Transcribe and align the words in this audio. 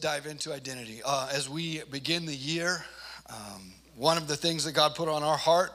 dive 0.00 0.26
into 0.26 0.52
identity. 0.52 1.00
Uh, 1.04 1.28
as 1.32 1.48
we 1.48 1.82
begin 1.90 2.26
the 2.26 2.34
year, 2.34 2.84
um, 3.28 3.72
one 3.96 4.16
of 4.16 4.28
the 4.28 4.36
things 4.36 4.64
that 4.64 4.72
God 4.72 4.94
put 4.94 5.08
on 5.08 5.22
our 5.22 5.36
heart 5.36 5.72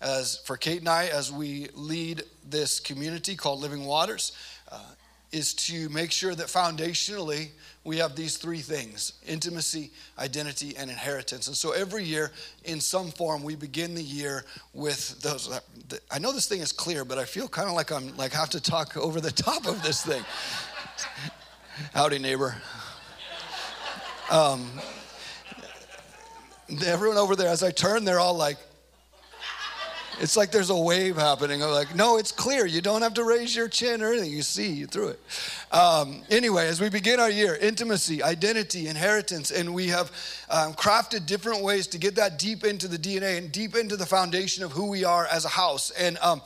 as 0.00 0.38
for 0.44 0.56
Kate 0.56 0.80
and 0.80 0.88
I, 0.88 1.06
as 1.06 1.32
we 1.32 1.68
lead 1.74 2.22
this 2.48 2.78
community 2.78 3.36
called 3.36 3.60
Living 3.60 3.84
Waters, 3.84 4.32
uh, 4.70 4.78
is 5.32 5.54
to 5.54 5.88
make 5.88 6.12
sure 6.12 6.34
that 6.34 6.46
foundationally 6.46 7.48
we 7.82 7.98
have 7.98 8.14
these 8.14 8.36
three 8.36 8.60
things 8.60 9.14
intimacy, 9.26 9.90
identity, 10.18 10.76
and 10.76 10.90
inheritance. 10.90 11.48
And 11.48 11.56
so 11.56 11.72
every 11.72 12.04
year, 12.04 12.32
in 12.64 12.80
some 12.80 13.10
form, 13.10 13.42
we 13.42 13.56
begin 13.56 13.94
the 13.94 14.02
year 14.02 14.44
with 14.72 15.20
those. 15.22 15.50
I 16.10 16.18
know 16.18 16.32
this 16.32 16.46
thing 16.46 16.60
is 16.60 16.72
clear, 16.72 17.04
but 17.04 17.18
I 17.18 17.24
feel 17.24 17.48
kind 17.48 17.68
of 17.68 17.74
like 17.74 17.90
I'm 17.90 18.16
like 18.16 18.32
have 18.32 18.50
to 18.50 18.60
talk 18.60 18.96
over 18.96 19.20
the 19.20 19.32
top 19.32 19.66
of 19.66 19.82
this 19.82 20.04
thing. 20.04 20.22
Howdy, 21.92 22.18
neighbor. 22.18 22.56
Um, 24.34 24.68
everyone 26.84 27.18
over 27.18 27.36
there, 27.36 27.46
as 27.46 27.62
I 27.62 27.70
turn, 27.70 28.04
they're 28.04 28.18
all 28.18 28.34
like, 28.34 28.56
it's 30.20 30.36
like 30.36 30.50
there's 30.50 30.70
a 30.70 30.76
wave 30.76 31.14
happening. 31.14 31.62
I'm 31.62 31.70
like, 31.70 31.94
no, 31.94 32.18
it's 32.18 32.32
clear. 32.32 32.66
You 32.66 32.80
don't 32.80 33.02
have 33.02 33.14
to 33.14 33.22
raise 33.22 33.54
your 33.54 33.68
chin 33.68 34.02
or 34.02 34.12
anything. 34.12 34.32
You 34.32 34.42
see 34.42 34.72
you 34.72 34.88
through 34.88 35.10
it. 35.10 35.20
Um, 35.70 36.22
anyway, 36.30 36.66
as 36.66 36.80
we 36.80 36.90
begin 36.90 37.20
our 37.20 37.30
year, 37.30 37.54
intimacy, 37.54 38.24
identity, 38.24 38.88
inheritance, 38.88 39.52
and 39.52 39.72
we 39.72 39.86
have 39.86 40.10
um, 40.50 40.74
crafted 40.74 41.26
different 41.26 41.62
ways 41.62 41.86
to 41.86 41.98
get 41.98 42.16
that 42.16 42.36
deep 42.36 42.64
into 42.64 42.88
the 42.88 42.98
DNA 42.98 43.38
and 43.38 43.52
deep 43.52 43.76
into 43.76 43.96
the 43.96 44.06
foundation 44.06 44.64
of 44.64 44.72
who 44.72 44.88
we 44.88 45.04
are 45.04 45.28
as 45.28 45.44
a 45.44 45.50
house. 45.50 45.92
And 45.92 46.18
um, 46.18 46.42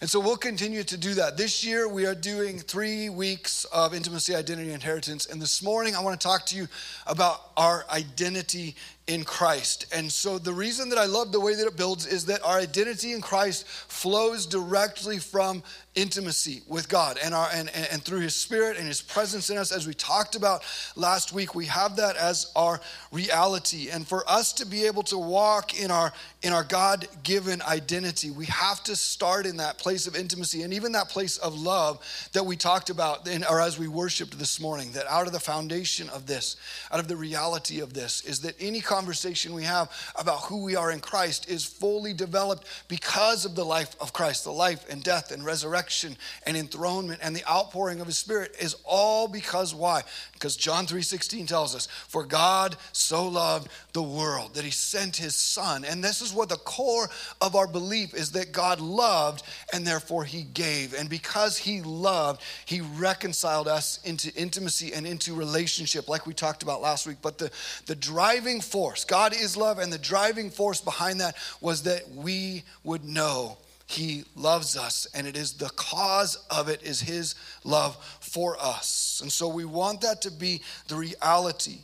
and 0.00 0.10
so 0.10 0.20
we'll 0.20 0.36
continue 0.36 0.82
to 0.82 0.96
do 0.96 1.14
that. 1.14 1.36
This 1.36 1.64
year, 1.64 1.88
we 1.88 2.06
are 2.06 2.14
doing 2.14 2.58
three 2.58 3.08
weeks 3.08 3.64
of 3.66 3.94
intimacy, 3.94 4.34
identity, 4.34 4.72
inheritance. 4.72 5.26
And 5.26 5.40
this 5.40 5.62
morning, 5.62 5.94
I 5.94 6.00
want 6.00 6.20
to 6.20 6.26
talk 6.26 6.46
to 6.46 6.56
you 6.56 6.68
about 7.06 7.50
our 7.56 7.84
identity 7.90 8.74
in 9.06 9.22
Christ. 9.24 9.86
And 9.92 10.10
so 10.10 10.38
the 10.38 10.52
reason 10.52 10.88
that 10.88 10.98
I 10.98 11.04
love 11.04 11.30
the 11.30 11.40
way 11.40 11.54
that 11.54 11.66
it 11.66 11.76
builds 11.76 12.06
is 12.06 12.24
that 12.26 12.42
our 12.42 12.58
identity 12.58 13.12
in 13.12 13.20
Christ 13.20 13.66
flows 13.66 14.46
directly 14.46 15.18
from 15.18 15.62
intimacy 15.94 16.62
with 16.66 16.88
God 16.88 17.18
and 17.22 17.32
our 17.32 17.48
and, 17.54 17.70
and, 17.92 18.02
through 18.02 18.20
his 18.20 18.34
spirit 18.34 18.76
and 18.76 18.86
his 18.86 19.00
presence 19.00 19.48
in 19.48 19.56
us 19.56 19.70
as 19.70 19.86
we 19.86 19.94
talked 19.94 20.34
about 20.34 20.64
last 20.96 21.32
week 21.32 21.54
we 21.54 21.66
have 21.66 21.96
that 21.96 22.16
as 22.16 22.50
our 22.56 22.80
reality 23.12 23.90
and 23.90 24.06
for 24.06 24.28
us 24.28 24.52
to 24.52 24.66
be 24.66 24.86
able 24.86 25.04
to 25.04 25.16
walk 25.16 25.80
in 25.80 25.92
our 25.92 26.12
in 26.42 26.52
our 26.52 26.64
God-given 26.64 27.62
identity 27.62 28.32
we 28.32 28.46
have 28.46 28.82
to 28.84 28.96
start 28.96 29.46
in 29.46 29.56
that 29.58 29.78
place 29.78 30.08
of 30.08 30.16
intimacy 30.16 30.62
and 30.62 30.74
even 30.74 30.90
that 30.92 31.08
place 31.08 31.38
of 31.38 31.54
love 31.58 32.00
that 32.32 32.44
we 32.44 32.56
talked 32.56 32.90
about 32.90 33.28
in, 33.28 33.44
or 33.44 33.60
as 33.60 33.78
we 33.78 33.86
worshiped 33.86 34.36
this 34.36 34.58
morning 34.58 34.90
that 34.92 35.06
out 35.06 35.28
of 35.28 35.32
the 35.32 35.40
foundation 35.40 36.08
of 36.08 36.26
this 36.26 36.56
out 36.90 36.98
of 36.98 37.06
the 37.06 37.16
reality 37.16 37.78
of 37.78 37.94
this 37.94 38.24
is 38.24 38.40
that 38.40 38.56
any 38.58 38.80
conversation 38.94 39.54
we 39.54 39.64
have 39.64 39.90
about 40.14 40.42
who 40.42 40.62
we 40.62 40.76
are 40.76 40.92
in 40.92 41.00
Christ 41.00 41.50
is 41.50 41.64
fully 41.64 42.12
developed 42.12 42.64
because 42.86 43.44
of 43.44 43.56
the 43.56 43.64
life 43.64 43.96
of 44.00 44.12
Christ 44.12 44.44
the 44.44 44.52
life 44.52 44.88
and 44.88 45.02
death 45.02 45.32
and 45.32 45.44
resurrection 45.44 46.16
and 46.46 46.56
enthronement 46.56 47.18
and 47.20 47.34
the 47.34 47.44
outpouring 47.50 48.00
of 48.00 48.06
his 48.06 48.18
spirit 48.18 48.54
is 48.60 48.76
all 48.84 49.26
because 49.26 49.74
why? 49.74 50.02
Because 50.32 50.54
John 50.54 50.86
3:16 50.86 51.48
tells 51.48 51.74
us, 51.74 51.88
"For 52.06 52.24
God 52.24 52.76
so 52.92 53.26
loved 53.26 53.68
the 53.94 54.02
world 54.02 54.54
that 54.54 54.64
he 54.64 54.70
sent 54.70 55.16
his 55.16 55.34
son." 55.34 55.84
And 55.84 56.04
this 56.04 56.20
is 56.20 56.32
what 56.32 56.48
the 56.48 56.56
core 56.56 57.10
of 57.40 57.56
our 57.56 57.66
belief 57.66 58.14
is 58.14 58.30
that 58.32 58.52
God 58.52 58.80
loved 58.80 59.42
and 59.72 59.84
therefore 59.84 60.24
he 60.24 60.42
gave. 60.42 60.94
And 60.94 61.08
because 61.08 61.56
he 61.56 61.82
loved, 61.82 62.42
he 62.64 62.80
reconciled 62.80 63.66
us 63.66 63.98
into 64.04 64.32
intimacy 64.34 64.92
and 64.92 65.04
into 65.04 65.34
relationship 65.34 66.08
like 66.08 66.26
we 66.26 66.34
talked 66.34 66.62
about 66.62 66.80
last 66.80 67.08
week. 67.08 67.18
But 67.20 67.38
the 67.38 67.50
the 67.86 67.96
driving 67.96 68.60
force, 68.60 68.83
God 69.08 69.34
is 69.34 69.56
love 69.56 69.78
and 69.78 69.92
the 69.92 69.98
driving 69.98 70.50
force 70.50 70.80
behind 70.80 71.20
that 71.20 71.36
was 71.60 71.84
that 71.84 72.08
we 72.10 72.64
would 72.84 73.04
know 73.04 73.56
he 73.86 74.24
loves 74.34 74.76
us, 74.76 75.06
and 75.14 75.26
it 75.26 75.36
is 75.36 75.52
the 75.52 75.68
cause 75.70 76.36
of 76.50 76.68
it 76.68 76.82
is 76.82 77.00
His 77.00 77.34
love 77.64 77.96
for 78.20 78.56
us. 78.58 79.20
And 79.22 79.30
so 79.30 79.46
we 79.46 79.64
want 79.64 80.00
that 80.00 80.22
to 80.22 80.30
be 80.30 80.62
the 80.88 80.96
reality 80.96 81.78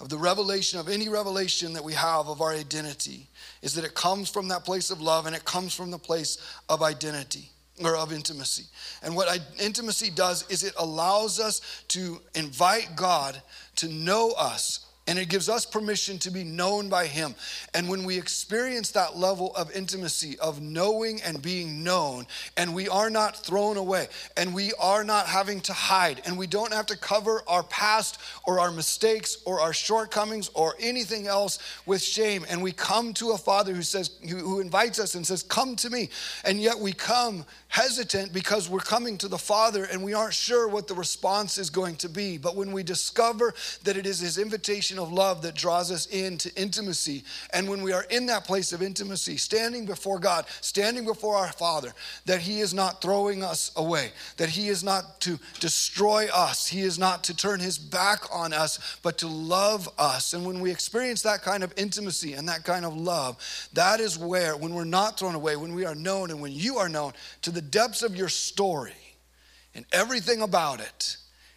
of 0.00 0.08
the 0.08 0.18
revelation 0.18 0.78
of 0.78 0.88
any 0.88 1.08
revelation 1.08 1.72
that 1.72 1.84
we 1.84 1.94
have 1.94 2.28
of 2.28 2.42
our 2.42 2.52
identity 2.52 3.28
is 3.62 3.74
that 3.74 3.84
it 3.84 3.94
comes 3.94 4.28
from 4.28 4.48
that 4.48 4.64
place 4.64 4.90
of 4.90 5.00
love 5.00 5.26
and 5.26 5.34
it 5.34 5.44
comes 5.44 5.72
from 5.72 5.90
the 5.90 5.98
place 5.98 6.36
of 6.68 6.82
identity 6.82 7.48
or 7.82 7.96
of 7.96 8.12
intimacy. 8.12 8.64
And 9.02 9.16
what 9.16 9.40
intimacy 9.58 10.10
does 10.10 10.48
is 10.50 10.64
it 10.64 10.74
allows 10.78 11.40
us 11.40 11.84
to 11.88 12.20
invite 12.34 12.90
God 12.94 13.40
to 13.76 13.88
know 13.88 14.32
us 14.32 14.85
and 15.06 15.18
it 15.18 15.28
gives 15.28 15.48
us 15.48 15.64
permission 15.64 16.18
to 16.18 16.30
be 16.30 16.44
known 16.44 16.88
by 16.88 17.06
Him. 17.06 17.34
And 17.74 17.88
when 17.88 18.04
we 18.04 18.18
experience 18.18 18.90
that 18.92 19.16
level 19.16 19.54
of 19.54 19.70
intimacy, 19.72 20.38
of 20.38 20.60
knowing 20.60 21.22
and 21.22 21.40
being 21.40 21.84
known, 21.84 22.26
and 22.56 22.74
we 22.74 22.88
are 22.88 23.10
not 23.10 23.36
thrown 23.36 23.76
away, 23.76 24.08
and 24.36 24.54
we 24.54 24.72
are 24.80 25.04
not 25.04 25.26
having 25.26 25.60
to 25.62 25.72
hide, 25.72 26.22
and 26.26 26.36
we 26.36 26.46
don't 26.46 26.72
have 26.72 26.86
to 26.86 26.96
cover 26.96 27.42
our 27.46 27.62
past 27.64 28.18
or 28.44 28.58
our 28.58 28.70
mistakes 28.70 29.38
or 29.44 29.60
our 29.60 29.72
shortcomings 29.72 30.48
or 30.54 30.74
anything 30.80 31.26
else 31.26 31.58
with 31.86 32.02
shame, 32.02 32.44
and 32.48 32.62
we 32.62 32.72
come 32.72 33.12
to 33.14 33.30
a 33.30 33.38
Father 33.38 33.72
who 33.72 33.82
says, 33.82 34.10
who 34.28 34.60
invites 34.60 34.98
us 34.98 35.14
and 35.14 35.26
says, 35.26 35.42
Come 35.42 35.76
to 35.76 35.90
me. 35.90 36.08
And 36.44 36.60
yet 36.60 36.78
we 36.78 36.92
come 36.92 37.44
hesitant 37.68 38.32
because 38.32 38.70
we're 38.70 38.78
coming 38.78 39.18
to 39.18 39.28
the 39.28 39.38
Father 39.38 39.84
and 39.84 40.02
we 40.02 40.14
aren't 40.14 40.34
sure 40.34 40.68
what 40.68 40.86
the 40.86 40.94
response 40.94 41.58
is 41.58 41.68
going 41.68 41.96
to 41.96 42.08
be. 42.08 42.38
But 42.38 42.56
when 42.56 42.72
we 42.72 42.82
discover 42.82 43.54
that 43.84 43.96
it 43.96 44.06
is 44.06 44.20
His 44.20 44.38
invitation 44.38 44.98
of 44.98 45.12
love 45.12 45.42
that 45.42 45.54
draws 45.54 45.90
us 45.90 46.06
into 46.06 46.54
intimacy, 46.54 47.24
and 47.52 47.68
when 47.68 47.82
we 47.82 47.92
are 47.92 48.04
in 48.10 48.26
that 48.26 48.44
place 48.44 48.72
of 48.72 48.82
intimacy, 48.82 49.36
standing 49.36 49.84
before 49.84 50.18
God, 50.18 50.46
standing 50.60 51.04
before 51.04 51.36
our 51.36 51.52
Father, 51.52 51.92
that 52.24 52.40
He 52.40 52.60
is 52.60 52.72
not 52.72 53.02
throwing 53.02 53.42
us 53.42 53.72
away, 53.76 54.12
that 54.36 54.48
He 54.48 54.68
is 54.68 54.84
not 54.84 55.20
to 55.22 55.38
destroy 55.60 56.28
us, 56.32 56.66
He 56.66 56.80
is 56.80 56.98
not 56.98 57.24
to 57.24 57.36
turn 57.36 57.60
His 57.60 57.78
back 57.78 58.22
on 58.32 58.52
us, 58.52 58.98
but 59.02 59.18
to 59.18 59.26
love 59.26 59.88
us. 59.98 60.34
And 60.34 60.46
when 60.46 60.60
we 60.60 60.70
experience 60.70 61.22
that 61.22 61.42
kind 61.42 61.64
of 61.64 61.72
intimacy 61.76 62.34
and 62.34 62.48
that 62.48 62.64
kind 62.64 62.84
of 62.84 62.96
love, 62.96 63.36
that 63.72 64.00
is 64.00 64.16
where, 64.16 64.56
when 64.56 64.72
we're 64.72 64.84
not 64.84 65.18
thrown 65.18 65.34
away, 65.34 65.56
when 65.56 65.74
we 65.74 65.84
are 65.84 65.94
known 65.94 66.30
and 66.30 66.40
when 66.40 66.52
you 66.52 66.76
are 66.76 66.88
known 66.88 67.12
to 67.42 67.55
the 67.56 67.62
depths 67.62 68.02
of 68.02 68.14
your 68.14 68.28
story 68.28 68.92
and 69.74 69.86
everything 69.90 70.42
about 70.42 70.78
it, 70.78 71.16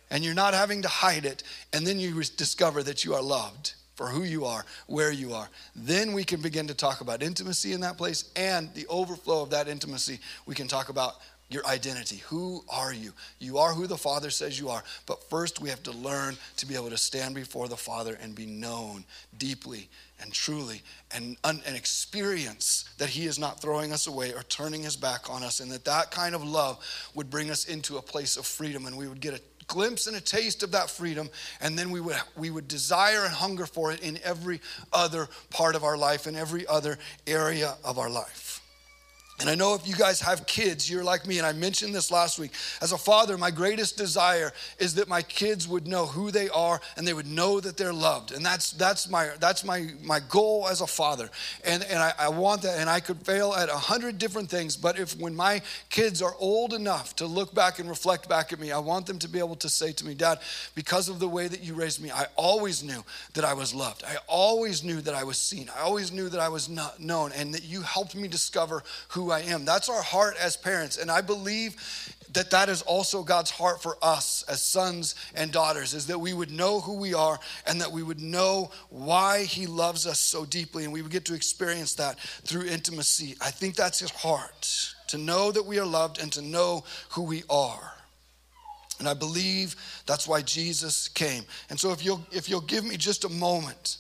and 0.09 0.23
you're 0.23 0.33
not 0.33 0.53
having 0.53 0.81
to 0.81 0.87
hide 0.87 1.25
it, 1.25 1.43
and 1.73 1.85
then 1.85 1.99
you 1.99 2.23
discover 2.37 2.81
that 2.83 3.03
you 3.03 3.13
are 3.13 3.21
loved 3.21 3.73
for 3.95 4.07
who 4.07 4.23
you 4.23 4.45
are, 4.45 4.63
where 4.87 5.11
you 5.11 5.33
are. 5.33 5.49
Then 5.75 6.13
we 6.13 6.23
can 6.23 6.41
begin 6.41 6.67
to 6.67 6.73
talk 6.73 7.01
about 7.01 7.21
intimacy 7.21 7.73
in 7.73 7.81
that 7.81 7.97
place 7.97 8.31
and 8.37 8.73
the 8.75 8.87
overflow 8.87 9.43
of 9.43 9.49
that 9.49 9.67
intimacy. 9.67 10.19
We 10.45 10.55
can 10.55 10.69
talk 10.69 10.87
about 10.87 11.15
your 11.49 11.65
identity. 11.65 12.17
Who 12.27 12.63
are 12.69 12.93
you? 12.93 13.11
You 13.39 13.57
are 13.57 13.73
who 13.73 13.87
the 13.87 13.97
Father 13.97 14.29
says 14.29 14.59
you 14.59 14.69
are. 14.69 14.83
But 15.05 15.27
first, 15.29 15.59
we 15.59 15.69
have 15.69 15.83
to 15.83 15.91
learn 15.91 16.37
to 16.57 16.65
be 16.65 16.75
able 16.75 16.91
to 16.91 16.97
stand 16.97 17.35
before 17.35 17.67
the 17.67 17.77
Father 17.77 18.17
and 18.21 18.35
be 18.35 18.45
known 18.45 19.03
deeply 19.37 19.89
and 20.21 20.31
truly 20.31 20.81
and, 21.13 21.37
and 21.43 21.75
experience 21.75 22.85
that 22.99 23.09
He 23.09 23.25
is 23.25 23.39
not 23.39 23.61
throwing 23.61 23.91
us 23.91 24.05
away 24.05 24.33
or 24.33 24.43
turning 24.43 24.83
His 24.83 24.95
back 24.95 25.29
on 25.29 25.43
us, 25.43 25.59
and 25.59 25.71
that 25.71 25.85
that 25.85 26.11
kind 26.11 26.35
of 26.35 26.43
love 26.43 26.78
would 27.16 27.29
bring 27.29 27.49
us 27.49 27.66
into 27.66 27.97
a 27.97 28.02
place 28.02 28.37
of 28.37 28.45
freedom 28.45 28.85
and 28.85 28.95
we 28.95 29.07
would 29.07 29.22
get 29.22 29.34
a 29.34 29.41
glimpse 29.67 30.07
and 30.07 30.17
a 30.17 30.22
taste 30.22 30.63
of 30.63 30.72
that 30.72 30.90
freedom 30.90 31.29
and 31.61 31.78
then 31.78 31.91
we 31.91 32.02
would 32.02 32.16
we 32.35 32.49
would 32.49 32.67
desire 32.67 33.23
and 33.23 33.31
hunger 33.31 33.67
for 33.67 33.91
it 33.91 34.02
in 34.02 34.19
every 34.23 34.59
other 34.91 35.28
part 35.52 35.75
of 35.75 35.84
our 35.84 35.95
life 35.95 36.25
in 36.25 36.35
every 36.35 36.66
other 36.66 36.97
area 37.28 37.75
of 37.85 37.99
our 37.99 38.09
life 38.09 38.48
and 39.40 39.50
I 39.50 39.56
know 39.56 39.74
if 39.74 39.88
you 39.88 39.96
guys 39.96 40.20
have 40.22 40.46
kids, 40.46 40.90
you're 40.90 41.03
like 41.03 41.26
me, 41.26 41.38
and 41.38 41.47
I 41.47 41.53
mentioned 41.53 41.96
this 41.96 42.12
last 42.12 42.40
week. 42.40 42.52
As 42.82 42.91
a 42.91 42.97
father, 42.97 43.38
my 43.38 43.52
greatest 43.52 43.97
desire 43.97 44.52
is 44.80 44.96
that 44.96 45.08
my 45.08 45.22
kids 45.22 45.66
would 45.66 45.88
know 45.88 46.06
who 46.06 46.30
they 46.30 46.50
are 46.50 46.82
and 46.97 47.08
they 47.08 47.14
would 47.14 47.28
know 47.28 47.62
that 47.62 47.78
they're 47.78 47.94
loved. 47.94 48.34
And 48.34 48.46
that's 48.46 48.72
that's 48.72 49.09
my 49.09 49.30
that's 49.40 49.64
my 49.64 49.91
my 50.03 50.20
goal 50.20 50.68
as 50.70 50.82
a 50.82 50.88
father. 50.88 51.30
And 51.64 51.84
and 51.84 52.00
I, 52.00 52.14
I 52.20 52.30
want 52.30 52.64
that, 52.64 52.80
and 52.80 52.90
I 52.90 53.00
could 53.00 53.18
fail 53.26 53.53
at 53.53 53.70
a 53.70 53.78
hundred 53.78 54.18
different 54.18 54.50
things, 54.50 54.76
but 54.76 55.00
if 55.00 55.18
when 55.18 55.34
my 55.34 55.62
kids 55.90 56.22
are 56.22 56.36
old 56.38 56.74
enough 56.74 57.16
to 57.18 57.26
look 57.26 57.56
back 57.56 57.80
and 57.80 57.88
reflect 57.88 58.28
back 58.28 58.52
at 58.52 58.59
me, 58.59 58.74
I 58.74 58.80
want 58.80 59.06
them 59.06 59.20
to 59.20 59.30
be 59.30 59.40
able 59.40 59.56
to 59.56 59.70
say 59.70 59.94
to 59.94 60.06
me, 60.06 60.16
Dad, 60.16 60.40
because 60.76 61.08
of 61.08 61.20
the 61.20 61.28
way 61.30 61.47
that 61.47 61.64
you 61.64 61.76
raised 61.76 62.02
me, 62.02 62.12
I 62.12 62.26
always 62.36 62.84
knew 62.84 63.03
that 63.36 63.46
I 63.46 63.53
was 63.53 63.74
loved. 63.74 64.03
I 64.03 64.18
always 64.28 64.84
knew 64.84 65.00
that 65.02 65.14
I 65.14 65.24
was 65.24 65.38
seen. 65.38 65.70
I 65.76 65.82
always 65.82 66.12
knew 66.12 66.28
that 66.28 66.41
I 66.41 66.50
was 66.50 66.68
not 66.68 67.00
known, 67.00 67.32
and 67.32 67.53
that 67.53 67.64
you 67.64 67.82
helped 67.82 68.16
me 68.16 68.28
discover 68.28 68.84
who 69.09 69.28
I 69.31 69.41
am. 69.41 69.66
That's 69.66 69.90
our 69.90 70.02
heart 70.02 70.35
as 70.40 70.58
parents. 70.58 70.97
And 70.97 71.09
I 71.09 71.22
believe 71.22 71.76
that 72.34 72.52
that 72.52 72.70
is 72.70 72.81
also 72.84 73.23
God's 73.23 73.49
heart 73.49 73.81
for 73.81 73.97
us 74.02 74.43
as 74.47 74.61
sons 74.61 75.16
and 75.34 75.52
daughters 75.52 75.93
is 75.93 76.08
that 76.08 76.20
we 76.20 76.34
would 76.34 76.52
know 76.52 76.79
who 76.79 76.93
we 76.99 77.14
are 77.14 77.40
and 77.66 77.81
that 77.81 77.91
we 77.91 78.03
would 78.03 78.22
know 78.22 78.70
why 78.90 79.43
he 79.43 79.66
loves 79.66 80.05
us 80.05 80.20
so 80.20 80.46
deeply 80.46 80.84
and 80.84 80.93
we 80.93 81.02
would 81.02 81.11
get 81.11 81.26
to 81.26 81.34
experience 81.34 81.96
that 81.96 82.20
through 82.20 82.66
intimacy. 82.66 83.35
I 83.41 83.49
think 83.49 83.76
that's 83.76 83.99
his 83.99 84.11
heart 84.11 84.93
to 85.08 85.17
know 85.17 85.52
that 85.52 85.66
we 85.66 85.79
are 85.79 85.85
loved 85.85 86.22
and 86.22 86.31
to 86.34 86.41
know 86.41 86.84
who 87.09 87.23
we 87.23 87.43
are. 87.49 87.93
And 88.99 89.08
I 89.08 89.14
believe 89.14 89.76
that's 90.05 90.28
why 90.28 90.41
Jesus 90.41 91.08
came. 91.08 91.43
And 91.70 91.79
so 91.79 91.91
if 91.91 92.03
you'll 92.03 92.23
if 92.31 92.49
you'll 92.49 92.61
give 92.61 92.84
me 92.84 92.97
just 92.97 93.23
a 93.23 93.29
moment 93.29 93.97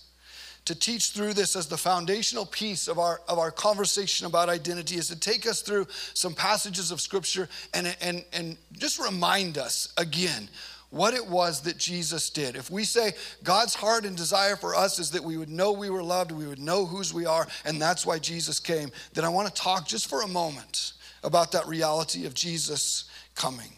to 0.69 0.75
teach 0.75 1.09
through 1.09 1.33
this 1.33 1.55
as 1.55 1.65
the 1.65 1.75
foundational 1.75 2.45
piece 2.45 2.87
of 2.87 2.99
our 2.99 3.21
of 3.27 3.39
our 3.39 3.49
conversation 3.49 4.27
about 4.27 4.49
identity 4.49 4.97
is 4.97 5.07
to 5.07 5.19
take 5.19 5.47
us 5.47 5.63
through 5.63 5.87
some 6.13 6.31
passages 6.31 6.91
of 6.91 7.01
scripture 7.01 7.49
and 7.73 7.97
and 8.01 8.23
and 8.33 8.55
just 8.73 8.99
remind 8.99 9.57
us 9.57 9.91
again 9.97 10.47
what 10.91 11.15
it 11.15 11.25
was 11.25 11.61
that 11.61 11.79
Jesus 11.79 12.29
did. 12.29 12.55
If 12.55 12.69
we 12.69 12.83
say 12.83 13.13
God's 13.43 13.73
heart 13.73 14.05
and 14.05 14.15
desire 14.15 14.55
for 14.55 14.75
us 14.75 14.99
is 14.99 15.09
that 15.09 15.23
we 15.23 15.37
would 15.37 15.49
know 15.49 15.71
we 15.71 15.89
were 15.89 16.03
loved, 16.03 16.31
we 16.31 16.45
would 16.45 16.59
know 16.59 16.85
whose 16.85 17.15
we 17.15 17.25
are, 17.25 17.47
and 17.65 17.81
that's 17.81 18.05
why 18.05 18.19
Jesus 18.19 18.59
came, 18.59 18.91
then 19.13 19.25
I 19.25 19.29
want 19.29 19.47
to 19.47 19.61
talk 19.61 19.87
just 19.87 20.07
for 20.07 20.21
a 20.21 20.27
moment 20.27 20.93
about 21.23 21.51
that 21.53 21.67
reality 21.67 22.27
of 22.27 22.35
Jesus 22.35 23.05
coming. 23.33 23.71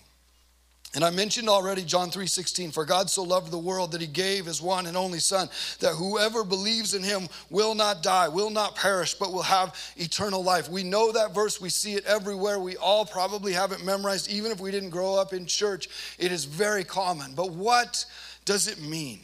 And 0.93 1.05
I 1.05 1.09
mentioned 1.09 1.47
already 1.47 1.85
John 1.85 2.11
3:16 2.11 2.73
for 2.73 2.83
God 2.83 3.09
so 3.09 3.23
loved 3.23 3.49
the 3.49 3.57
world 3.57 3.93
that 3.93 4.01
he 4.01 4.07
gave 4.07 4.45
his 4.45 4.61
one 4.61 4.87
and 4.87 4.97
only 4.97 5.19
son 5.19 5.49
that 5.79 5.95
whoever 5.95 6.43
believes 6.43 6.93
in 6.93 7.01
him 7.01 7.29
will 7.49 7.75
not 7.75 8.03
die, 8.03 8.27
will 8.27 8.49
not 8.49 8.75
perish 8.75 9.13
but 9.13 9.31
will 9.31 9.41
have 9.41 9.73
eternal 9.95 10.43
life. 10.43 10.67
We 10.67 10.83
know 10.83 11.13
that 11.13 11.33
verse, 11.33 11.61
we 11.61 11.69
see 11.69 11.93
it 11.93 12.05
everywhere. 12.05 12.59
We 12.59 12.75
all 12.75 13.05
probably 13.05 13.53
have 13.53 13.71
it 13.71 13.85
memorized 13.85 14.29
even 14.29 14.51
if 14.51 14.59
we 14.59 14.69
didn't 14.69 14.89
grow 14.89 15.15
up 15.15 15.31
in 15.31 15.45
church. 15.45 15.87
It 16.19 16.33
is 16.33 16.43
very 16.43 16.83
common. 16.83 17.35
But 17.35 17.51
what 17.51 18.05
does 18.43 18.67
it 18.67 18.81
mean? 18.81 19.21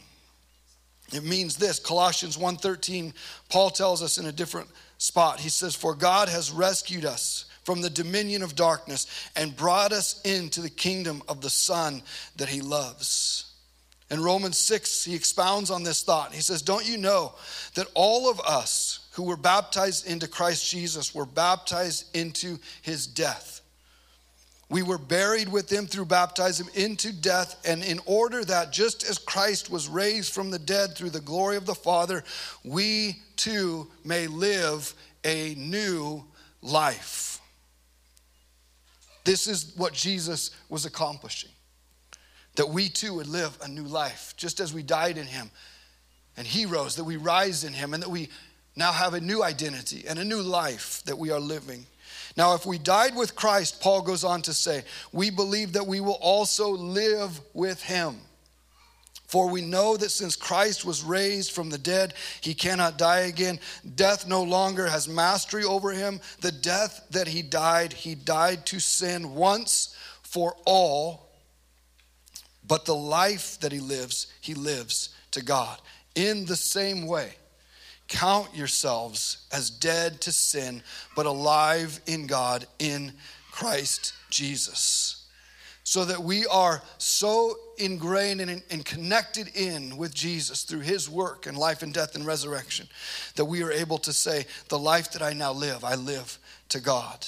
It 1.12 1.26
means 1.26 1.58
this. 1.58 1.80
Colossians 1.80 2.38
1:13 2.38 3.14
Paul 3.50 3.72
tells 3.72 4.02
us 4.02 4.18
in 4.18 4.26
a 4.26 4.32
different 4.32 4.70
spot. 5.00 5.42
He 5.42 5.50
says 5.50 5.76
for 5.76 5.96
God 5.96 6.30
has 6.30 6.50
rescued 6.50 7.04
us 7.04 7.44
from 7.68 7.82
the 7.82 7.90
dominion 7.90 8.42
of 8.44 8.56
darkness 8.56 9.30
and 9.36 9.54
brought 9.54 9.92
us 9.92 10.22
into 10.22 10.62
the 10.62 10.70
kingdom 10.70 11.22
of 11.28 11.42
the 11.42 11.50
Son 11.50 12.02
that 12.38 12.48
he 12.48 12.62
loves. 12.62 13.52
In 14.10 14.24
Romans 14.24 14.58
6, 14.58 15.04
he 15.04 15.14
expounds 15.14 15.70
on 15.70 15.84
this 15.84 16.02
thought. 16.02 16.34
He 16.34 16.40
says, 16.40 16.62
Don't 16.62 16.90
you 16.90 16.96
know 16.96 17.34
that 17.76 17.92
all 17.94 18.32
of 18.32 18.40
us 18.40 19.10
who 19.12 19.24
were 19.24 19.36
baptized 19.36 20.08
into 20.08 20.30
Christ 20.30 20.72
Jesus 20.72 21.14
were 21.14 21.26
baptized 21.26 22.16
into 22.16 22.58
his 22.84 23.06
death? 23.06 23.60
We 24.70 24.82
were 24.82 24.98
buried 24.98 25.50
with 25.50 25.70
him 25.70 25.88
through 25.88 26.06
baptism 26.06 26.70
into 26.74 27.12
death, 27.12 27.60
and 27.68 27.84
in 27.84 28.00
order 28.06 28.46
that 28.46 28.72
just 28.72 29.04
as 29.04 29.18
Christ 29.18 29.70
was 29.70 29.90
raised 29.90 30.34
from 30.34 30.52
the 30.52 30.60
dead 30.60 30.96
through 30.96 31.10
the 31.10 31.20
glory 31.20 31.58
of 31.58 31.66
the 31.66 31.76
Father, 31.76 32.24
we 32.64 33.18
too 33.36 33.90
may 34.06 34.28
live 34.28 34.94
a 35.26 35.54
new 35.56 36.24
life. 36.62 37.37
This 39.28 39.46
is 39.46 39.74
what 39.76 39.92
Jesus 39.92 40.52
was 40.70 40.86
accomplishing 40.86 41.52
that 42.56 42.70
we 42.70 42.88
too 42.88 43.16
would 43.16 43.28
live 43.28 43.58
a 43.62 43.68
new 43.68 43.84
life, 43.84 44.34
just 44.38 44.62
as 44.62 44.74
we 44.74 44.82
died 44.82 45.18
in 45.18 45.28
him 45.28 45.52
and 46.38 46.48
he 46.48 46.66
rose, 46.66 46.96
that 46.96 47.04
we 47.04 47.18
rise 47.18 47.66
in 47.66 47.74
him, 47.74 47.94
and 47.94 48.02
that 48.02 48.10
we 48.10 48.30
now 48.78 48.94
have 48.94 49.16
a 49.16 49.20
new 49.20 49.44
identity 49.44 50.06
and 50.08 50.18
a 50.18 50.24
new 50.24 50.42
life 50.42 51.04
that 51.08 51.18
we 51.18 51.30
are 51.30 51.42
living. 51.42 51.86
Now, 52.38 52.54
if 52.54 52.66
we 52.66 52.78
died 52.78 53.18
with 53.18 53.36
Christ, 53.36 53.82
Paul 53.82 54.02
goes 54.02 54.24
on 54.24 54.44
to 54.44 54.54
say, 54.54 54.86
we 55.12 55.30
believe 55.30 55.74
that 55.74 55.86
we 55.86 56.00
will 56.00 56.20
also 56.22 56.70
live 56.70 57.42
with 57.54 57.84
him. 57.84 58.22
For 59.28 59.50
we 59.50 59.62
know 59.62 59.98
that 59.98 60.12
since 60.12 60.38
Christ 60.38 60.86
was 60.86 61.04
raised 61.04 61.52
from 61.52 61.70
the 61.70 61.78
dead, 61.78 62.14
he 62.40 62.54
cannot 62.54 62.98
die 62.98 63.22
again. 63.22 63.60
Death 63.96 64.26
no 64.26 64.42
longer 64.42 64.88
has 64.88 65.10
mastery 65.10 65.66
over 65.66 65.92
him. 65.92 66.22
The 66.40 66.54
death 66.54 67.06
that 67.12 67.28
he 67.28 67.42
died, 67.42 67.92
he 67.92 68.16
died 68.16 68.66
to 68.68 68.80
sin 68.80 69.36
once 69.36 69.96
for 70.24 70.56
all. 70.66 71.28
But 72.66 72.86
the 72.86 72.96
life 72.96 73.60
that 73.60 73.74
he 73.74 73.80
lives, 73.80 74.28
he 74.40 74.54
lives 74.54 75.10
to 75.32 75.44
God. 75.44 75.78
In 76.16 76.46
the 76.46 76.56
same 76.56 77.06
way, 77.06 77.34
count 78.08 78.56
yourselves 78.56 79.46
as 79.52 79.70
dead 79.70 80.22
to 80.22 80.32
sin, 80.32 80.82
but 81.18 81.26
alive 81.26 82.00
in 82.08 82.28
God 82.28 82.66
in 82.80 83.12
Christ 83.52 84.14
Jesus 84.30 85.17
so 85.88 86.04
that 86.04 86.22
we 86.22 86.46
are 86.48 86.82
so 86.98 87.56
ingrained 87.78 88.42
and, 88.42 88.62
and, 88.70 88.84
connected 88.84 89.48
in 89.56 89.96
with 89.96 90.14
Jesus 90.14 90.64
through 90.64 90.82
his 90.82 91.10
work 91.10 91.46
and 91.46 91.58
life 91.58 91.82
and 91.82 91.94
death 91.94 92.14
and 92.14 92.26
resurrection 92.26 92.90
that 93.38 93.46
we 93.46 93.64
are 93.64 93.72
able 93.72 93.98
to 94.00 94.12
say, 94.12 94.46
The 94.68 94.78
life 94.78 95.14
that 95.14 95.22
I 95.22 95.32
now 95.32 95.54
live, 95.54 95.86
I 95.86 95.96
live 95.96 96.40
to 96.70 96.82
God. 96.82 97.26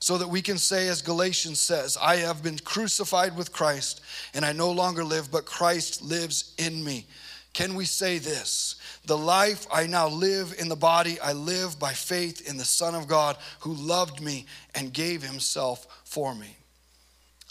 So 0.00 0.18
that 0.18 0.26
we 0.26 0.42
can 0.42 0.58
say, 0.58 0.88
as 0.88 1.02
Galatians 1.02 1.60
says, 1.60 1.96
I 2.02 2.16
have 2.16 2.42
been 2.42 2.58
crucified 2.58 3.36
with 3.36 3.52
Christ, 3.52 4.00
and 4.34 4.44
I 4.44 4.50
no 4.50 4.72
longer 4.72 5.04
live, 5.04 5.30
but 5.30 5.46
Christ 5.46 6.02
lives 6.02 6.52
in 6.58 6.82
me. 6.82 7.06
Can 7.52 7.76
we 7.76 7.84
say 7.84 8.18
this? 8.18 8.74
The 9.06 9.16
life 9.16 9.68
I 9.72 9.86
now 9.86 10.08
live 10.08 10.56
in 10.58 10.68
the 10.68 10.74
body, 10.74 11.20
I 11.20 11.32
live 11.32 11.78
by 11.78 11.92
faith 11.92 12.50
in 12.50 12.56
the 12.56 12.64
Son 12.64 12.96
of 12.96 13.06
God 13.06 13.36
who 13.60 13.72
loved 13.72 14.20
me 14.20 14.46
and 14.74 14.92
gave 14.92 15.22
himself 15.22 15.86
for 16.02 16.34
me. 16.34 16.56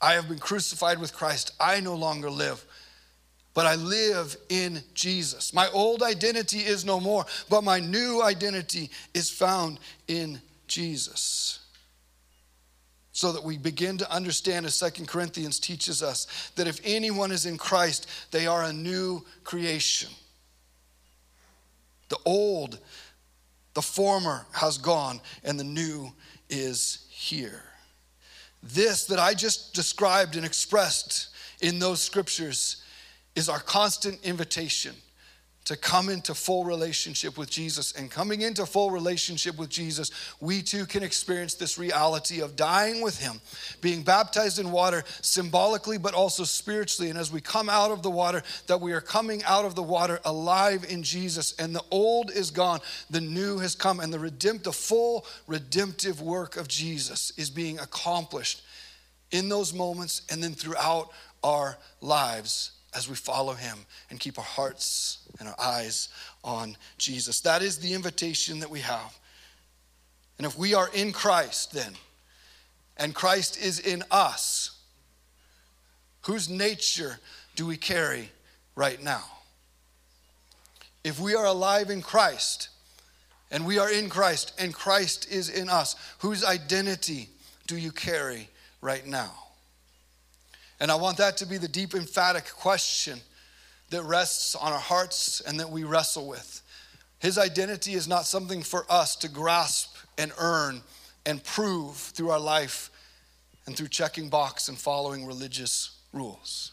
I 0.01 0.13
have 0.13 0.29
been 0.29 0.39
crucified 0.39 0.99
with 0.99 1.13
Christ. 1.13 1.51
I 1.59 1.79
no 1.81 1.95
longer 1.95 2.29
live, 2.29 2.63
but 3.53 3.65
I 3.65 3.75
live 3.75 4.37
in 4.49 4.81
Jesus. 4.93 5.53
My 5.53 5.67
old 5.69 6.01
identity 6.03 6.59
is 6.59 6.85
no 6.85 6.99
more, 6.99 7.25
but 7.49 7.63
my 7.63 7.79
new 7.79 8.21
identity 8.21 8.89
is 9.13 9.29
found 9.29 9.79
in 10.07 10.41
Jesus. 10.67 11.59
So 13.11 13.33
that 13.33 13.43
we 13.43 13.57
begin 13.57 13.97
to 13.97 14.09
understand, 14.09 14.65
as 14.65 14.75
Second 14.75 15.09
Corinthians 15.09 15.59
teaches 15.59 16.01
us, 16.01 16.51
that 16.55 16.67
if 16.67 16.79
anyone 16.85 17.31
is 17.31 17.45
in 17.45 17.57
Christ, 17.57 18.07
they 18.31 18.47
are 18.47 18.63
a 18.63 18.71
new 18.71 19.25
creation. 19.43 20.09
The 22.07 22.17
old, 22.23 22.79
the 23.73 23.81
former 23.81 24.45
has 24.53 24.77
gone, 24.77 25.19
and 25.43 25.59
the 25.59 25.65
new 25.65 26.13
is 26.49 27.05
here. 27.09 27.63
This 28.61 29.05
that 29.05 29.19
I 29.19 29.33
just 29.33 29.73
described 29.73 30.35
and 30.35 30.45
expressed 30.45 31.29
in 31.61 31.79
those 31.79 32.01
scriptures 32.01 32.83
is 33.35 33.49
our 33.49 33.59
constant 33.59 34.23
invitation 34.23 34.95
to 35.69 35.77
come 35.77 36.09
into 36.09 36.33
full 36.33 36.65
relationship 36.65 37.37
with 37.37 37.47
Jesus. 37.47 37.91
And 37.91 38.09
coming 38.09 38.41
into 38.41 38.65
full 38.65 38.89
relationship 38.89 39.55
with 39.59 39.69
Jesus, 39.69 40.09
we 40.41 40.63
too 40.63 40.87
can 40.87 41.03
experience 41.03 41.53
this 41.53 41.77
reality 41.77 42.41
of 42.41 42.55
dying 42.55 43.03
with 43.03 43.19
Him, 43.19 43.39
being 43.79 44.01
baptized 44.01 44.57
in 44.57 44.71
water 44.71 45.03
symbolically, 45.21 45.99
but 45.99 46.15
also 46.15 46.43
spiritually. 46.43 47.11
And 47.11 47.19
as 47.19 47.31
we 47.31 47.39
come 47.39 47.69
out 47.69 47.91
of 47.91 48.01
the 48.01 48.09
water, 48.09 48.41
that 48.65 48.81
we 48.81 48.93
are 48.93 48.99
coming 48.99 49.43
out 49.43 49.63
of 49.63 49.75
the 49.75 49.83
water 49.83 50.19
alive 50.25 50.87
in 50.89 51.03
Jesus. 51.03 51.53
And 51.59 51.75
the 51.75 51.83
old 51.91 52.31
is 52.31 52.49
gone, 52.49 52.79
the 53.11 53.21
new 53.21 53.59
has 53.59 53.75
come, 53.75 53.99
and 53.99 54.11
the 54.11 54.17
redempt, 54.17 54.63
the 54.63 54.73
full 54.73 55.23
redemptive 55.45 56.19
work 56.19 56.57
of 56.57 56.67
Jesus 56.67 57.31
is 57.37 57.51
being 57.51 57.77
accomplished 57.77 58.63
in 59.29 59.49
those 59.49 59.71
moments 59.71 60.23
and 60.31 60.41
then 60.41 60.55
throughout 60.55 61.11
our 61.43 61.77
lives 62.01 62.71
as 62.95 63.07
we 63.07 63.15
follow 63.15 63.53
him 63.53 63.77
and 64.09 64.19
keep 64.19 64.37
our 64.37 64.43
hearts 64.43 65.28
and 65.39 65.47
our 65.47 65.59
eyes 65.59 66.09
on 66.43 66.75
Jesus. 66.97 67.41
That 67.41 67.61
is 67.61 67.77
the 67.77 67.93
invitation 67.93 68.59
that 68.59 68.69
we 68.69 68.81
have. 68.81 69.17
And 70.37 70.45
if 70.45 70.57
we 70.57 70.73
are 70.73 70.89
in 70.93 71.11
Christ, 71.11 71.73
then, 71.73 71.93
and 72.97 73.13
Christ 73.13 73.61
is 73.61 73.79
in 73.79 74.03
us, 74.11 74.71
whose 76.21 76.49
nature 76.49 77.19
do 77.55 77.65
we 77.65 77.77
carry 77.77 78.29
right 78.75 79.01
now? 79.01 79.23
If 81.03 81.19
we 81.19 81.35
are 81.35 81.45
alive 81.45 81.89
in 81.89 82.01
Christ, 82.01 82.69
and 83.51 83.65
we 83.65 83.79
are 83.79 83.91
in 83.91 84.09
Christ, 84.09 84.53
and 84.59 84.73
Christ 84.73 85.31
is 85.31 85.49
in 85.49 85.69
us, 85.69 85.95
whose 86.19 86.43
identity 86.43 87.29
do 87.67 87.77
you 87.77 87.91
carry 87.91 88.49
right 88.81 89.05
now? 89.05 89.31
And 90.79 90.91
I 90.91 90.95
want 90.95 91.17
that 91.17 91.37
to 91.37 91.45
be 91.45 91.57
the 91.57 91.67
deep, 91.67 91.93
emphatic 91.95 92.49
question 92.53 93.21
that 93.89 94.03
rests 94.03 94.55
on 94.55 94.71
our 94.71 94.79
hearts 94.79 95.41
and 95.41 95.59
that 95.59 95.69
we 95.69 95.83
wrestle 95.83 96.27
with. 96.27 96.61
His 97.19 97.37
identity 97.37 97.93
is 97.93 98.07
not 98.07 98.25
something 98.25 98.63
for 98.63 98.85
us 98.89 99.15
to 99.17 99.29
grasp 99.29 99.95
and 100.17 100.31
earn 100.39 100.81
and 101.25 101.43
prove 101.43 101.95
through 101.95 102.29
our 102.29 102.39
life 102.39 102.89
and 103.65 103.75
through 103.75 103.89
checking 103.89 104.29
box 104.29 104.67
and 104.69 104.77
following 104.77 105.25
religious 105.25 105.91
rules. 106.13 106.71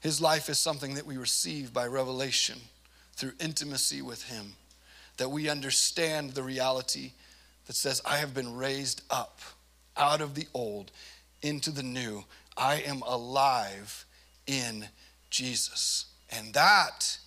His 0.00 0.20
life 0.20 0.48
is 0.48 0.58
something 0.58 0.94
that 0.94 1.06
we 1.06 1.16
receive 1.16 1.72
by 1.72 1.86
revelation 1.86 2.58
through 3.16 3.32
intimacy 3.38 4.00
with 4.00 4.22
Him, 4.24 4.54
that 5.18 5.28
we 5.28 5.48
understand 5.48 6.30
the 6.30 6.42
reality 6.42 7.12
that 7.66 7.76
says, 7.76 8.00
I 8.04 8.16
have 8.16 8.32
been 8.32 8.56
raised 8.56 9.02
up 9.10 9.40
out 9.96 10.22
of 10.22 10.34
the 10.34 10.46
old 10.54 10.90
into 11.42 11.70
the 11.70 11.82
new 11.82 12.24
I 12.56 12.76
am 12.76 13.02
alive 13.02 14.04
in 14.46 14.88
Jesus. 15.30 16.06
And 16.30 16.52
that 16.54 17.18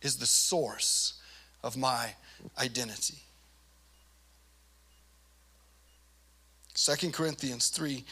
is 0.00 0.16
the 0.16 0.26
source 0.26 1.14
of 1.62 1.76
my 1.76 2.14
identity. 2.58 3.18
2 6.74 7.10
Corinthians 7.10 7.68
3 7.68 8.04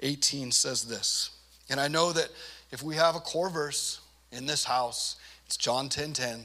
18 0.00 0.50
says 0.50 0.84
this 0.84 1.30
And 1.68 1.78
I 1.78 1.88
know 1.88 2.12
that 2.12 2.30
if 2.70 2.82
we 2.82 2.96
have 2.96 3.16
a 3.16 3.20
core 3.20 3.50
verse 3.50 4.00
in 4.32 4.46
this 4.46 4.64
house, 4.64 5.16
it's 5.46 5.56
John 5.56 5.88
10 5.88 6.12
10. 6.12 6.44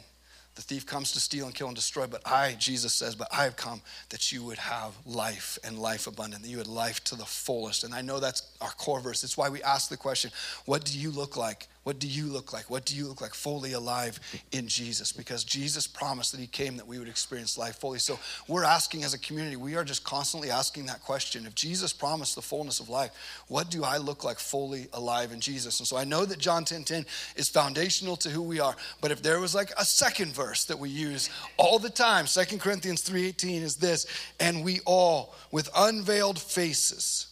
The 0.56 0.62
thief 0.62 0.86
comes 0.86 1.12
to 1.12 1.20
steal 1.20 1.46
and 1.46 1.54
kill 1.54 1.68
and 1.68 1.76
destroy, 1.76 2.08
but 2.08 2.26
I, 2.26 2.54
Jesus 2.54 2.94
says, 2.94 3.14
but 3.14 3.28
I 3.30 3.44
have 3.44 3.58
come 3.58 3.82
that 4.10 4.32
you 4.32 4.42
would 4.46 4.58
have 4.58 4.94
life 5.06 5.60
and 5.66 5.78
life 5.78 6.08
abundant, 6.08 6.44
that 6.44 6.50
you 6.50 6.60
had 6.60 6.68
life 6.68 7.04
to 7.06 7.16
the 7.16 7.26
fullest. 7.26 7.84
And 7.84 7.94
I 7.94 8.02
know 8.02 8.22
that's 8.22 8.56
our 8.62 8.70
core 8.70 9.02
verse. 9.02 9.26
It's 9.26 9.36
why 9.36 9.50
we 9.50 9.62
ask 9.64 9.90
the 9.90 9.98
question, 9.98 10.32
what 10.64 10.86
do 10.86 10.98
you 10.98 11.12
look 11.12 11.36
like 11.36 11.68
what 11.86 12.00
do 12.00 12.08
you 12.08 12.26
look 12.26 12.52
like? 12.52 12.68
What 12.68 12.84
do 12.84 12.96
you 12.96 13.08
look 13.08 13.22
like 13.22 13.36
fully 13.36 13.74
alive 13.74 14.20
in 14.52 14.68
Jesus? 14.68 15.12
Because 15.12 15.44
Jesus 15.44 15.86
promised 15.86 16.32
that 16.32 16.42
He 16.42 16.48
came 16.48 16.78
that 16.78 16.88
we 16.88 16.98
would 16.98 17.08
experience 17.08 17.60
life 17.60 17.76
fully. 17.76 18.00
So 18.00 18.18
we're 18.48 18.64
asking 18.64 19.04
as 19.04 19.14
a 19.14 19.20
community, 19.20 19.56
we 19.56 19.76
are 19.76 19.84
just 19.84 20.04
constantly 20.04 20.50
asking 20.50 20.88
that 20.88 21.04
question. 21.04 21.46
If 21.46 21.54
Jesus 21.54 21.94
promised 21.94 22.34
the 22.34 22.42
fullness 22.42 22.80
of 22.80 22.90
life, 22.90 23.12
what 23.50 23.70
do 23.70 23.84
I 23.84 23.98
look 23.98 24.24
like 24.24 24.40
fully 24.40 24.88
alive 24.94 25.32
in 25.32 25.40
Jesus? 25.40 25.80
And 25.80 25.86
so 25.86 25.96
I 25.96 26.06
know 26.06 26.26
that 26.26 26.40
John 26.40 26.66
10 26.66 26.86
10 26.86 27.06
is 27.36 27.50
foundational 27.50 28.16
to 28.18 28.30
who 28.30 28.42
we 28.42 28.60
are. 28.60 28.76
But 29.00 29.12
if 29.12 29.22
there 29.22 29.40
was 29.40 29.54
like 29.54 29.72
a 29.78 29.86
second 29.86 30.34
verse 30.34 30.66
that 30.66 30.80
we 30.80 30.90
use 30.90 31.30
all 31.56 31.78
the 31.78 31.92
time, 31.92 32.26
Second 32.26 32.62
Corinthians 32.62 33.04
3:18 33.04 33.62
is 33.62 33.76
this, 33.76 34.08
and 34.40 34.64
we 34.64 34.80
all 34.86 35.36
with 35.52 35.70
unveiled 35.76 36.40
faces 36.40 37.28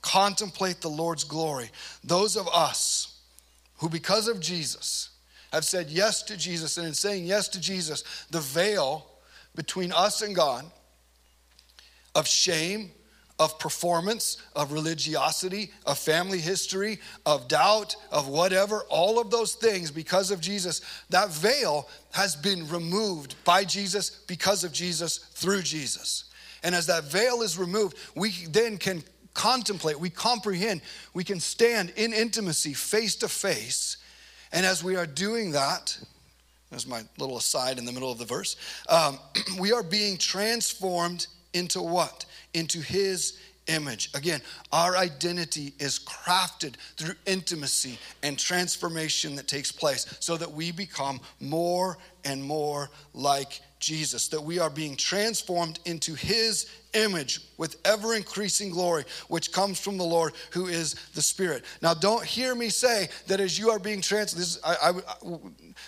contemplate 0.00 0.80
the 0.80 0.88
Lord's 0.88 1.24
glory. 1.24 1.70
Those 2.02 2.36
of 2.36 2.48
us 2.48 3.07
who, 3.78 3.88
because 3.88 4.28
of 4.28 4.40
Jesus, 4.40 5.10
have 5.52 5.64
said 5.64 5.88
yes 5.88 6.22
to 6.24 6.36
Jesus, 6.36 6.76
and 6.76 6.86
in 6.86 6.94
saying 6.94 7.24
yes 7.24 7.48
to 7.48 7.60
Jesus, 7.60 8.26
the 8.30 8.40
veil 8.40 9.06
between 9.54 9.92
us 9.92 10.22
and 10.22 10.34
God 10.34 10.64
of 12.14 12.26
shame, 12.26 12.90
of 13.38 13.58
performance, 13.58 14.38
of 14.56 14.72
religiosity, 14.72 15.70
of 15.86 15.96
family 15.96 16.40
history, 16.40 16.98
of 17.24 17.46
doubt, 17.46 17.94
of 18.10 18.28
whatever, 18.28 18.82
all 18.88 19.20
of 19.20 19.30
those 19.30 19.54
things 19.54 19.90
because 19.90 20.30
of 20.30 20.40
Jesus, 20.40 20.80
that 21.10 21.30
veil 21.30 21.88
has 22.10 22.34
been 22.34 22.68
removed 22.68 23.36
by 23.44 23.64
Jesus, 23.64 24.10
because 24.10 24.64
of 24.64 24.72
Jesus, 24.72 25.18
through 25.18 25.62
Jesus. 25.62 26.24
And 26.64 26.74
as 26.74 26.86
that 26.86 27.04
veil 27.04 27.42
is 27.42 27.56
removed, 27.56 27.96
we 28.16 28.30
then 28.50 28.76
can 28.76 29.04
contemplate, 29.38 30.00
we 30.00 30.10
comprehend, 30.10 30.82
we 31.14 31.22
can 31.22 31.38
stand 31.38 31.92
in 31.96 32.12
intimacy 32.12 32.74
face 32.74 33.14
to 33.14 33.28
face. 33.28 33.96
And 34.52 34.66
as 34.66 34.82
we 34.82 34.96
are 34.96 35.06
doing 35.06 35.52
that, 35.52 35.96
there's 36.70 36.88
my 36.88 37.02
little 37.18 37.38
aside 37.38 37.78
in 37.78 37.84
the 37.84 37.92
middle 37.92 38.10
of 38.10 38.18
the 38.18 38.24
verse, 38.24 38.56
um, 38.88 39.18
we 39.60 39.72
are 39.72 39.84
being 39.84 40.18
transformed 40.18 41.28
into 41.54 41.80
what? 41.80 42.24
Into 42.52 42.80
His 42.80 43.38
image. 43.68 44.10
Again, 44.14 44.40
our 44.72 44.96
identity 44.96 45.72
is 45.78 46.00
crafted 46.00 46.74
through 46.96 47.14
intimacy 47.24 47.96
and 48.24 48.36
transformation 48.36 49.36
that 49.36 49.46
takes 49.46 49.70
place 49.70 50.16
so 50.18 50.36
that 50.36 50.50
we 50.50 50.72
become 50.72 51.20
more 51.38 51.96
and 52.24 52.42
more 52.42 52.90
like 53.14 53.60
Jesus, 53.80 54.28
that 54.28 54.42
we 54.42 54.58
are 54.58 54.70
being 54.70 54.96
transformed 54.96 55.78
into 55.84 56.14
His 56.14 56.66
image 56.94 57.40
with 57.58 57.76
ever 57.84 58.14
increasing 58.14 58.70
glory, 58.70 59.04
which 59.28 59.52
comes 59.52 59.78
from 59.78 59.98
the 59.98 60.04
Lord 60.04 60.32
who 60.50 60.66
is 60.66 60.94
the 61.14 61.22
Spirit. 61.22 61.64
Now, 61.82 61.94
don't 61.94 62.24
hear 62.24 62.54
me 62.54 62.70
say 62.70 63.08
that 63.26 63.40
as 63.40 63.58
you 63.58 63.70
are 63.70 63.78
being 63.78 64.00
transformed, 64.00 64.58
I, 64.64 64.90
I, 64.90 65.38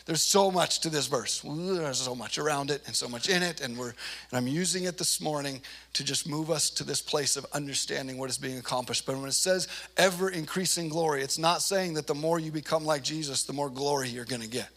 there's 0.07 0.23
so 0.23 0.51
much 0.51 0.81
to 0.81 0.91
this 0.91 1.07
verse. 1.07 1.41
There's 1.43 1.99
so 1.99 2.15
much 2.15 2.39
around 2.39 2.71
it 2.71 2.83
and 2.87 2.95
so 2.95 3.09
much 3.09 3.29
in 3.29 3.43
it, 3.43 3.61
and 3.61 3.77
we're 3.77 3.95
and 4.31 4.39
I'm 4.39 4.47
using 4.47 4.85
it 4.85 4.99
this 4.99 5.21
morning 5.21 5.61
to 5.95 6.05
just 6.05 6.29
move 6.29 6.51
us 6.51 6.71
to 6.71 6.85
this 6.85 7.03
place 7.03 7.37
of 7.37 7.47
understanding 7.53 8.19
what 8.19 8.31
is 8.31 8.39
being 8.39 8.59
accomplished. 8.59 9.07
But 9.07 9.17
when 9.17 9.29
it 9.29 9.33
says 9.33 9.69
ever 9.97 10.31
increasing 10.31 10.89
glory, 10.89 11.23
it's 11.23 11.39
not 11.39 11.63
saying 11.63 11.95
that 11.95 12.07
the 12.07 12.15
more 12.15 12.39
you 12.39 12.53
become 12.53 12.85
like 12.85 13.03
Jesus, 13.03 13.43
the 13.43 13.53
more 13.53 13.71
glory 13.71 14.09
you're 14.09 14.25
going 14.25 14.43
to 14.43 14.49
get. 14.49 14.69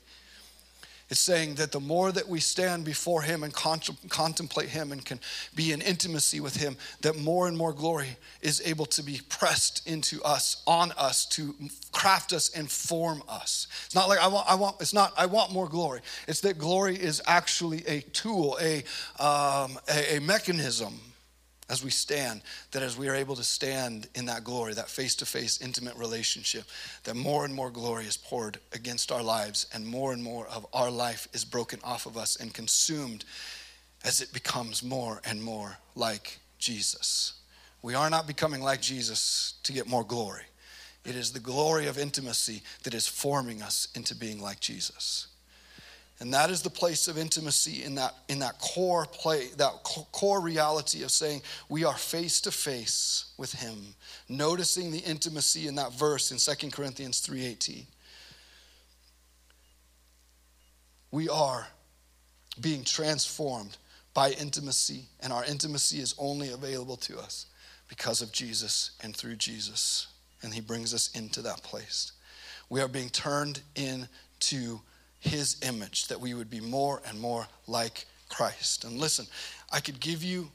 It's 1.13 1.19
saying 1.19 1.55
that 1.55 1.71
the 1.71 1.79
more 1.79 2.11
that 2.11 2.27
we 2.27 2.39
stand 2.39 2.85
before 2.85 3.21
Him 3.21 3.43
and 3.43 3.53
contemplate 3.53 4.69
Him 4.69 4.91
and 4.91 5.05
can 5.05 5.19
be 5.53 5.71
in 5.71 5.79
intimacy 5.79 6.39
with 6.39 6.55
Him, 6.55 6.75
that 7.01 7.15
more 7.15 7.47
and 7.47 7.55
more 7.55 7.71
glory 7.71 8.17
is 8.41 8.63
able 8.65 8.87
to 8.87 9.03
be 9.03 9.21
pressed 9.29 9.87
into 9.87 10.23
us, 10.23 10.63
on 10.65 10.91
us, 10.93 11.27
to 11.27 11.53
craft 11.91 12.33
us 12.33 12.49
and 12.55 12.67
form 12.67 13.21
us. 13.29 13.67
It's 13.85 13.93
not 13.93 14.09
like 14.09 14.17
I 14.17 14.27
want, 14.27 14.49
I 14.49 14.55
want, 14.55 14.77
it's 14.81 14.91
not, 14.91 15.13
I 15.15 15.27
want 15.27 15.51
more 15.51 15.67
glory. 15.67 16.01
It's 16.27 16.41
that 16.41 16.57
glory 16.57 16.95
is 16.95 17.21
actually 17.27 17.85
a 17.85 18.01
tool, 18.01 18.57
a, 18.59 18.77
um, 19.19 19.77
a, 19.87 20.17
a 20.17 20.19
mechanism 20.19 20.99
as 21.69 21.83
we 21.83 21.89
stand, 21.89 22.41
that 22.71 22.83
as 22.83 22.97
we 22.97 23.07
are 23.07 23.15
able 23.15 23.35
to 23.35 23.43
stand 23.43 24.07
in 24.15 24.25
that 24.25 24.43
glory, 24.43 24.73
that 24.73 24.89
face 24.89 25.15
to 25.15 25.25
face 25.25 25.61
intimate 25.61 25.95
relationship, 25.95 26.65
that 27.03 27.15
more 27.15 27.45
and 27.45 27.53
more 27.53 27.69
glory 27.69 28.05
is 28.05 28.17
poured 28.17 28.59
against 28.73 29.11
our 29.11 29.23
lives, 29.23 29.65
and 29.73 29.85
more 29.85 30.13
and 30.13 30.21
more 30.21 30.45
of 30.47 30.65
our 30.73 30.91
life 30.91 31.27
is 31.33 31.45
broken 31.45 31.79
off 31.83 32.05
of 32.05 32.17
us 32.17 32.35
and 32.35 32.53
consumed 32.53 33.23
as 34.03 34.21
it 34.21 34.33
becomes 34.33 34.83
more 34.83 35.21
and 35.25 35.41
more 35.41 35.77
like 35.95 36.39
Jesus. 36.59 37.33
We 37.81 37.95
are 37.95 38.09
not 38.09 38.27
becoming 38.27 38.61
like 38.61 38.81
Jesus 38.81 39.55
to 39.63 39.73
get 39.73 39.87
more 39.87 40.03
glory. 40.03 40.43
It 41.05 41.15
is 41.15 41.31
the 41.31 41.39
glory 41.39 41.87
of 41.87 41.97
intimacy 41.97 42.61
that 42.83 42.93
is 42.93 43.07
forming 43.07 43.61
us 43.61 43.89
into 43.95 44.15
being 44.15 44.41
like 44.41 44.59
Jesus. 44.59 45.27
And 46.23 46.33
that 46.33 46.49
is 46.49 46.61
the 46.61 46.69
place 46.69 47.09
of 47.09 47.17
intimacy 47.17 47.83
in 47.83 47.95
that, 47.95 48.15
in 48.29 48.39
that 48.39 48.57
core 48.57 49.05
play, 49.05 49.49
that 49.57 49.83
core 49.83 50.39
reality 50.39 51.03
of 51.03 51.11
saying 51.11 51.41
we 51.67 51.83
are 51.83 51.97
face 51.97 52.39
to 52.41 52.51
face 52.51 53.33
with 53.37 53.51
him. 53.51 53.93
Noticing 54.29 54.89
the 54.89 54.99
intimacy 54.99 55.67
in 55.67 55.75
that 55.75 55.91
verse 55.91 56.31
in 56.31 56.37
2 56.37 56.71
Corinthians 56.71 57.19
3:18. 57.19 57.87
We 61.11 61.27
are 61.27 61.67
being 62.61 62.85
transformed 62.85 63.75
by 64.13 64.31
intimacy, 64.31 65.09
and 65.19 65.33
our 65.33 65.43
intimacy 65.43 65.99
is 65.99 66.15
only 66.17 66.51
available 66.51 66.95
to 66.95 67.19
us 67.19 67.47
because 67.89 68.21
of 68.21 68.31
Jesus 68.31 68.91
and 69.01 69.13
through 69.13 69.35
Jesus. 69.35 70.07
And 70.41 70.53
he 70.53 70.61
brings 70.61 70.93
us 70.93 71.09
into 71.13 71.41
that 71.41 71.63
place. 71.63 72.13
We 72.69 72.79
are 72.79 72.87
being 72.87 73.09
turned 73.09 73.61
into 73.75 74.79
his 75.23 75.57
image, 75.61 76.07
that 76.07 76.19
we 76.19 76.33
would 76.33 76.49
be 76.49 76.59
more 76.59 77.01
and 77.07 77.19
more 77.19 77.47
like 77.67 78.05
Christ. 78.29 78.83
And 78.83 78.97
listen, 78.97 79.25
I 79.71 79.79
could 79.79 79.99
give 79.99 80.23
you 80.23 80.49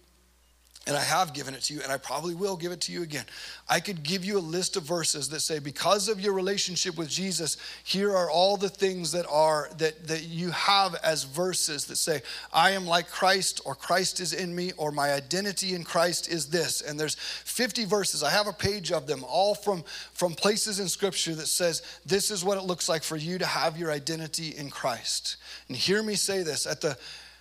and 0.88 0.96
I 0.96 1.02
have 1.02 1.34
given 1.34 1.52
it 1.52 1.60
to 1.64 1.74
you, 1.74 1.82
and 1.82 1.92
I 1.92 1.98
probably 1.98 2.34
will 2.34 2.56
give 2.56 2.72
it 2.72 2.80
to 2.82 2.92
you 2.92 3.02
again. 3.02 3.26
I 3.68 3.78
could 3.78 4.02
give 4.02 4.24
you 4.24 4.38
a 4.38 4.40
list 4.40 4.74
of 4.74 4.84
verses 4.84 5.28
that 5.28 5.40
say, 5.40 5.58
because 5.58 6.08
of 6.08 6.18
your 6.18 6.32
relationship 6.32 6.96
with 6.96 7.10
Jesus, 7.10 7.58
here 7.84 8.16
are 8.16 8.30
all 8.30 8.56
the 8.56 8.70
things 8.70 9.12
that 9.12 9.26
are 9.28 9.68
that, 9.76 10.08
that 10.08 10.22
you 10.22 10.50
have 10.50 10.94
as 11.04 11.24
verses 11.24 11.84
that 11.84 11.96
say, 11.96 12.22
I 12.54 12.70
am 12.70 12.86
like 12.86 13.10
Christ, 13.10 13.60
or 13.66 13.74
Christ 13.74 14.18
is 14.18 14.32
in 14.32 14.54
me, 14.54 14.72
or 14.78 14.90
my 14.90 15.12
identity 15.12 15.74
in 15.74 15.84
Christ 15.84 16.26
is 16.26 16.46
this. 16.46 16.80
And 16.80 16.98
there's 16.98 17.16
50 17.16 17.84
verses. 17.84 18.22
I 18.22 18.30
have 18.30 18.46
a 18.46 18.52
page 18.54 18.90
of 18.90 19.06
them, 19.06 19.22
all 19.28 19.54
from, 19.54 19.84
from 20.14 20.32
places 20.32 20.80
in 20.80 20.88
Scripture 20.88 21.34
that 21.34 21.48
says, 21.48 21.82
this 22.06 22.30
is 22.30 22.42
what 22.42 22.56
it 22.56 22.64
looks 22.64 22.88
like 22.88 23.02
for 23.02 23.16
you 23.16 23.36
to 23.36 23.46
have 23.46 23.76
your 23.76 23.92
identity 23.92 24.54
in 24.56 24.70
Christ. 24.70 25.36
And 25.68 25.76
hear 25.76 26.02
me 26.02 26.14
say 26.14 26.42
this 26.42 26.66
at 26.66 26.80
the 26.80 26.96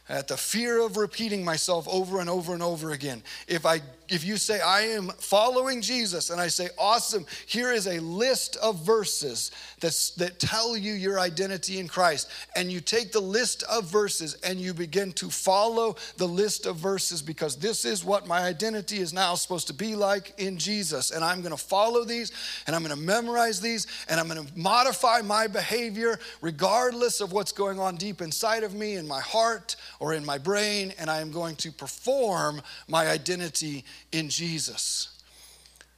at 0.10 0.28
the 0.28 0.38
fear 0.38 0.80
of 0.82 0.98
repeating 0.98 1.44
myself 1.44 1.88
over 1.88 2.20
and 2.20 2.30
over 2.30 2.54
and 2.54 2.64
over 2.64 2.92
again. 2.92 3.24
If 3.48 3.66
I 3.66 3.82
if 4.10 4.24
you 4.26 4.38
say 4.38 4.60
I 4.62 4.82
am 4.82 5.10
following 5.20 5.82
Jesus 5.82 6.30
and 6.30 6.40
I 6.40 6.48
say 6.48 6.70
awesome, 6.78 7.26
here 7.46 7.72
is 7.72 7.88
a 7.88 8.00
list 8.00 8.56
of 8.58 8.84
verses 8.86 9.52
that's, 9.80 10.12
that 10.12 10.40
tell 10.40 10.78
you 10.78 10.94
your 10.94 11.20
identity 11.20 11.80
in 11.80 11.88
Christ 11.88 12.30
and 12.56 12.72
you 12.72 12.80
take 12.80 13.12
the 13.12 13.20
list 13.20 13.64
of 13.64 13.86
verses 13.86 14.38
and 14.44 14.60
you 14.60 14.74
begin 14.74 15.12
to 15.14 15.30
follow 15.30 15.96
the 16.18 16.28
list 16.28 16.66
of 16.66 16.78
verses 16.78 17.22
because 17.22 17.56
this 17.56 17.86
is 17.86 18.04
what 18.04 18.28
my 18.28 18.42
identity 18.42 18.98
is 18.98 19.14
now 19.14 19.36
supposed 19.36 19.68
to 19.68 19.74
be 19.74 19.96
like 19.96 20.34
in 20.38 20.58
Jesus 20.58 21.12
and 21.12 21.24
I'm 21.24 21.42
going 21.42 21.52
to 21.52 21.58
follow 21.58 22.04
these 22.04 22.32
and 22.66 22.76
I'm 22.76 22.84
going 22.84 22.96
to 22.96 23.02
memorize 23.02 23.60
these 23.62 23.88
and 24.10 24.20
I'm 24.20 24.28
going 24.28 24.46
to 24.46 24.58
modify 24.58 25.22
my 25.22 25.48
behavior 25.48 26.20
regardless 26.42 27.22
of 27.22 27.32
what's 27.32 27.52
going 27.52 27.80
on 27.80 27.96
deep 27.96 28.22
inside 28.22 28.64
of 28.64 28.74
me 28.74 28.96
in 28.96 29.08
my 29.08 29.22
heart 29.22 29.76
or 30.00 30.14
in 30.14 30.26
my 30.26 30.38
brain, 30.38 30.94
and 30.98 31.10
I 31.10 31.22
am 31.22 31.32
going 31.32 31.56
to 31.58 31.72
perform 31.72 32.62
my 32.88 33.08
identity 33.08 33.84
in 34.12 34.30
Jesus. 34.30 35.22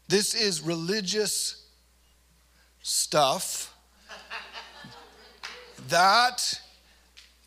This 0.08 0.34
is 0.34 0.62
religious 0.62 1.68
stuff 2.82 3.74
that 5.88 6.60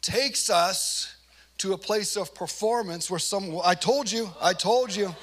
takes 0.01 0.51
us 0.51 1.17
to 1.59 1.73
a 1.73 1.79
place 1.79 2.17
of 2.17 2.35
performance 2.35 3.11
where 3.11 3.21
some, 3.21 3.59
I 3.65 3.75
told 3.75 4.11
you, 4.11 4.31
I 4.41 4.53
told 4.53 4.95
you. 4.95 5.15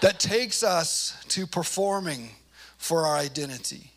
that 0.00 0.20
takes 0.20 0.62
us 0.62 1.16
to 1.28 1.46
performing 1.46 2.30
for 2.76 3.06
our 3.06 3.16
identity. 3.16 3.93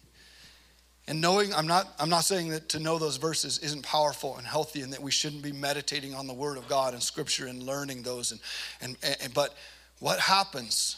And 1.08 1.22
knowing, 1.22 1.54
I'm 1.54 1.68
not, 1.68 1.88
I'm 2.00 2.10
not 2.10 2.26
saying 2.26 2.50
that 2.50 2.70
to 2.70 2.80
know 2.80 2.98
those 2.98 3.16
verses 3.16 3.60
isn't 3.60 3.84
powerful 3.84 4.36
and 4.38 4.46
healthy 4.46 4.82
and 4.82 4.92
that 4.92 5.02
we 5.02 5.12
shouldn't 5.12 5.42
be 5.42 5.54
meditating 5.54 6.14
on 6.14 6.28
the 6.28 6.34
Word 6.34 6.58
of 6.58 6.68
God 6.68 6.94
and 6.94 7.02
Scripture 7.02 7.48
and 7.48 7.64
learning 7.64 8.04
those. 8.04 8.32
And, 8.32 8.42
and, 8.82 8.98
and, 9.22 9.34
but 9.34 9.56
what 10.00 10.20
happens 10.20 10.98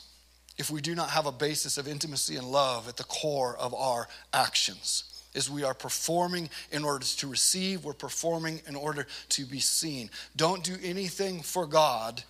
if 0.60 0.70
we 0.70 0.82
do 0.82 0.94
not 0.94 1.10
have 1.10 1.26
a 1.26 1.32
basis 1.32 1.78
of 1.78 1.88
intimacy 1.88 2.36
and 2.36 2.46
love 2.46 2.90
at 2.90 2.98
the 2.98 3.04
core 3.06 3.56
of 3.58 3.74
our 3.74 4.08
actions. 4.34 5.06
Is 5.34 5.50
we 5.50 5.64
are 5.64 5.76
performing 5.76 6.50
in 6.72 6.84
order 6.84 7.06
to 7.06 7.28
receive, 7.28 7.86
we're 7.86 7.94
performing 7.94 8.62
in 8.68 8.76
order 8.76 9.06
to 9.30 9.46
be 9.46 9.60
seen. 9.60 10.10
Don't 10.36 10.64
do 10.64 10.76
anything 10.84 11.42
for 11.42 11.66
God 11.66 12.24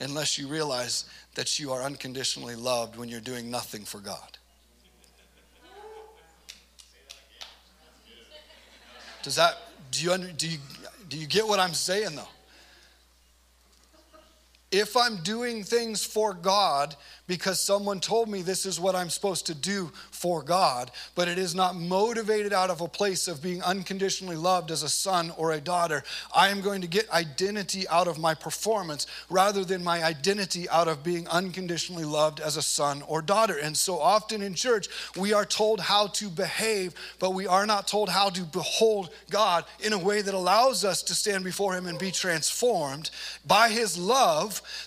unless 0.00 0.38
you 0.38 0.48
realize 0.48 1.04
that 1.34 1.58
you 1.58 1.72
are 1.72 1.82
unconditionally 1.82 2.56
loved 2.56 2.96
when 2.96 3.08
you're 3.08 3.20
doing 3.20 3.50
nothing 3.50 3.84
for 3.84 3.98
God. 3.98 4.38
Does 9.22 9.36
that 9.36 9.56
do 9.90 10.04
you 10.04 10.18
do 10.18 10.48
you 10.48 10.58
do 11.08 11.16
you 11.16 11.26
get 11.26 11.46
what 11.46 11.58
I'm 11.58 11.74
saying 11.74 12.16
though? 12.16 12.28
If 14.72 14.96
I'm 14.96 15.16
doing 15.18 15.64
things 15.64 16.04
for 16.04 16.32
God 16.32 16.94
because 17.30 17.60
someone 17.60 18.00
told 18.00 18.28
me 18.28 18.42
this 18.42 18.66
is 18.66 18.80
what 18.80 18.96
I'm 18.96 19.08
supposed 19.08 19.46
to 19.46 19.54
do 19.54 19.92
for 20.10 20.42
God, 20.42 20.90
but 21.14 21.28
it 21.28 21.38
is 21.38 21.54
not 21.54 21.76
motivated 21.76 22.52
out 22.52 22.70
of 22.70 22.80
a 22.80 22.88
place 22.88 23.28
of 23.28 23.40
being 23.40 23.62
unconditionally 23.62 24.34
loved 24.34 24.72
as 24.72 24.82
a 24.82 24.88
son 24.88 25.32
or 25.36 25.52
a 25.52 25.60
daughter, 25.60 26.02
I 26.34 26.48
am 26.48 26.60
going 26.60 26.80
to 26.80 26.88
get 26.88 27.08
identity 27.10 27.86
out 27.88 28.08
of 28.08 28.18
my 28.18 28.34
performance 28.34 29.06
rather 29.28 29.64
than 29.64 29.84
my 29.84 30.02
identity 30.02 30.68
out 30.68 30.88
of 30.88 31.04
being 31.04 31.28
unconditionally 31.28 32.04
loved 32.04 32.40
as 32.40 32.56
a 32.56 32.62
son 32.62 33.02
or 33.06 33.22
daughter. 33.22 33.56
And 33.58 33.76
so 33.76 34.00
often 34.00 34.42
in 34.42 34.54
church, 34.54 34.88
we 35.16 35.32
are 35.32 35.46
told 35.46 35.78
how 35.78 36.08
to 36.08 36.28
behave, 36.28 36.94
but 37.20 37.32
we 37.32 37.46
are 37.46 37.64
not 37.64 37.86
told 37.86 38.08
how 38.08 38.30
to 38.30 38.42
behold 38.42 39.10
God 39.30 39.64
in 39.78 39.92
a 39.92 39.98
way 39.98 40.20
that 40.20 40.34
allows 40.34 40.84
us 40.84 41.00
to 41.04 41.14
stand 41.14 41.44
before 41.44 41.74
Him 41.74 41.86
and 41.86 41.96
be 41.96 42.10
transformed 42.10 43.12
by 43.46 43.68
His 43.68 43.96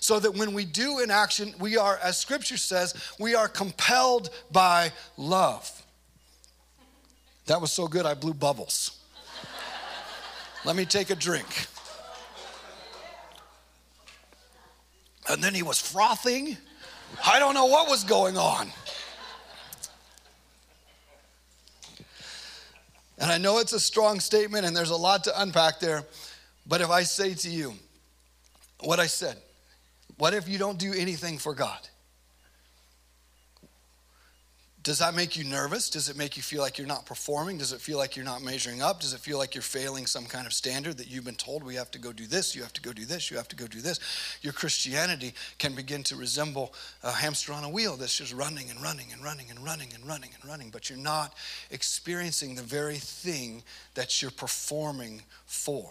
so 0.00 0.18
that 0.20 0.34
when 0.34 0.54
we 0.54 0.64
do 0.64 1.00
an 1.00 1.10
action, 1.10 1.54
we 1.58 1.76
are, 1.76 1.98
as 2.02 2.18
scripture 2.18 2.56
says, 2.56 2.94
we 3.18 3.34
are 3.34 3.48
compelled 3.48 4.30
by 4.50 4.92
love. 5.16 5.70
That 7.46 7.60
was 7.60 7.72
so 7.72 7.86
good, 7.86 8.06
I 8.06 8.14
blew 8.14 8.34
bubbles. 8.34 8.98
Let 10.64 10.76
me 10.76 10.86
take 10.86 11.10
a 11.10 11.14
drink. 11.14 11.66
And 15.28 15.42
then 15.42 15.54
he 15.54 15.62
was 15.62 15.80
frothing. 15.80 16.56
I 17.24 17.38
don't 17.38 17.54
know 17.54 17.66
what 17.66 17.88
was 17.88 18.04
going 18.04 18.36
on. 18.36 18.70
And 23.18 23.30
I 23.30 23.38
know 23.38 23.58
it's 23.58 23.72
a 23.72 23.80
strong 23.80 24.20
statement 24.20 24.66
and 24.66 24.76
there's 24.76 24.90
a 24.90 24.96
lot 24.96 25.24
to 25.24 25.40
unpack 25.40 25.80
there, 25.80 26.04
but 26.66 26.80
if 26.80 26.90
I 26.90 27.04
say 27.04 27.34
to 27.34 27.48
you 27.48 27.74
what 28.80 28.98
I 28.98 29.06
said, 29.06 29.36
what 30.18 30.34
if 30.34 30.48
you 30.48 30.58
don't 30.58 30.78
do 30.78 30.92
anything 30.92 31.38
for 31.38 31.54
God? 31.54 31.78
Does 34.84 34.98
that 34.98 35.14
make 35.14 35.34
you 35.34 35.44
nervous? 35.44 35.88
Does 35.88 36.10
it 36.10 36.16
make 36.18 36.36
you 36.36 36.42
feel 36.42 36.60
like 36.60 36.76
you're 36.76 36.86
not 36.86 37.06
performing? 37.06 37.56
Does 37.56 37.72
it 37.72 37.80
feel 37.80 37.96
like 37.96 38.16
you're 38.16 38.24
not 38.24 38.42
measuring 38.42 38.82
up? 38.82 39.00
Does 39.00 39.14
it 39.14 39.20
feel 39.20 39.38
like 39.38 39.54
you're 39.54 39.62
failing 39.62 40.04
some 40.04 40.26
kind 40.26 40.46
of 40.46 40.52
standard 40.52 40.98
that 40.98 41.08
you've 41.08 41.24
been 41.24 41.36
told 41.36 41.64
we 41.64 41.74
have 41.76 41.90
to 41.92 41.98
go 41.98 42.12
do 42.12 42.26
this, 42.26 42.54
you 42.54 42.60
have 42.60 42.74
to 42.74 42.82
go 42.82 42.92
do 42.92 43.06
this, 43.06 43.30
you 43.30 43.38
have 43.38 43.48
to 43.48 43.56
go 43.56 43.66
do 43.66 43.80
this? 43.80 43.98
Your 44.42 44.52
Christianity 44.52 45.32
can 45.58 45.74
begin 45.74 46.02
to 46.02 46.16
resemble 46.16 46.74
a 47.02 47.10
hamster 47.10 47.54
on 47.54 47.64
a 47.64 47.70
wheel 47.70 47.96
that's 47.96 48.18
just 48.18 48.34
running 48.34 48.68
and 48.68 48.78
running 48.82 49.06
and 49.10 49.24
running 49.24 49.46
and 49.48 49.64
running 49.64 49.88
and 49.94 50.06
running 50.06 50.30
and 50.34 50.44
running, 50.44 50.68
but 50.68 50.90
you're 50.90 50.98
not 50.98 51.32
experiencing 51.70 52.54
the 52.54 52.62
very 52.62 52.96
thing 52.96 53.62
that 53.94 54.20
you're 54.20 54.30
performing 54.30 55.22
for 55.46 55.90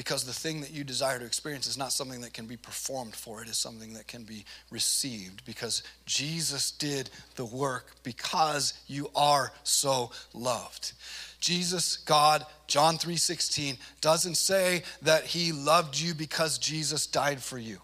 because 0.00 0.24
the 0.24 0.32
thing 0.32 0.62
that 0.62 0.70
you 0.70 0.82
desire 0.82 1.18
to 1.18 1.26
experience 1.26 1.66
is 1.66 1.76
not 1.76 1.92
something 1.92 2.22
that 2.22 2.32
can 2.32 2.46
be 2.46 2.56
performed 2.56 3.14
for, 3.14 3.42
it 3.42 3.50
is 3.50 3.58
something 3.58 3.92
that 3.92 4.06
can 4.06 4.22
be 4.22 4.46
received 4.70 5.44
because 5.44 5.82
Jesus 6.06 6.70
did 6.70 7.10
the 7.36 7.44
work 7.44 7.90
because 8.02 8.72
you 8.86 9.10
are 9.14 9.52
so 9.62 10.10
loved. 10.32 10.92
Jesus, 11.38 11.98
God, 11.98 12.46
John 12.66 12.96
3:16 12.96 13.76
doesn't 14.00 14.36
say 14.36 14.84
that 15.02 15.26
he 15.26 15.52
loved 15.52 15.98
you 15.98 16.14
because 16.14 16.56
Jesus 16.56 17.06
died 17.06 17.42
for 17.42 17.58
you. 17.58 17.82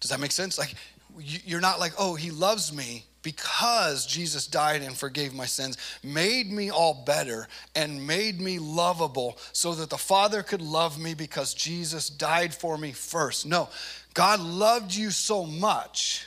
Does 0.00 0.10
that 0.10 0.18
make 0.18 0.32
sense? 0.32 0.58
Like 0.58 0.74
you're 1.16 1.60
not 1.60 1.78
like, 1.78 1.92
"Oh, 1.96 2.16
he 2.16 2.32
loves 2.32 2.72
me 2.72 3.06
because 3.22 4.06
Jesus 4.06 4.46
died 4.46 4.82
and 4.82 4.96
forgave 4.96 5.34
my 5.34 5.46
sins, 5.46 5.76
made 6.02 6.50
me 6.50 6.70
all 6.70 7.02
better 7.06 7.48
and 7.74 8.06
made 8.06 8.40
me 8.40 8.58
lovable 8.58 9.38
so 9.52 9.74
that 9.74 9.90
the 9.90 9.98
Father 9.98 10.42
could 10.42 10.62
love 10.62 10.98
me 10.98 11.14
because 11.14 11.54
Jesus 11.54 12.08
died 12.08 12.54
for 12.54 12.78
me 12.78 12.92
first. 12.92 13.46
No, 13.46 13.68
God 14.14 14.40
loved 14.40 14.94
you 14.94 15.10
so 15.10 15.44
much 15.44 16.26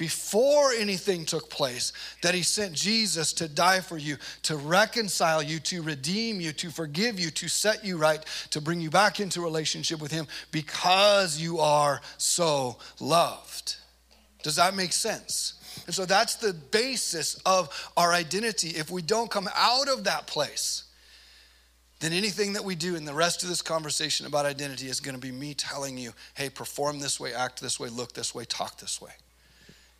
before 0.00 0.72
anything 0.72 1.26
took 1.26 1.50
place 1.50 1.92
that 2.22 2.34
he 2.34 2.42
sent 2.42 2.72
Jesus 2.72 3.34
to 3.34 3.46
die 3.46 3.80
for 3.80 3.98
you, 3.98 4.16
to 4.44 4.56
reconcile 4.56 5.42
you, 5.42 5.58
to 5.60 5.82
redeem 5.82 6.40
you, 6.40 6.52
to 6.52 6.70
forgive 6.70 7.20
you, 7.20 7.30
to 7.32 7.48
set 7.48 7.84
you 7.84 7.98
right, 7.98 8.24
to 8.48 8.62
bring 8.62 8.80
you 8.80 8.88
back 8.88 9.20
into 9.20 9.42
relationship 9.42 10.00
with 10.00 10.10
him 10.10 10.26
because 10.52 11.38
you 11.38 11.58
are 11.58 12.00
so 12.16 12.78
loved. 12.98 13.76
Does 14.42 14.56
that 14.56 14.74
make 14.74 14.94
sense? 14.94 15.59
And 15.86 15.94
so 15.94 16.04
that's 16.04 16.36
the 16.36 16.52
basis 16.52 17.40
of 17.46 17.90
our 17.96 18.12
identity. 18.12 18.68
If 18.68 18.90
we 18.90 19.02
don't 19.02 19.30
come 19.30 19.48
out 19.54 19.88
of 19.88 20.04
that 20.04 20.26
place, 20.26 20.84
then 22.00 22.12
anything 22.12 22.54
that 22.54 22.64
we 22.64 22.74
do 22.74 22.96
in 22.96 23.04
the 23.04 23.12
rest 23.12 23.42
of 23.42 23.48
this 23.48 23.60
conversation 23.60 24.26
about 24.26 24.46
identity 24.46 24.88
is 24.88 25.00
going 25.00 25.14
to 25.14 25.20
be 25.20 25.32
me 25.32 25.52
telling 25.54 25.98
you, 25.98 26.12
hey, 26.34 26.48
perform 26.48 26.98
this 26.98 27.20
way, 27.20 27.34
act 27.34 27.60
this 27.60 27.78
way, 27.78 27.88
look 27.88 28.12
this 28.12 28.34
way, 28.34 28.44
talk 28.44 28.78
this 28.78 29.00
way. 29.00 29.12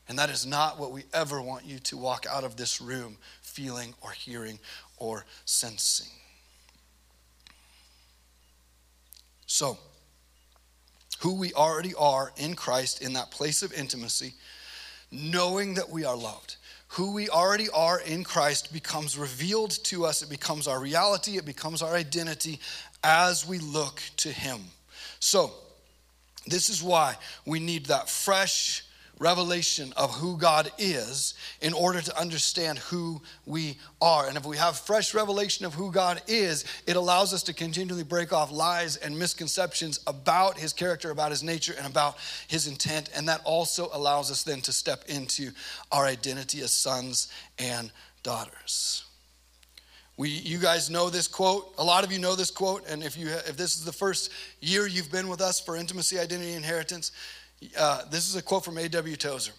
And 0.08 0.18
that 0.18 0.30
is 0.30 0.46
not 0.46 0.78
what 0.78 0.92
we 0.92 1.04
ever 1.12 1.40
want 1.40 1.66
you 1.66 1.78
to 1.78 1.96
walk 1.96 2.26
out 2.28 2.42
of 2.42 2.56
this 2.56 2.80
room 2.80 3.18
feeling 3.42 3.94
or 4.00 4.10
hearing 4.10 4.58
or 4.96 5.24
sensing. 5.44 6.08
So, 9.46 9.78
who 11.20 11.34
we 11.34 11.52
already 11.52 11.92
are 11.94 12.32
in 12.36 12.54
Christ 12.54 13.02
in 13.02 13.12
that 13.12 13.30
place 13.30 13.62
of 13.62 13.72
intimacy 13.74 14.32
knowing 15.10 15.74
that 15.74 15.90
we 15.90 16.04
are 16.04 16.16
loved. 16.16 16.56
Who 16.94 17.12
we 17.12 17.28
already 17.28 17.68
are 17.70 18.00
in 18.00 18.24
Christ 18.24 18.72
becomes 18.72 19.16
revealed 19.16 19.70
to 19.84 20.04
us. 20.04 20.22
It 20.22 20.28
becomes 20.28 20.66
our 20.66 20.80
reality. 20.80 21.36
It 21.36 21.44
becomes 21.44 21.82
our 21.82 21.94
identity 21.94 22.58
as 23.04 23.46
we 23.46 23.58
look 23.58 24.02
to 24.18 24.30
Him. 24.30 24.60
So, 25.20 25.52
this 26.46 26.68
is 26.68 26.82
why 26.82 27.16
we 27.44 27.60
need 27.60 27.86
that 27.86 28.08
fresh, 28.08 28.84
revelation 29.20 29.92
of 29.96 30.12
who 30.14 30.36
God 30.36 30.72
is 30.78 31.34
in 31.60 31.72
order 31.72 32.00
to 32.00 32.18
understand 32.18 32.78
who 32.78 33.20
we 33.46 33.76
are. 34.00 34.26
And 34.26 34.36
if 34.36 34.46
we 34.46 34.56
have 34.56 34.78
fresh 34.78 35.14
revelation 35.14 35.66
of 35.66 35.74
who 35.74 35.92
God 35.92 36.22
is, 36.26 36.64
it 36.86 36.96
allows 36.96 37.32
us 37.32 37.44
to 37.44 37.52
continually 37.52 38.02
break 38.02 38.32
off 38.32 38.50
lies 38.50 38.96
and 38.96 39.16
misconceptions 39.16 40.00
about 40.06 40.58
his 40.58 40.72
character, 40.72 41.10
about 41.10 41.30
his 41.30 41.42
nature, 41.42 41.74
and 41.76 41.86
about 41.86 42.16
his 42.48 42.66
intent. 42.66 43.10
And 43.14 43.28
that 43.28 43.42
also 43.44 43.90
allows 43.92 44.30
us 44.30 44.42
then 44.42 44.62
to 44.62 44.72
step 44.72 45.04
into 45.06 45.52
our 45.92 46.06
identity 46.06 46.62
as 46.62 46.72
sons 46.72 47.28
and 47.58 47.92
daughters. 48.22 49.04
We, 50.16 50.28
you 50.28 50.58
guys 50.58 50.90
know 50.90 51.08
this 51.08 51.26
quote. 51.26 51.74
A 51.78 51.84
lot 51.84 52.04
of 52.04 52.12
you 52.12 52.18
know 52.18 52.36
this 52.36 52.50
quote, 52.50 52.86
and 52.86 53.02
if 53.02 53.16
you 53.16 53.28
if 53.28 53.56
this 53.56 53.76
is 53.76 53.86
the 53.86 53.92
first 53.92 54.30
year 54.60 54.86
you've 54.86 55.10
been 55.10 55.28
with 55.28 55.40
us 55.40 55.58
for 55.58 55.76
intimacy, 55.76 56.18
identity, 56.18 56.52
inheritance, 56.52 57.12
uh, 57.78 58.02
this 58.10 58.28
is 58.28 58.36
a 58.36 58.42
quote 58.42 58.64
from 58.64 58.78
A.W. 58.78 59.16
Tozer. 59.16 59.52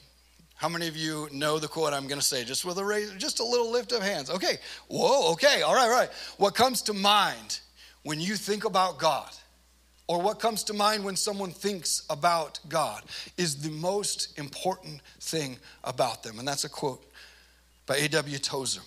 How 0.55 0.69
many 0.69 0.87
of 0.87 0.95
you 0.95 1.27
know 1.31 1.57
the 1.57 1.67
quote 1.67 1.91
I'm 1.93 2.07
going 2.07 2.19
to 2.19 2.25
say? 2.25 2.43
Just 2.43 2.65
with 2.65 2.77
a 2.77 2.85
raise, 2.85 3.11
just 3.13 3.39
a 3.39 3.43
little 3.43 3.71
lift 3.71 3.91
of 3.91 4.03
hands. 4.03 4.29
Okay. 4.29 4.57
Whoa. 4.87 5.31
Okay. 5.33 5.63
All 5.63 5.73
right. 5.73 5.85
All 5.85 5.89
right. 5.89 6.09
What 6.37 6.53
comes 6.53 6.83
to 6.83 6.93
mind 6.93 7.59
when 8.03 8.19
you 8.19 8.35
think 8.35 8.65
about 8.65 8.99
God, 8.99 9.29
or 10.07 10.21
what 10.21 10.39
comes 10.39 10.63
to 10.65 10.73
mind 10.73 11.03
when 11.03 11.15
someone 11.15 11.51
thinks 11.51 12.03
about 12.09 12.59
God, 12.67 13.03
is 13.37 13.61
the 13.61 13.69
most 13.69 14.37
important 14.37 15.01
thing 15.19 15.57
about 15.83 16.21
them, 16.23 16.37
and 16.37 16.47
that's 16.47 16.63
a 16.63 16.69
quote 16.69 17.03
by 17.85 17.97
A.W. 17.97 18.37
Tozer. 18.37 18.81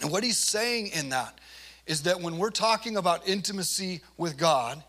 And 0.00 0.10
what 0.10 0.24
he's 0.24 0.38
saying 0.38 0.88
in 0.88 1.10
that 1.10 1.38
is 1.86 2.02
that 2.02 2.20
when 2.20 2.38
we're 2.38 2.50
talking 2.50 2.96
about 2.96 3.26
intimacy 3.26 4.00
with 4.16 4.36
God, 4.36 4.82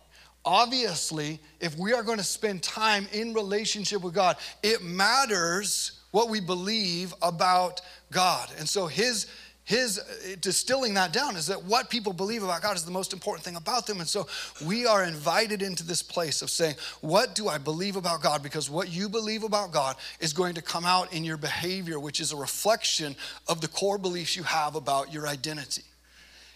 obviously, 0.44 1.40
if 1.60 1.76
we 1.76 1.92
are 1.92 2.02
going 2.02 2.18
to 2.18 2.24
spend 2.24 2.62
time 2.62 3.06
in 3.12 3.34
relationship 3.34 4.02
with 4.02 4.14
God, 4.14 4.36
it 4.62 4.82
matters 4.82 6.00
what 6.10 6.28
we 6.28 6.40
believe 6.40 7.14
about 7.22 7.80
God. 8.10 8.50
And 8.58 8.68
so 8.68 8.86
his 8.86 9.26
his 9.70 10.00
uh, 10.00 10.34
distilling 10.40 10.94
that 10.94 11.12
down 11.12 11.36
is 11.36 11.46
that 11.46 11.62
what 11.62 11.90
people 11.90 12.12
believe 12.12 12.42
about 12.42 12.60
God 12.60 12.74
is 12.74 12.84
the 12.84 12.90
most 12.90 13.12
important 13.12 13.44
thing 13.44 13.54
about 13.54 13.86
them. 13.86 14.00
And 14.00 14.08
so 14.08 14.26
we 14.66 14.84
are 14.84 15.04
invited 15.04 15.62
into 15.62 15.84
this 15.84 16.02
place 16.02 16.42
of 16.42 16.50
saying, 16.50 16.74
What 17.02 17.36
do 17.36 17.46
I 17.46 17.58
believe 17.58 17.94
about 17.94 18.20
God? 18.20 18.42
Because 18.42 18.68
what 18.68 18.88
you 18.88 19.08
believe 19.08 19.44
about 19.44 19.70
God 19.70 19.94
is 20.18 20.32
going 20.32 20.56
to 20.56 20.62
come 20.62 20.84
out 20.84 21.12
in 21.12 21.22
your 21.22 21.36
behavior, 21.36 22.00
which 22.00 22.18
is 22.18 22.32
a 22.32 22.36
reflection 22.36 23.14
of 23.46 23.60
the 23.60 23.68
core 23.68 23.96
beliefs 23.96 24.34
you 24.34 24.42
have 24.42 24.74
about 24.74 25.12
your 25.12 25.28
identity. 25.28 25.84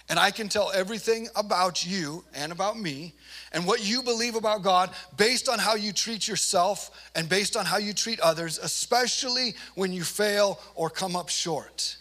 And 0.09 0.19
I 0.19 0.31
can 0.31 0.51
tell 0.51 0.71
everything 0.71 1.29
about 1.35 1.87
you 1.87 2.25
and 2.35 2.53
about 2.53 2.79
me 2.79 3.15
and 3.53 3.67
what 3.67 3.85
you 3.85 4.03
believe 4.03 4.35
about 4.35 4.63
God 4.63 4.91
based 5.17 5.49
on 5.49 5.59
how 5.59 5.77
you 5.77 5.93
treat 5.93 6.29
yourself 6.29 6.91
and 7.15 7.29
based 7.29 7.57
on 7.57 7.65
how 7.65 7.79
you 7.79 7.95
treat 7.95 8.21
others, 8.21 8.59
especially 8.59 9.55
when 9.75 9.93
you 9.93 10.05
fail 10.05 10.61
or 10.75 10.91
come 10.91 11.17
up 11.17 11.31
short, 11.31 11.97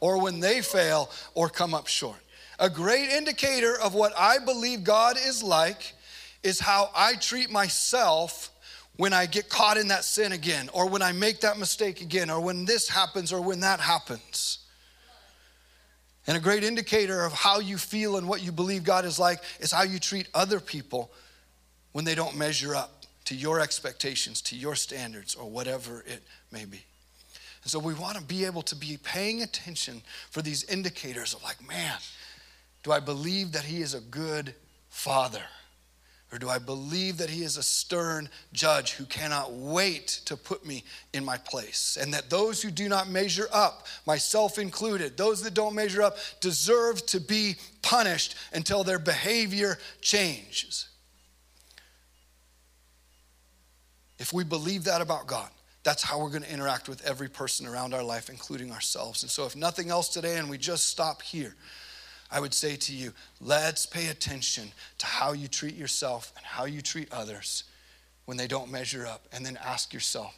or 0.00 0.20
when 0.20 0.40
they 0.40 0.60
fail 0.60 1.10
or 1.34 1.48
come 1.48 1.72
up 1.72 1.86
short. 1.86 2.18
A 2.58 2.68
great 2.68 3.08
indicator 3.08 3.78
of 3.80 3.94
what 3.94 4.12
I 4.18 4.38
believe 4.38 4.84
God 4.84 5.16
is 5.16 5.42
like 5.42 5.94
is 6.42 6.60
how 6.60 6.90
I 6.94 7.14
treat 7.14 7.50
myself 7.50 8.50
when 8.96 9.12
I 9.12 9.26
get 9.26 9.48
caught 9.48 9.76
in 9.76 9.88
that 9.88 10.04
sin 10.04 10.32
again, 10.32 10.70
or 10.72 10.88
when 10.88 11.02
I 11.02 11.12
make 11.12 11.40
that 11.40 11.58
mistake 11.58 12.00
again, 12.00 12.30
or 12.30 12.40
when 12.40 12.64
this 12.64 12.88
happens, 12.88 13.32
or 13.32 13.42
when 13.42 13.60
that 13.60 13.80
happens. 13.80 14.58
And 16.26 16.36
a 16.36 16.40
great 16.40 16.64
indicator 16.64 17.24
of 17.24 17.32
how 17.32 17.60
you 17.60 17.78
feel 17.78 18.16
and 18.16 18.28
what 18.28 18.42
you 18.42 18.50
believe 18.50 18.82
God 18.82 19.04
is 19.04 19.18
like 19.18 19.40
is 19.60 19.70
how 19.70 19.84
you 19.84 19.98
treat 19.98 20.28
other 20.34 20.58
people 20.58 21.10
when 21.92 22.04
they 22.04 22.14
don't 22.14 22.36
measure 22.36 22.74
up 22.74 23.04
to 23.26 23.34
your 23.34 23.60
expectations, 23.60 24.40
to 24.42 24.56
your 24.56 24.74
standards, 24.74 25.34
or 25.34 25.48
whatever 25.48 26.04
it 26.06 26.22
may 26.50 26.64
be. 26.64 26.84
And 27.62 27.70
so 27.70 27.78
we 27.78 27.94
want 27.94 28.16
to 28.16 28.22
be 28.22 28.44
able 28.44 28.62
to 28.62 28.76
be 28.76 28.98
paying 29.02 29.42
attention 29.42 30.02
for 30.30 30.42
these 30.42 30.64
indicators 30.64 31.34
of, 31.34 31.42
like, 31.42 31.66
man, 31.66 31.96
do 32.82 32.92
I 32.92 33.00
believe 33.00 33.52
that 33.52 33.64
He 33.64 33.80
is 33.80 33.94
a 33.94 34.00
good 34.00 34.54
father? 34.88 35.42
Or 36.36 36.38
do 36.38 36.50
I 36.50 36.58
believe 36.58 37.16
that 37.16 37.30
he 37.30 37.44
is 37.44 37.56
a 37.56 37.62
stern 37.62 38.28
judge 38.52 38.92
who 38.92 39.06
cannot 39.06 39.54
wait 39.54 40.20
to 40.26 40.36
put 40.36 40.66
me 40.66 40.84
in 41.14 41.24
my 41.24 41.38
place? 41.38 41.96
And 41.98 42.12
that 42.12 42.28
those 42.28 42.60
who 42.60 42.70
do 42.70 42.90
not 42.90 43.08
measure 43.08 43.48
up, 43.54 43.86
myself 44.06 44.58
included, 44.58 45.16
those 45.16 45.42
that 45.44 45.54
don't 45.54 45.74
measure 45.74 46.02
up, 46.02 46.18
deserve 46.42 47.06
to 47.06 47.20
be 47.20 47.56
punished 47.80 48.34
until 48.52 48.84
their 48.84 48.98
behavior 48.98 49.78
changes. 50.02 50.88
If 54.18 54.34
we 54.34 54.44
believe 54.44 54.84
that 54.84 55.00
about 55.00 55.26
God, 55.26 55.48
that's 55.84 56.02
how 56.02 56.20
we're 56.20 56.28
going 56.28 56.42
to 56.42 56.52
interact 56.52 56.86
with 56.86 57.02
every 57.06 57.30
person 57.30 57.66
around 57.66 57.94
our 57.94 58.02
life, 58.02 58.28
including 58.28 58.72
ourselves. 58.72 59.22
And 59.22 59.30
so, 59.30 59.46
if 59.46 59.56
nothing 59.56 59.88
else 59.88 60.10
today 60.10 60.36
and 60.36 60.50
we 60.50 60.58
just 60.58 60.84
stop 60.84 61.22
here, 61.22 61.54
I 62.30 62.40
would 62.40 62.54
say 62.54 62.76
to 62.76 62.92
you, 62.92 63.12
let's 63.40 63.86
pay 63.86 64.08
attention 64.08 64.72
to 64.98 65.06
how 65.06 65.32
you 65.32 65.48
treat 65.48 65.76
yourself 65.76 66.32
and 66.36 66.44
how 66.44 66.64
you 66.64 66.82
treat 66.82 67.12
others 67.12 67.64
when 68.24 68.36
they 68.36 68.48
don't 68.48 68.70
measure 68.70 69.06
up. 69.06 69.26
And 69.32 69.46
then 69.46 69.58
ask 69.64 69.94
yourself, 69.94 70.36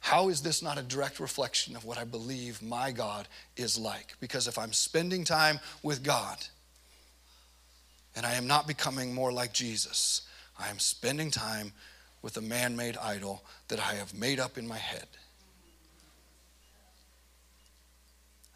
how 0.00 0.28
is 0.28 0.42
this 0.42 0.62
not 0.62 0.76
a 0.76 0.82
direct 0.82 1.18
reflection 1.18 1.76
of 1.76 1.86
what 1.86 1.96
I 1.96 2.04
believe 2.04 2.60
my 2.60 2.92
God 2.92 3.26
is 3.56 3.78
like? 3.78 4.14
Because 4.20 4.46
if 4.46 4.58
I'm 4.58 4.72
spending 4.74 5.24
time 5.24 5.58
with 5.82 6.02
God 6.02 6.36
and 8.14 8.26
I 8.26 8.34
am 8.34 8.46
not 8.46 8.66
becoming 8.66 9.14
more 9.14 9.32
like 9.32 9.54
Jesus, 9.54 10.22
I 10.58 10.68
am 10.68 10.78
spending 10.78 11.30
time 11.30 11.72
with 12.20 12.36
a 12.36 12.42
man 12.42 12.76
made 12.76 12.98
idol 12.98 13.42
that 13.68 13.80
I 13.80 13.94
have 13.94 14.12
made 14.12 14.38
up 14.38 14.58
in 14.58 14.68
my 14.68 14.76
head. 14.76 15.06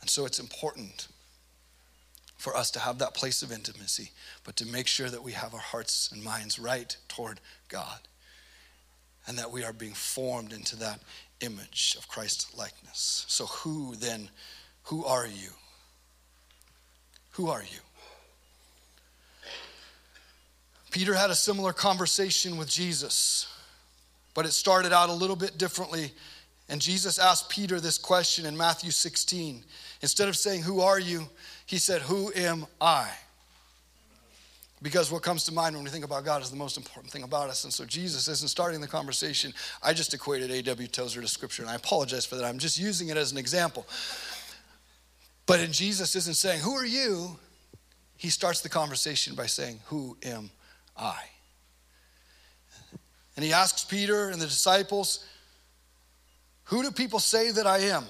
And 0.03 0.11
so 0.11 0.27
it's 0.27 0.39
important 0.39 1.09
for 2.39 2.57
us 2.57 2.71
to 2.71 2.79
have 2.79 2.99
that 2.99 3.15
place 3.15 3.43
of 3.43 3.53
intimacy, 3.53 4.13
but 4.45 4.57
to 4.57 4.67
make 4.67 4.87
sure 4.87 5.11
that 5.11 5.23
we 5.23 5.33
have 5.33 5.53
our 5.53 5.61
hearts 5.61 6.11
and 6.13 6.23
minds 6.23 6.59
right 6.59 6.97
toward 7.09 7.41
God 7.69 7.99
and 9.27 9.37
that 9.39 9.51
we 9.51 9.65
are 9.65 9.73
being 9.73 9.93
formed 9.93 10.53
into 10.53 10.77
that 10.77 11.01
image 11.41 11.97
of 11.99 12.09
Christ 12.09 12.57
likeness. 12.57 13.27
So, 13.29 13.47
who 13.47 13.95
then, 13.97 14.31
who 14.85 15.05
are 15.05 15.27
you? 15.27 15.51
Who 17.33 17.49
are 17.49 17.63
you? 17.63 17.81
Peter 20.91 21.15
had 21.15 21.31
a 21.31 21.35
similar 21.35 21.73
conversation 21.73 22.57
with 22.57 22.69
Jesus, 22.69 23.47
but 24.33 24.47
it 24.47 24.53
started 24.53 24.93
out 24.93 25.11
a 25.11 25.13
little 25.13 25.37
bit 25.37 25.59
differently. 25.59 26.13
And 26.71 26.81
Jesus 26.81 27.19
asked 27.19 27.49
Peter 27.49 27.81
this 27.81 27.99
question 27.99 28.47
in 28.47 28.57
Matthew 28.57 28.91
16. 28.91 29.63
Instead 30.03 30.29
of 30.29 30.37
saying, 30.37 30.63
Who 30.63 30.81
are 30.81 30.99
you? 30.99 31.29
He 31.69 31.77
said, 31.77 32.01
Who 32.01 32.33
am 32.35 32.67
I? 32.81 33.11
Because 34.81 35.13
what 35.13 35.23
comes 35.23 35.45
to 35.45 35.53
mind 35.53 35.75
when 35.75 35.85
we 35.85 35.91
think 35.91 36.05
about 36.05 36.25
God 36.25 36.41
is 36.41 36.51
the 36.51 36.57
most 36.57 36.79
important 36.79 37.13
thing 37.13 37.25
about 37.25 37.51
us. 37.51 37.65
And 37.65 37.73
so 37.73 37.85
Jesus 37.85 38.27
isn't 38.27 38.49
starting 38.49 38.81
the 38.81 38.89
conversation. 38.89 39.53
I 39.83 39.93
just 39.93 40.15
equated 40.15 40.51
A.W. 40.51 40.89
Tozer 40.89 41.21
to 41.21 41.29
scripture, 41.29 41.63
and 41.63 41.71
I 41.71 41.75
apologize 41.75 42.25
for 42.25 42.37
that. 42.37 42.45
I'm 42.47 42.59
just 42.59 42.79
using 42.79 43.09
it 43.09 43.19
as 43.19 43.33
an 43.33 43.39
example. 43.39 43.87
But 45.45 45.61
in 45.61 45.71
Jesus 45.71 46.17
isn't 46.17 46.37
saying, 46.37 46.63
Who 46.63 46.75
are 46.75 46.87
you? 46.87 47.39
He 48.17 48.31
starts 48.31 48.63
the 48.63 48.71
conversation 48.71 49.35
by 49.35 49.47
saying, 49.47 49.81
Who 49.87 50.17
am 50.23 50.51
I? 50.97 51.21
And 53.37 53.45
he 53.45 53.53
asks 53.53 53.85
Peter 53.85 54.31
and 54.31 54.41
the 54.41 54.47
disciples, 54.47 55.23
Who 56.65 56.83
do 56.83 56.91
people 56.91 57.19
say 57.19 57.51
that 57.51 57.67
I 57.67 57.79
am? 57.81 58.07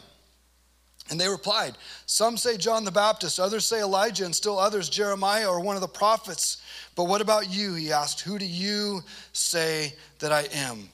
And 1.11 1.21
they 1.21 1.29
replied, 1.29 1.77
Some 2.07 2.37
say 2.37 2.57
John 2.57 2.85
the 2.85 2.91
Baptist, 2.91 3.41
others 3.41 3.65
say 3.65 3.81
Elijah, 3.81 4.25
and 4.25 4.35
still 4.35 4.59
others 4.59 4.89
Jeremiah 4.89 5.49
or 5.49 5.61
one 5.61 5.77
of 5.77 5.83
the 5.83 5.89
prophets. 5.89 6.59
But 6.95 7.05
what 7.05 7.21
about 7.21 7.51
you? 7.51 7.75
He 7.75 7.93
asked, 7.93 8.21
Who 8.21 8.39
do 8.39 8.45
you 8.45 9.03
say 9.33 9.95
that 10.19 10.33
I 10.33 10.43
am? 10.53 10.91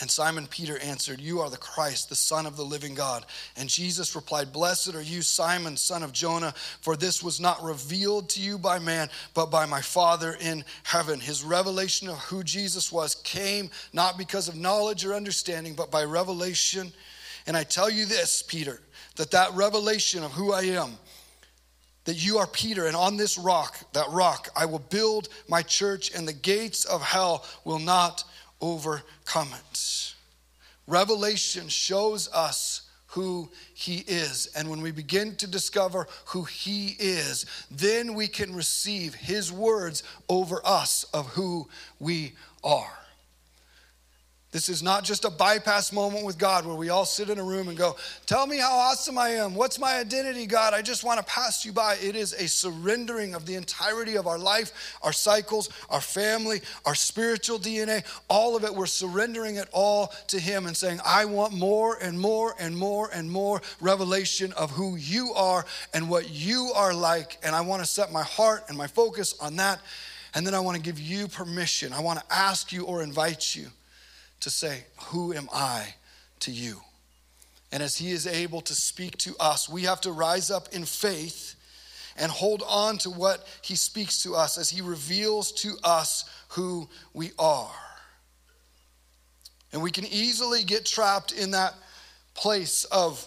And 0.00 0.10
Simon 0.10 0.48
Peter 0.48 0.78
answered, 0.78 1.20
You 1.20 1.40
are 1.40 1.48
the 1.50 1.56
Christ, 1.56 2.08
the 2.08 2.16
Son 2.16 2.44
of 2.44 2.56
the 2.56 2.64
living 2.64 2.94
God. 2.94 3.24
And 3.56 3.68
Jesus 3.68 4.16
replied, 4.16 4.52
Blessed 4.52 4.96
are 4.96 5.02
you, 5.02 5.22
Simon, 5.22 5.76
son 5.76 6.02
of 6.02 6.12
Jonah, 6.12 6.54
for 6.80 6.96
this 6.96 7.22
was 7.22 7.38
not 7.38 7.62
revealed 7.62 8.28
to 8.30 8.40
you 8.40 8.58
by 8.58 8.80
man, 8.80 9.10
but 9.32 9.46
by 9.46 9.64
my 9.64 9.80
Father 9.80 10.36
in 10.40 10.64
heaven. 10.82 11.20
His 11.20 11.44
revelation 11.44 12.08
of 12.08 12.18
who 12.18 12.42
Jesus 12.42 12.90
was 12.90 13.14
came 13.14 13.70
not 13.92 14.18
because 14.18 14.48
of 14.48 14.56
knowledge 14.56 15.04
or 15.04 15.14
understanding, 15.14 15.74
but 15.74 15.92
by 15.92 16.02
revelation 16.02 16.92
and 17.46 17.56
I 17.56 17.64
tell 17.64 17.90
you 17.90 18.06
this, 18.06 18.42
Peter, 18.42 18.80
that 19.16 19.30
that 19.32 19.52
revelation 19.54 20.22
of 20.22 20.32
who 20.32 20.52
I 20.52 20.62
am, 20.62 20.92
that 22.04 22.24
you 22.24 22.38
are 22.38 22.46
Peter, 22.46 22.86
and 22.86 22.96
on 22.96 23.16
this 23.16 23.38
rock, 23.38 23.78
that 23.92 24.08
rock, 24.10 24.48
I 24.56 24.66
will 24.66 24.80
build 24.80 25.28
my 25.48 25.62
church, 25.62 26.14
and 26.14 26.26
the 26.26 26.32
gates 26.32 26.84
of 26.84 27.02
hell 27.02 27.44
will 27.64 27.78
not 27.78 28.24
overcome 28.60 29.48
it. 29.52 30.14
Revelation 30.86 31.68
shows 31.68 32.28
us 32.32 32.82
who 33.12 33.50
he 33.74 33.98
is. 34.06 34.48
And 34.56 34.70
when 34.70 34.80
we 34.80 34.90
begin 34.90 35.36
to 35.36 35.46
discover 35.46 36.06
who 36.26 36.44
he 36.44 36.96
is, 36.98 37.44
then 37.70 38.14
we 38.14 38.26
can 38.26 38.54
receive 38.54 39.14
his 39.14 39.52
words 39.52 40.02
over 40.30 40.62
us 40.64 41.04
of 41.12 41.26
who 41.28 41.68
we 42.00 42.32
are. 42.64 43.01
This 44.52 44.68
is 44.68 44.82
not 44.82 45.02
just 45.02 45.24
a 45.24 45.30
bypass 45.30 45.94
moment 45.94 46.26
with 46.26 46.36
God 46.36 46.66
where 46.66 46.76
we 46.76 46.90
all 46.90 47.06
sit 47.06 47.30
in 47.30 47.38
a 47.38 47.42
room 47.42 47.68
and 47.68 47.78
go, 47.78 47.96
Tell 48.26 48.46
me 48.46 48.58
how 48.58 48.70
awesome 48.70 49.16
I 49.16 49.30
am. 49.30 49.54
What's 49.54 49.78
my 49.78 49.98
identity, 49.98 50.44
God? 50.44 50.74
I 50.74 50.82
just 50.82 51.04
want 51.04 51.18
to 51.18 51.24
pass 51.24 51.64
you 51.64 51.72
by. 51.72 51.96
It 52.02 52.14
is 52.14 52.34
a 52.34 52.46
surrendering 52.46 53.34
of 53.34 53.46
the 53.46 53.54
entirety 53.54 54.16
of 54.16 54.26
our 54.26 54.38
life, 54.38 54.98
our 55.02 55.12
cycles, 55.12 55.70
our 55.88 56.02
family, 56.02 56.60
our 56.84 56.94
spiritual 56.94 57.58
DNA, 57.58 58.04
all 58.28 58.54
of 58.54 58.64
it. 58.64 58.74
We're 58.74 58.84
surrendering 58.84 59.56
it 59.56 59.70
all 59.72 60.12
to 60.26 60.38
Him 60.38 60.66
and 60.66 60.76
saying, 60.76 61.00
I 61.02 61.24
want 61.24 61.54
more 61.54 61.96
and 62.02 62.20
more 62.20 62.54
and 62.58 62.76
more 62.76 63.08
and 63.10 63.30
more 63.30 63.62
revelation 63.80 64.52
of 64.52 64.70
who 64.70 64.96
you 64.96 65.32
are 65.32 65.64
and 65.94 66.10
what 66.10 66.28
you 66.28 66.72
are 66.76 66.92
like. 66.92 67.38
And 67.42 67.56
I 67.56 67.62
want 67.62 67.82
to 67.82 67.88
set 67.88 68.12
my 68.12 68.22
heart 68.22 68.64
and 68.68 68.76
my 68.76 68.86
focus 68.86 69.34
on 69.40 69.56
that. 69.56 69.80
And 70.34 70.46
then 70.46 70.52
I 70.52 70.60
want 70.60 70.76
to 70.76 70.82
give 70.82 71.00
you 71.00 71.26
permission. 71.26 71.94
I 71.94 72.00
want 72.00 72.18
to 72.18 72.24
ask 72.30 72.70
you 72.70 72.84
or 72.84 73.02
invite 73.02 73.56
you 73.56 73.68
to 74.42 74.50
say, 74.50 74.84
Who 75.06 75.32
am 75.32 75.48
I 75.52 75.94
to 76.40 76.52
you? 76.52 76.80
And 77.72 77.82
as 77.82 77.96
He 77.96 78.10
is 78.10 78.26
able 78.26 78.60
to 78.62 78.74
speak 78.74 79.16
to 79.18 79.34
us, 79.40 79.68
we 79.68 79.82
have 79.82 80.00
to 80.02 80.12
rise 80.12 80.50
up 80.50 80.68
in 80.72 80.84
faith 80.84 81.56
and 82.16 82.30
hold 82.30 82.62
on 82.68 82.98
to 82.98 83.10
what 83.10 83.46
He 83.62 83.74
speaks 83.74 84.22
to 84.24 84.34
us 84.34 84.58
as 84.58 84.68
He 84.70 84.82
reveals 84.82 85.52
to 85.52 85.74
us 85.82 86.24
who 86.48 86.88
we 87.14 87.30
are. 87.38 87.70
And 89.72 89.82
we 89.82 89.90
can 89.90 90.04
easily 90.06 90.64
get 90.64 90.84
trapped 90.84 91.32
in 91.32 91.52
that 91.52 91.74
place 92.34 92.84
of 92.84 93.26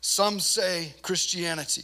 some 0.00 0.40
say 0.40 0.94
Christianity. 1.02 1.82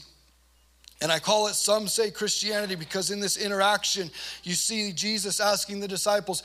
And 1.03 1.13
I 1.13 1.19
call 1.19 1.49
it 1.49 1.55
some 1.55 1.89
say 1.89 2.11
Christianity 2.11 2.75
because 2.75 3.11
in 3.11 3.21
this 3.21 3.37
interaction, 3.37 4.11
you 4.43 4.55
see 4.55 4.93
Jesus 4.93 5.41
asking 5.41 5.81
the 5.81 5.89
disciples, 5.89 6.43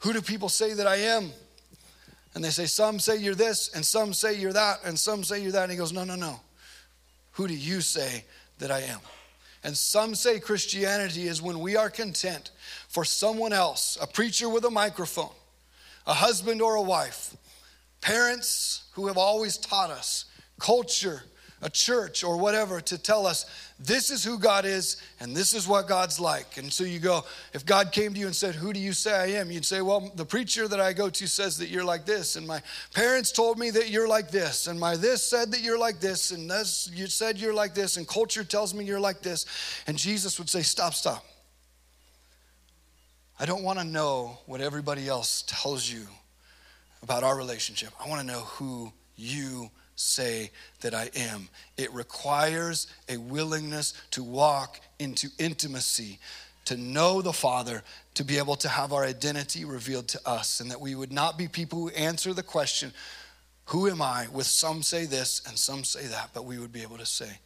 who 0.00 0.12
do 0.12 0.20
people 0.20 0.48
say 0.48 0.74
that 0.74 0.86
I 0.86 0.96
am? 0.96 1.30
And 2.34 2.44
they 2.44 2.50
say, 2.50 2.66
Some 2.66 2.98
say 2.98 3.16
you're 3.16 3.34
this, 3.34 3.70
and 3.74 3.84
some 3.84 4.12
say 4.12 4.34
you're 4.34 4.52
that, 4.52 4.80
and 4.84 4.98
some 4.98 5.24
say 5.24 5.42
you're 5.42 5.52
that. 5.52 5.64
And 5.64 5.72
he 5.72 5.78
goes, 5.78 5.92
No, 5.92 6.04
no, 6.04 6.16
no. 6.16 6.40
Who 7.32 7.48
do 7.48 7.54
you 7.54 7.80
say 7.80 8.24
that 8.58 8.70
I 8.70 8.80
am? 8.80 9.00
And 9.62 9.76
some 9.76 10.14
say 10.14 10.40
Christianity 10.40 11.26
is 11.26 11.42
when 11.42 11.60
we 11.60 11.76
are 11.76 11.90
content 11.90 12.50
for 12.88 13.04
someone 13.04 13.52
else, 13.52 13.98
a 14.00 14.06
preacher 14.06 14.48
with 14.48 14.64
a 14.64 14.70
microphone, 14.70 15.32
a 16.06 16.14
husband 16.14 16.62
or 16.62 16.76
a 16.76 16.82
wife, 16.82 17.36
parents 18.00 18.84
who 18.92 19.06
have 19.06 19.18
always 19.18 19.58
taught 19.58 19.90
us, 19.90 20.24
culture 20.58 21.24
a 21.62 21.68
church 21.68 22.24
or 22.24 22.36
whatever 22.36 22.80
to 22.80 22.96
tell 22.96 23.26
us 23.26 23.44
this 23.78 24.10
is 24.10 24.24
who 24.24 24.38
God 24.38 24.64
is 24.64 24.96
and 25.20 25.36
this 25.36 25.54
is 25.54 25.68
what 25.68 25.88
God's 25.88 26.18
like. 26.18 26.56
And 26.56 26.72
so 26.72 26.84
you 26.84 26.98
go, 26.98 27.24
if 27.52 27.66
God 27.66 27.92
came 27.92 28.14
to 28.14 28.20
you 28.20 28.26
and 28.26 28.34
said, 28.34 28.54
Who 28.54 28.72
do 28.72 28.80
you 28.80 28.92
say 28.92 29.12
I 29.12 29.40
am? 29.40 29.50
You'd 29.50 29.64
say, 29.64 29.82
Well, 29.82 30.10
the 30.16 30.24
preacher 30.24 30.68
that 30.68 30.80
I 30.80 30.92
go 30.92 31.10
to 31.10 31.26
says 31.26 31.58
that 31.58 31.68
you're 31.68 31.84
like 31.84 32.06
this, 32.06 32.36
and 32.36 32.46
my 32.46 32.62
parents 32.94 33.32
told 33.32 33.58
me 33.58 33.70
that 33.70 33.90
you're 33.90 34.08
like 34.08 34.30
this, 34.30 34.66
and 34.66 34.78
my 34.78 34.96
this 34.96 35.22
said 35.22 35.52
that 35.52 35.60
you're 35.60 35.78
like 35.78 36.00
this, 36.00 36.30
and 36.30 36.50
this 36.50 36.90
you 36.92 37.06
said 37.06 37.38
you're 37.38 37.54
like 37.54 37.74
this, 37.74 37.96
and 37.96 38.08
culture 38.08 38.44
tells 38.44 38.74
me 38.74 38.84
you're 38.84 39.00
like 39.00 39.22
this. 39.22 39.46
And 39.86 39.98
Jesus 39.98 40.38
would 40.38 40.48
say, 40.48 40.62
Stop, 40.62 40.94
stop. 40.94 41.24
I 43.38 43.46
don't 43.46 43.62
want 43.62 43.78
to 43.78 43.84
know 43.84 44.38
what 44.44 44.60
everybody 44.60 45.08
else 45.08 45.44
tells 45.46 45.90
you 45.90 46.06
about 47.02 47.22
our 47.22 47.34
relationship. 47.36 47.90
I 47.98 48.06
want 48.08 48.20
to 48.20 48.26
know 48.26 48.40
who 48.40 48.92
you 49.16 49.70
say 50.00 50.50
that 50.80 50.94
I 50.94 51.10
am. 51.14 51.48
It 51.76 51.92
requires 51.92 52.86
a 53.08 53.18
willingness 53.18 53.94
to 54.12 54.22
walk 54.22 54.80
into 54.98 55.28
intimacy, 55.38 56.18
to 56.64 56.76
know 56.76 57.20
the 57.22 57.32
Father, 57.32 57.82
to 58.14 58.24
be 58.24 58.38
able 58.38 58.56
to 58.56 58.68
have 58.68 58.92
our 58.92 59.04
identity 59.04 59.64
revealed 59.64 60.08
to 60.08 60.20
us, 60.28 60.60
and 60.60 60.70
that 60.70 60.80
we 60.80 60.94
would 60.94 61.12
not 61.12 61.36
be 61.36 61.48
people 61.48 61.78
who 61.78 61.88
answer 61.90 62.32
the 62.32 62.42
question, 62.42 62.92
Who 63.66 63.88
am 63.88 64.02
I? 64.02 64.28
with 64.32 64.46
some 64.46 64.82
say 64.82 65.04
this 65.04 65.42
and 65.46 65.58
some 65.58 65.84
say 65.84 66.06
that, 66.06 66.30
but 66.32 66.44
we 66.44 66.58
would 66.58 66.72
be 66.72 66.82
able 66.82 66.98
to 66.98 67.06
say, 67.06 67.38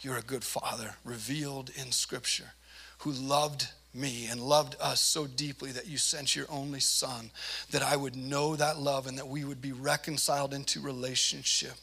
You're 0.00 0.18
a 0.18 0.22
good 0.22 0.44
Father, 0.44 0.94
revealed 1.04 1.70
in 1.74 1.90
Scripture, 1.92 2.52
who 2.98 3.12
loved 3.12 3.68
me 3.92 4.28
and 4.30 4.40
loved 4.40 4.76
us 4.80 5.00
so 5.00 5.26
deeply 5.26 5.72
that 5.72 5.86
you 5.86 5.98
sent 5.98 6.36
your 6.36 6.46
only 6.48 6.80
son, 6.80 7.30
that 7.70 7.82
I 7.82 7.96
would 7.96 8.16
know 8.16 8.56
that 8.56 8.78
love 8.78 9.06
and 9.06 9.18
that 9.18 9.28
we 9.28 9.44
would 9.44 9.60
be 9.60 9.72
reconciled 9.72 10.54
into 10.54 10.80
relationship, 10.80 11.74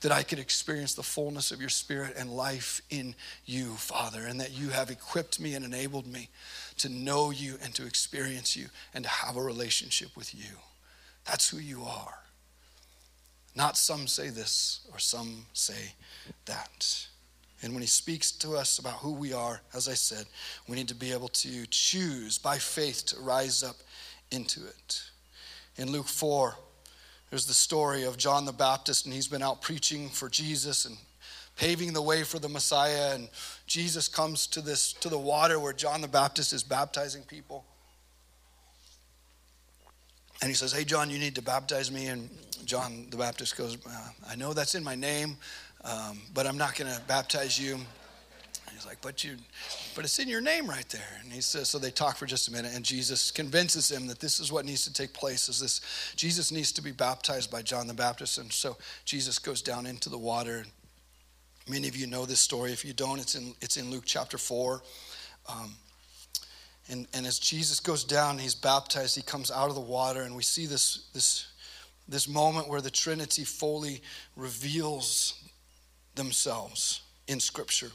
that 0.00 0.12
I 0.12 0.22
could 0.22 0.38
experience 0.38 0.94
the 0.94 1.02
fullness 1.02 1.50
of 1.52 1.60
your 1.60 1.70
spirit 1.70 2.14
and 2.16 2.30
life 2.30 2.82
in 2.90 3.14
you, 3.44 3.74
Father, 3.74 4.26
and 4.26 4.40
that 4.40 4.52
you 4.52 4.70
have 4.70 4.90
equipped 4.90 5.40
me 5.40 5.54
and 5.54 5.64
enabled 5.64 6.06
me 6.06 6.28
to 6.78 6.88
know 6.88 7.30
you 7.30 7.56
and 7.62 7.74
to 7.74 7.86
experience 7.86 8.56
you 8.56 8.66
and 8.92 9.04
to 9.04 9.10
have 9.10 9.36
a 9.36 9.42
relationship 9.42 10.16
with 10.16 10.34
you. 10.34 10.56
That's 11.24 11.48
who 11.48 11.58
you 11.58 11.84
are. 11.84 12.18
Not 13.56 13.76
some 13.76 14.06
say 14.06 14.30
this 14.30 14.80
or 14.92 14.98
some 14.98 15.46
say 15.52 15.92
that. 16.46 17.06
And 17.62 17.72
when 17.72 17.82
he 17.82 17.86
speaks 17.88 18.30
to 18.32 18.56
us 18.56 18.78
about 18.78 18.94
who 18.94 19.12
we 19.12 19.32
are, 19.32 19.60
as 19.74 19.88
I 19.88 19.94
said, 19.94 20.26
we 20.68 20.76
need 20.76 20.88
to 20.88 20.94
be 20.94 21.12
able 21.12 21.28
to 21.28 21.66
choose 21.66 22.38
by 22.38 22.58
faith 22.58 23.06
to 23.06 23.20
rise 23.20 23.62
up 23.62 23.76
into 24.30 24.60
it. 24.66 25.02
In 25.76 25.90
Luke 25.90 26.08
4, 26.08 26.54
there's 27.30 27.46
the 27.46 27.54
story 27.54 28.04
of 28.04 28.16
John 28.16 28.44
the 28.44 28.52
Baptist, 28.52 29.06
and 29.06 29.14
he's 29.14 29.28
been 29.28 29.42
out 29.42 29.62
preaching 29.62 30.08
for 30.08 30.28
Jesus 30.28 30.84
and 30.84 30.96
paving 31.56 31.92
the 31.92 32.02
way 32.02 32.22
for 32.22 32.38
the 32.38 32.48
Messiah. 32.48 33.14
And 33.14 33.28
Jesus 33.66 34.08
comes 34.08 34.46
to 34.48 34.60
this 34.60 34.92
to 34.94 35.08
the 35.08 35.18
water 35.18 35.58
where 35.58 35.72
John 35.72 36.00
the 36.00 36.08
Baptist 36.08 36.52
is 36.52 36.62
baptizing 36.62 37.22
people. 37.22 37.64
And 40.42 40.50
he 40.50 40.54
says, 40.54 40.72
Hey, 40.72 40.84
John, 40.84 41.10
you 41.10 41.18
need 41.18 41.36
to 41.36 41.42
baptize 41.42 41.90
me. 41.90 42.06
And 42.06 42.28
John 42.64 43.06
the 43.10 43.16
Baptist 43.16 43.56
goes, 43.56 43.76
uh, 43.86 44.08
I 44.28 44.36
know 44.36 44.52
that's 44.52 44.74
in 44.74 44.82
my 44.82 44.94
name, 44.94 45.36
um, 45.84 46.18
but 46.32 46.46
I'm 46.46 46.56
not 46.56 46.76
going 46.76 46.92
to 46.92 47.00
baptize 47.02 47.60
you. 47.60 47.78
he's 48.72 48.86
like, 48.86 49.00
but 49.02 49.22
you, 49.22 49.36
but 49.94 50.04
it's 50.04 50.18
in 50.18 50.28
your 50.28 50.40
name 50.40 50.66
right 50.66 50.88
there. 50.88 51.20
And 51.22 51.32
he 51.32 51.40
says, 51.40 51.68
so 51.68 51.78
they 51.78 51.90
talk 51.90 52.16
for 52.16 52.26
just 52.26 52.48
a 52.48 52.52
minute, 52.52 52.72
and 52.74 52.84
Jesus 52.84 53.30
convinces 53.30 53.90
him 53.90 54.06
that 54.06 54.18
this 54.18 54.40
is 54.40 54.50
what 54.50 54.64
needs 54.64 54.84
to 54.84 54.92
take 54.92 55.12
place. 55.12 55.48
Is 55.48 55.60
this 55.60 55.80
Jesus 56.16 56.50
needs 56.50 56.72
to 56.72 56.82
be 56.82 56.90
baptized 56.90 57.50
by 57.50 57.62
John 57.62 57.86
the 57.86 57.94
Baptist, 57.94 58.38
and 58.38 58.50
so 58.52 58.76
Jesus 59.04 59.38
goes 59.38 59.60
down 59.62 59.86
into 59.86 60.08
the 60.08 60.18
water. 60.18 60.64
Many 61.68 61.88
of 61.88 61.96
you 61.96 62.06
know 62.06 62.26
this 62.26 62.40
story. 62.40 62.72
If 62.72 62.84
you 62.84 62.92
don't, 62.92 63.18
it's 63.18 63.34
in 63.34 63.54
it's 63.60 63.76
in 63.76 63.90
Luke 63.90 64.04
chapter 64.06 64.38
four. 64.38 64.82
Um, 65.48 65.74
and, 66.90 67.06
and 67.14 67.26
as 67.26 67.38
Jesus 67.38 67.80
goes 67.80 68.04
down, 68.04 68.38
he's 68.38 68.54
baptized. 68.54 69.16
He 69.16 69.22
comes 69.22 69.50
out 69.50 69.70
of 69.70 69.74
the 69.74 69.80
water, 69.80 70.22
and 70.22 70.36
we 70.36 70.42
see 70.42 70.66
this 70.66 71.08
this 71.14 71.46
this 72.06 72.28
moment 72.28 72.68
where 72.68 72.82
the 72.82 72.90
Trinity 72.90 73.44
fully 73.44 74.02
reveals 74.36 75.43
themselves 76.14 77.02
in 77.26 77.40
Scripture. 77.40 77.90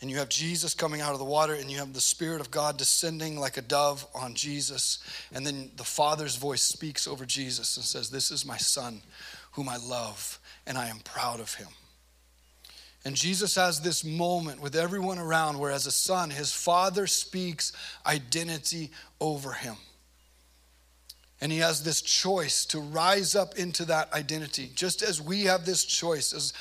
And 0.00 0.08
you 0.10 0.18
have 0.18 0.28
Jesus 0.28 0.74
coming 0.74 1.00
out 1.00 1.12
of 1.12 1.18
the 1.18 1.24
water, 1.24 1.54
and 1.54 1.70
you 1.70 1.78
have 1.78 1.92
the 1.92 2.00
Spirit 2.00 2.40
of 2.40 2.52
God 2.52 2.76
descending 2.76 3.38
like 3.38 3.56
a 3.56 3.62
dove 3.62 4.06
on 4.14 4.34
Jesus. 4.34 4.98
And 5.32 5.44
then 5.44 5.72
the 5.76 5.84
Father's 5.84 6.36
voice 6.36 6.62
speaks 6.62 7.08
over 7.08 7.26
Jesus 7.26 7.76
and 7.76 7.84
says, 7.84 8.08
This 8.08 8.30
is 8.30 8.46
my 8.46 8.58
Son, 8.58 9.02
whom 9.52 9.68
I 9.68 9.76
love, 9.76 10.38
and 10.66 10.78
I 10.78 10.86
am 10.88 11.00
proud 11.00 11.40
of 11.40 11.54
him. 11.54 11.68
And 13.04 13.16
Jesus 13.16 13.56
has 13.56 13.80
this 13.80 14.04
moment 14.04 14.60
with 14.60 14.76
everyone 14.76 15.18
around 15.18 15.58
where, 15.58 15.70
as 15.70 15.86
a 15.86 15.92
son, 15.92 16.30
his 16.30 16.52
Father 16.52 17.06
speaks 17.06 17.72
identity 18.06 18.90
over 19.20 19.52
him. 19.52 19.76
And 21.40 21.52
he 21.52 21.58
has 21.58 21.82
this 21.82 22.02
choice 22.02 22.64
to 22.66 22.80
rise 22.80 23.36
up 23.36 23.56
into 23.56 23.84
that 23.84 24.12
identity, 24.12 24.70
just 24.74 25.02
as 25.02 25.20
we 25.22 25.44
have 25.44 25.64
this 25.64 25.84
choice 25.84 26.32
as 26.32 26.52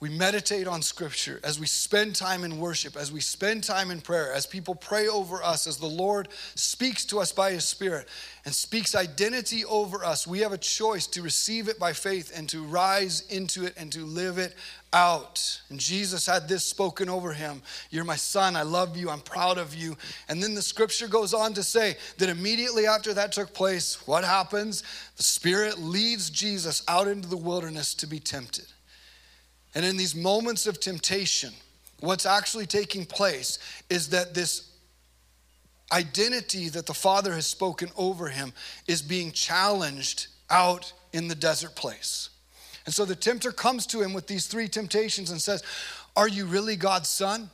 we 0.00 0.08
meditate 0.08 0.66
on 0.66 0.80
Scripture, 0.80 1.40
as 1.44 1.60
we 1.60 1.66
spend 1.66 2.16
time 2.16 2.42
in 2.42 2.58
worship, 2.58 2.96
as 2.96 3.12
we 3.12 3.20
spend 3.20 3.62
time 3.62 3.90
in 3.90 4.00
prayer, 4.00 4.32
as 4.32 4.46
people 4.46 4.74
pray 4.74 5.08
over 5.08 5.42
us, 5.42 5.66
as 5.66 5.76
the 5.76 5.86
Lord 5.86 6.28
speaks 6.54 7.04
to 7.06 7.20
us 7.20 7.32
by 7.32 7.52
His 7.52 7.66
Spirit 7.66 8.08
and 8.46 8.54
speaks 8.54 8.94
identity 8.94 9.62
over 9.66 10.02
us. 10.02 10.26
We 10.26 10.38
have 10.40 10.52
a 10.52 10.58
choice 10.58 11.06
to 11.08 11.20
receive 11.20 11.68
it 11.68 11.78
by 11.78 11.92
faith 11.92 12.32
and 12.34 12.48
to 12.48 12.64
rise 12.64 13.24
into 13.28 13.66
it 13.66 13.74
and 13.76 13.92
to 13.92 14.06
live 14.06 14.38
it 14.38 14.54
out. 14.94 15.60
And 15.68 15.78
Jesus 15.78 16.26
had 16.26 16.48
this 16.48 16.64
spoken 16.64 17.10
over 17.10 17.34
him 17.34 17.62
You're 17.90 18.04
my 18.04 18.16
son. 18.16 18.56
I 18.56 18.62
love 18.62 18.96
you. 18.96 19.10
I'm 19.10 19.20
proud 19.20 19.58
of 19.58 19.74
you. 19.74 19.98
And 20.28 20.42
then 20.42 20.54
the 20.54 20.62
scripture 20.62 21.08
goes 21.08 21.34
on 21.34 21.52
to 21.54 21.62
say 21.62 21.96
that 22.16 22.30
immediately 22.30 22.86
after 22.86 23.12
that 23.14 23.32
took 23.32 23.52
place, 23.52 24.06
what 24.06 24.24
happens? 24.24 24.82
The 25.18 25.22
Spirit 25.22 25.78
leads 25.78 26.30
Jesus 26.30 26.82
out 26.88 27.06
into 27.06 27.28
the 27.28 27.36
wilderness 27.36 27.94
to 27.96 28.06
be 28.06 28.18
tempted. 28.18 28.66
And 29.74 29.84
in 29.84 29.96
these 29.96 30.14
moments 30.14 30.66
of 30.66 30.80
temptation, 30.80 31.52
what's 32.00 32.26
actually 32.26 32.66
taking 32.66 33.06
place 33.06 33.58
is 33.88 34.08
that 34.08 34.34
this 34.34 34.70
identity 35.92 36.68
that 36.68 36.86
the 36.86 36.94
Father 36.94 37.34
has 37.34 37.46
spoken 37.46 37.90
over 37.96 38.28
him 38.28 38.52
is 38.86 39.02
being 39.02 39.32
challenged 39.32 40.28
out 40.48 40.92
in 41.12 41.28
the 41.28 41.34
desert 41.34 41.74
place. 41.74 42.30
And 42.86 42.94
so 42.94 43.04
the 43.04 43.14
tempter 43.14 43.52
comes 43.52 43.86
to 43.88 44.00
him 44.00 44.12
with 44.12 44.26
these 44.26 44.46
three 44.46 44.68
temptations 44.68 45.30
and 45.30 45.40
says, 45.40 45.62
Are 46.16 46.28
you 46.28 46.46
really 46.46 46.76
God's 46.76 47.08
son? 47.08 47.50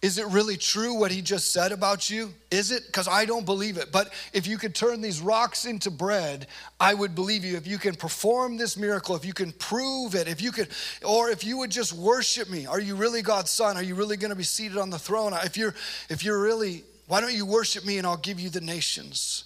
Is 0.00 0.18
it 0.18 0.26
really 0.28 0.56
true 0.56 0.94
what 0.94 1.10
he 1.10 1.22
just 1.22 1.52
said 1.52 1.72
about 1.72 2.08
you? 2.08 2.32
Is 2.52 2.70
it? 2.70 2.86
Because 2.86 3.08
I 3.08 3.24
don't 3.24 3.44
believe 3.44 3.78
it. 3.78 3.90
But 3.90 4.12
if 4.32 4.46
you 4.46 4.56
could 4.56 4.72
turn 4.72 5.00
these 5.00 5.20
rocks 5.20 5.64
into 5.64 5.90
bread, 5.90 6.46
I 6.78 6.94
would 6.94 7.16
believe 7.16 7.44
you. 7.44 7.56
If 7.56 7.66
you 7.66 7.78
can 7.78 7.96
perform 7.96 8.56
this 8.56 8.76
miracle, 8.76 9.16
if 9.16 9.24
you 9.24 9.32
can 9.32 9.50
prove 9.50 10.14
it, 10.14 10.28
if 10.28 10.40
you 10.40 10.52
could, 10.52 10.68
or 11.04 11.30
if 11.30 11.42
you 11.42 11.58
would 11.58 11.70
just 11.70 11.92
worship 11.92 12.48
me, 12.48 12.64
are 12.64 12.78
you 12.78 12.94
really 12.94 13.22
God's 13.22 13.50
son? 13.50 13.76
Are 13.76 13.82
you 13.82 13.96
really 13.96 14.16
going 14.16 14.30
to 14.30 14.36
be 14.36 14.44
seated 14.44 14.78
on 14.78 14.88
the 14.88 15.00
throne? 15.00 15.32
If 15.42 15.56
you're, 15.56 15.74
if 16.08 16.24
you're 16.24 16.40
really, 16.40 16.84
why 17.08 17.20
don't 17.20 17.34
you 17.34 17.44
worship 17.44 17.84
me 17.84 17.98
and 17.98 18.06
I'll 18.06 18.16
give 18.16 18.38
you 18.38 18.50
the 18.50 18.60
nations? 18.60 19.44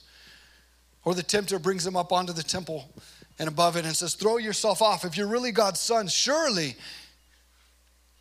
Or 1.03 1.15
the 1.15 1.23
tempter 1.23 1.59
brings 1.59 1.87
him 1.87 1.97
up 1.97 2.13
onto 2.13 2.35
the 2.35 2.43
temple 2.43 2.91
and 3.39 3.49
above 3.49 3.77
it 3.77 3.87
and 3.87 3.97
says, 3.97 4.15
Throw 4.15 4.37
yourself 4.37 4.83
off. 4.83 5.07
If 5.07 5.17
you're 5.17 5.27
really 5.27 5.51
God's 5.51 5.81
son, 5.81 6.09
surely 6.09 6.77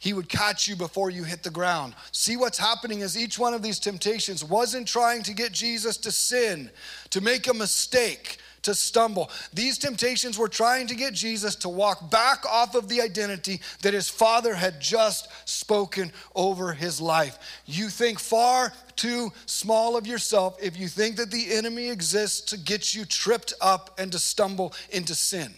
he 0.02 0.14
would 0.14 0.28
catch 0.28 0.68
you 0.68 0.76
before 0.76 1.12
you 1.12 1.24
hit 1.24 1.44
the 1.44 1.52
ground. 1.52 1.94
See 2.12 2.36
what's 2.36 2.58
happening 2.58 3.02
is 3.02 3.16
each 3.16 3.38
one 3.38 3.54
of 3.54 3.62
these 3.62 3.78
temptations 3.78 4.44
wasn't 4.44 4.88
trying 4.88 5.22
to 5.22 5.34
get 5.34 5.52
Jesus 5.52 5.96
to 5.98 6.12
sin, 6.12 6.72
to 7.12 7.22
make 7.22 7.48
a 7.48 7.54
mistake, 7.54 8.40
to 8.64 8.74
stumble. 8.74 9.30
These 9.54 9.78
temptations 9.78 10.40
were 10.40 10.48
trying 10.48 10.88
to 10.88 10.96
get 10.96 11.14
Jesus 11.14 11.56
to 11.58 11.70
walk 11.70 12.10
back 12.10 12.44
off 12.50 12.74
of 12.74 12.90
the 12.90 13.00
identity 13.00 13.62
that 13.84 13.94
his 13.94 14.10
father 14.10 14.56
had 14.56 14.82
just 14.82 15.28
spoken 15.48 16.12
over 16.34 16.74
his 16.74 17.00
life. 17.00 17.62
You 17.68 17.88
think 17.90 18.18
far 18.18 18.74
too 18.96 19.32
small 19.46 19.96
of 19.96 20.08
yourself 20.08 20.58
if 20.60 20.80
you 20.80 20.88
think 20.88 21.18
that 21.18 21.30
the 21.30 21.54
enemy 21.54 21.90
exists 21.90 22.42
to 22.50 22.58
get 22.58 22.96
you 22.96 23.06
tripped 23.06 23.54
up 23.62 24.00
and 24.00 24.12
to 24.14 24.18
stumble 24.18 24.74
into 24.90 25.14
sin. 25.14 25.54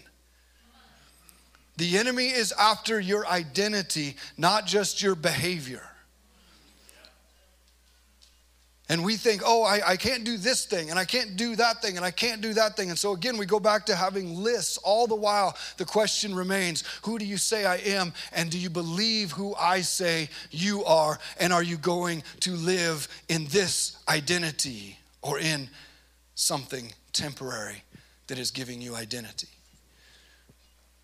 The 1.77 1.97
enemy 1.97 2.27
is 2.27 2.51
after 2.53 2.99
your 2.99 3.25
identity, 3.25 4.15
not 4.37 4.65
just 4.65 5.01
your 5.01 5.15
behavior. 5.15 5.83
And 8.89 9.03
we 9.03 9.15
think, 9.15 9.41
oh, 9.45 9.63
I, 9.63 9.81
I, 9.91 9.97
can't 9.97 10.25
do 10.25 10.37
this 10.37 10.65
thing, 10.65 10.89
and 10.89 10.99
I 10.99 11.05
can't 11.05 11.37
do 11.37 11.55
that 11.55 11.81
thing, 11.81 11.95
and 11.95 12.05
I 12.05 12.11
can't 12.11 12.41
do 12.41 12.53
that 12.53 12.75
thing. 12.75 12.89
And 12.89 12.99
so, 12.99 13.13
again, 13.13 13.37
we 13.37 13.45
go 13.45 13.59
back 13.59 13.85
to 13.87 13.95
having 13.95 14.35
lists. 14.35 14.77
All 14.77 15.07
the 15.07 15.15
while, 15.15 15.57
the 15.77 15.85
question 15.85 16.35
remains 16.35 16.83
who 17.01 17.17
do 17.17 17.25
you 17.25 17.37
say 17.37 17.65
I 17.65 17.77
am? 17.77 18.13
And 18.33 18.51
do 18.51 18.59
you 18.59 18.69
believe 18.69 19.31
who 19.31 19.55
I 19.55 19.81
say 19.81 20.29
you 20.51 20.83
are? 20.83 21.17
And 21.39 21.53
are 21.53 21.63
you 21.63 21.77
going 21.77 22.23
to 22.41 22.51
live 22.51 23.07
in 23.29 23.45
this 23.47 23.97
identity 24.09 24.99
or 25.21 25.39
in 25.39 25.69
something 26.35 26.91
temporary 27.13 27.83
that 28.27 28.37
is 28.37 28.51
giving 28.51 28.81
you 28.81 28.95
identity? 28.95 29.52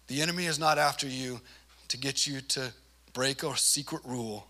The 0.09 0.23
enemy 0.23 0.47
is 0.47 0.57
not 0.57 0.79
after 0.79 1.07
you 1.07 1.39
to 1.89 1.97
get 1.97 2.25
you 2.25 2.41
to 2.41 2.73
break 3.13 3.43
a 3.43 3.55
secret 3.55 4.01
rule, 4.03 4.47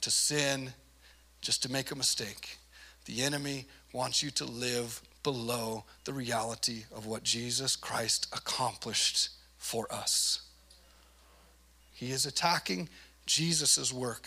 to 0.00 0.10
sin, 0.10 0.72
just 1.40 1.62
to 1.62 1.70
make 1.70 1.92
a 1.92 1.94
mistake. 1.94 2.58
The 3.04 3.22
enemy 3.22 3.66
wants 3.92 4.24
you 4.24 4.32
to 4.32 4.44
live 4.44 5.00
below 5.22 5.84
the 6.04 6.12
reality 6.12 6.82
of 6.92 7.06
what 7.06 7.22
Jesus 7.22 7.76
Christ 7.76 8.26
accomplished 8.32 9.28
for 9.56 9.86
us. 9.92 10.42
He 11.92 12.10
is 12.10 12.26
attacking 12.26 12.88
Jesus' 13.24 13.92
work 13.92 14.26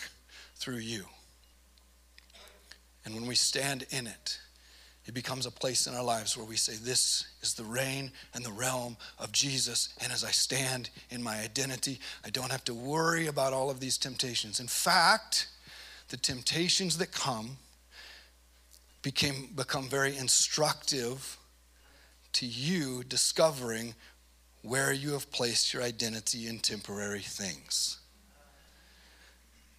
through 0.56 0.78
you. 0.78 1.04
And 3.04 3.14
when 3.14 3.26
we 3.26 3.34
stand 3.34 3.84
in 3.90 4.06
it, 4.06 4.38
it 5.06 5.14
becomes 5.14 5.46
a 5.46 5.50
place 5.50 5.86
in 5.86 5.94
our 5.94 6.04
lives 6.04 6.36
where 6.36 6.46
we 6.46 6.56
say, 6.56 6.74
This 6.74 7.24
is 7.42 7.54
the 7.54 7.64
reign 7.64 8.12
and 8.34 8.44
the 8.44 8.52
realm 8.52 8.96
of 9.18 9.32
Jesus. 9.32 9.94
And 10.02 10.12
as 10.12 10.24
I 10.24 10.30
stand 10.30 10.90
in 11.10 11.22
my 11.22 11.40
identity, 11.40 12.00
I 12.24 12.30
don't 12.30 12.52
have 12.52 12.64
to 12.66 12.74
worry 12.74 13.26
about 13.26 13.52
all 13.52 13.70
of 13.70 13.80
these 13.80 13.96
temptations. 13.96 14.60
In 14.60 14.66
fact, 14.66 15.48
the 16.08 16.16
temptations 16.16 16.98
that 16.98 17.12
come 17.12 17.56
became, 19.02 19.48
become 19.54 19.88
very 19.88 20.16
instructive 20.16 21.38
to 22.34 22.46
you 22.46 23.02
discovering 23.04 23.94
where 24.62 24.92
you 24.92 25.12
have 25.12 25.30
placed 25.32 25.72
your 25.72 25.82
identity 25.82 26.46
in 26.46 26.58
temporary 26.58 27.20
things. 27.20 27.98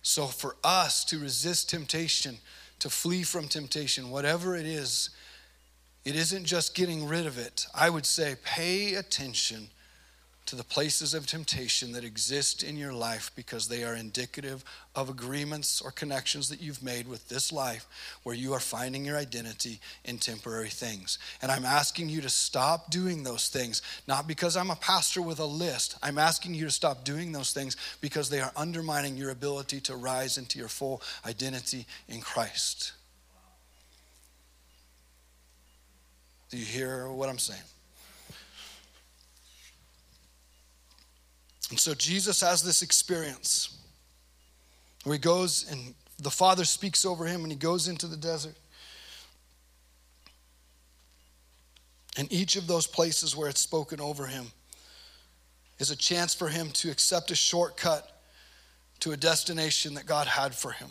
So, 0.01 0.25
for 0.25 0.55
us 0.63 1.05
to 1.05 1.19
resist 1.19 1.69
temptation, 1.69 2.37
to 2.81 2.89
flee 2.89 3.21
from 3.21 3.47
temptation, 3.47 4.09
whatever 4.09 4.55
it 4.55 4.65
is, 4.65 5.11
it 6.03 6.15
isn't 6.15 6.45
just 6.45 6.73
getting 6.73 7.07
rid 7.07 7.27
of 7.27 7.37
it. 7.37 7.67
I 7.75 7.91
would 7.91 8.07
say 8.07 8.35
pay 8.43 8.95
attention 8.95 9.69
to 10.45 10.55
the 10.55 10.63
places 10.63 11.13
of 11.13 11.25
temptation 11.25 11.91
that 11.93 12.03
exist 12.03 12.63
in 12.63 12.75
your 12.75 12.91
life 12.91 13.31
because 13.35 13.67
they 13.67 13.83
are 13.83 13.95
indicative 13.95 14.63
of 14.95 15.09
agreements 15.09 15.81
or 15.81 15.91
connections 15.91 16.49
that 16.49 16.61
you've 16.61 16.83
made 16.83 17.07
with 17.07 17.29
this 17.29 17.51
life 17.51 17.87
where 18.23 18.35
you 18.35 18.51
are 18.53 18.59
finding 18.59 19.05
your 19.05 19.17
identity 19.17 19.79
in 20.03 20.17
temporary 20.17 20.69
things. 20.69 21.19
And 21.41 21.51
I'm 21.51 21.63
asking 21.63 22.09
you 22.09 22.21
to 22.21 22.29
stop 22.29 22.89
doing 22.89 23.23
those 23.23 23.47
things, 23.47 23.81
not 24.07 24.27
because 24.27 24.57
I'm 24.57 24.71
a 24.71 24.75
pastor 24.75 25.21
with 25.21 25.39
a 25.39 25.45
list. 25.45 25.97
I'm 26.03 26.17
asking 26.17 26.55
you 26.55 26.65
to 26.65 26.71
stop 26.71 27.05
doing 27.05 27.31
those 27.31 27.53
things 27.53 27.77
because 28.01 28.29
they 28.29 28.41
are 28.41 28.51
undermining 28.55 29.15
your 29.15 29.29
ability 29.29 29.79
to 29.81 29.95
rise 29.95 30.37
into 30.37 30.59
your 30.59 30.67
full 30.67 31.01
identity 31.25 31.85
in 32.09 32.19
Christ. 32.19 32.93
Do 36.49 36.57
you 36.57 36.65
hear 36.65 37.07
what 37.07 37.29
I'm 37.29 37.39
saying? 37.39 37.61
And 41.71 41.79
so 41.79 41.95
Jesus 41.95 42.41
has 42.41 42.61
this 42.61 42.81
experience 42.81 43.79
where 45.05 45.15
he 45.15 45.19
goes 45.19 45.65
and 45.71 45.95
the 46.19 46.29
Father 46.29 46.65
speaks 46.65 47.05
over 47.05 47.25
him 47.25 47.41
and 47.43 47.51
he 47.51 47.57
goes 47.57 47.87
into 47.87 48.07
the 48.07 48.17
desert. 48.17 48.55
And 52.17 52.31
each 52.31 52.57
of 52.57 52.67
those 52.67 52.85
places 52.85 53.37
where 53.37 53.47
it's 53.47 53.61
spoken 53.61 54.01
over 54.01 54.27
him 54.27 54.47
is 55.79 55.91
a 55.91 55.95
chance 55.95 56.35
for 56.35 56.49
him 56.49 56.69
to 56.71 56.91
accept 56.91 57.31
a 57.31 57.35
shortcut 57.35 58.21
to 58.99 59.13
a 59.13 59.17
destination 59.17 59.93
that 59.93 60.05
God 60.05 60.27
had 60.27 60.53
for 60.53 60.73
him. 60.73 60.89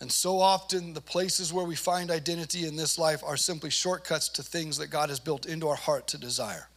And 0.00 0.10
so 0.10 0.40
often, 0.40 0.94
the 0.94 1.00
places 1.02 1.52
where 1.52 1.64
we 1.64 1.76
find 1.76 2.10
identity 2.10 2.66
in 2.66 2.74
this 2.74 2.98
life 2.98 3.22
are 3.22 3.36
simply 3.36 3.70
shortcuts 3.70 4.30
to 4.30 4.42
things 4.42 4.78
that 4.78 4.88
God 4.88 5.10
has 5.10 5.20
built 5.20 5.44
into 5.44 5.68
our 5.68 5.76
heart 5.76 6.06
to 6.08 6.18
desire. 6.18 6.68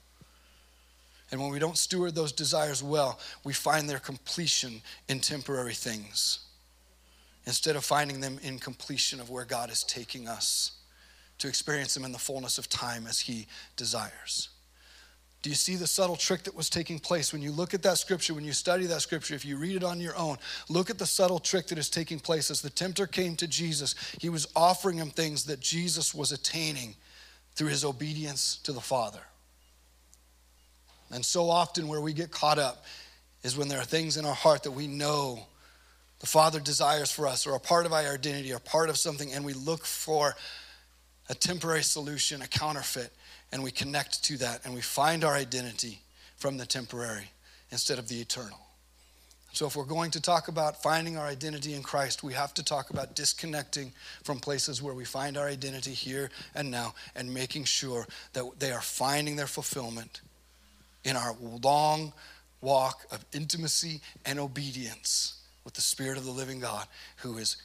And 1.32 1.40
when 1.40 1.52
we 1.52 1.60
don't 1.60 1.78
steward 1.78 2.16
those 2.16 2.32
desires 2.32 2.82
well, 2.82 3.20
we 3.44 3.54
find 3.54 3.90
their 3.90 4.00
completion 4.00 4.82
in 5.08 5.20
temporary 5.20 5.74
things 5.74 6.40
instead 7.46 7.76
of 7.76 7.84
finding 7.86 8.20
them 8.20 8.40
in 8.44 8.60
completion 8.60 9.20
of 9.20 9.30
where 9.30 9.46
God 9.46 9.72
is 9.72 9.84
taking 9.84 10.28
us 10.28 10.72
to 11.40 11.48
experience 11.48 11.94
them 11.94 12.06
in 12.06 12.12
the 12.12 12.18
fullness 12.18 12.58
of 12.58 12.70
time 12.70 13.08
as 13.08 13.20
He 13.20 13.48
desires. 13.76 14.50
Do 15.42 15.50
you 15.50 15.56
see 15.56 15.76
the 15.76 15.88
subtle 15.88 16.18
trick 16.18 16.44
that 16.44 16.56
was 16.56 16.70
taking 16.70 17.00
place? 17.00 17.32
When 17.32 17.42
you 17.42 17.52
look 17.52 17.74
at 17.74 17.82
that 17.84 17.98
scripture, 17.98 18.34
when 18.34 18.44
you 18.44 18.52
study 18.52 18.86
that 18.88 19.02
scripture, 19.02 19.36
if 19.36 19.46
you 19.46 19.56
read 19.56 19.78
it 19.78 19.84
on 19.86 20.02
your 20.02 20.16
own, 20.18 20.38
look 20.68 20.90
at 20.90 20.98
the 20.98 21.06
subtle 21.06 21.40
trick 21.40 21.68
that 21.68 21.78
is 21.78 21.90
taking 21.90 22.20
place. 22.20 22.52
As 22.52 22.62
the 22.62 22.70
tempter 22.70 23.08
came 23.08 23.38
to 23.38 23.48
Jesus, 23.48 23.96
he 24.20 24.28
was 24.28 24.48
offering 24.54 24.98
him 24.98 25.10
things 25.10 25.46
that 25.46 25.62
Jesus 25.62 26.14
was 26.14 26.34
attaining 26.34 26.96
through 27.56 27.70
his 27.70 27.86
obedience 27.86 28.58
to 28.64 28.74
the 28.74 28.82
Father. 28.82 29.22
And 31.12 31.26
so 31.26 31.50
often, 31.50 31.88
where 31.88 32.02
we 32.02 32.14
get 32.14 32.32
caught 32.32 32.60
up 32.60 32.84
is 33.44 33.58
when 33.58 33.68
there 33.68 33.80
are 33.80 33.86
things 33.86 34.18
in 34.18 34.26
our 34.26 34.34
heart 34.34 34.64
that 34.64 34.72
we 34.72 34.88
know 34.88 35.46
the 36.20 36.28
Father 36.28 36.60
desires 36.60 37.10
for 37.10 37.28
us, 37.28 37.48
or 37.48 37.56
a 37.56 37.60
part 37.60 37.86
of 37.86 37.94
our 37.94 38.14
identity, 38.14 38.52
or 38.52 38.60
part 38.60 38.90
of 38.90 38.98
something, 38.98 39.32
and 39.34 39.46
we 39.46 39.54
look 39.54 39.86
for 39.86 40.36
a 41.30 41.36
temporary 41.36 41.84
solution, 41.84 42.42
a 42.42 42.48
counterfeit, 42.48 43.12
and 43.52 43.64
we 43.64 43.72
connect 43.72 44.24
to 44.26 44.38
that, 44.38 44.66
and 44.66 44.74
we 44.74 44.82
find 44.82 45.24
our 45.24 45.34
identity 45.34 46.02
from 46.36 46.58
the 46.58 46.66
temporary 46.66 47.32
instead 47.72 48.00
of 48.00 48.08
the 48.10 48.20
eternal. 48.20 48.60
So, 49.52 49.66
if 49.66 49.76
we're 49.76 49.86
going 49.86 50.12
to 50.12 50.22
talk 50.22 50.48
about 50.48 50.84
finding 50.84 51.18
our 51.18 51.26
identity 51.26 51.74
in 51.74 51.82
Christ, 51.82 52.22
we 52.22 52.34
have 52.34 52.54
to 52.56 52.64
talk 52.64 52.92
about 52.92 53.16
disconnecting 53.16 53.94
from 54.24 54.40
places 54.40 54.82
where 54.82 54.94
we 54.94 55.06
find 55.06 55.38
our 55.38 55.48
identity 55.48 55.94
here 55.94 56.30
and 56.54 56.70
now 56.70 56.94
and 57.16 57.34
making 57.34 57.64
sure 57.64 58.06
that 58.34 58.44
they 58.60 58.72
are 58.72 58.82
finding 58.82 59.38
their 59.38 59.48
fulfillment 59.48 60.22
in 61.04 61.16
our 61.16 61.36
long 61.64 62.14
walk 62.62 63.06
of 63.12 63.26
intimacy 63.34 64.02
and 64.26 64.40
obedience 64.40 65.42
with 65.64 65.74
the 65.74 65.82
Spirit 65.82 66.18
of 66.18 66.26
the 66.26 66.32
living 66.32 66.60
God 66.60 66.88
who 67.18 67.38
is 67.38 67.58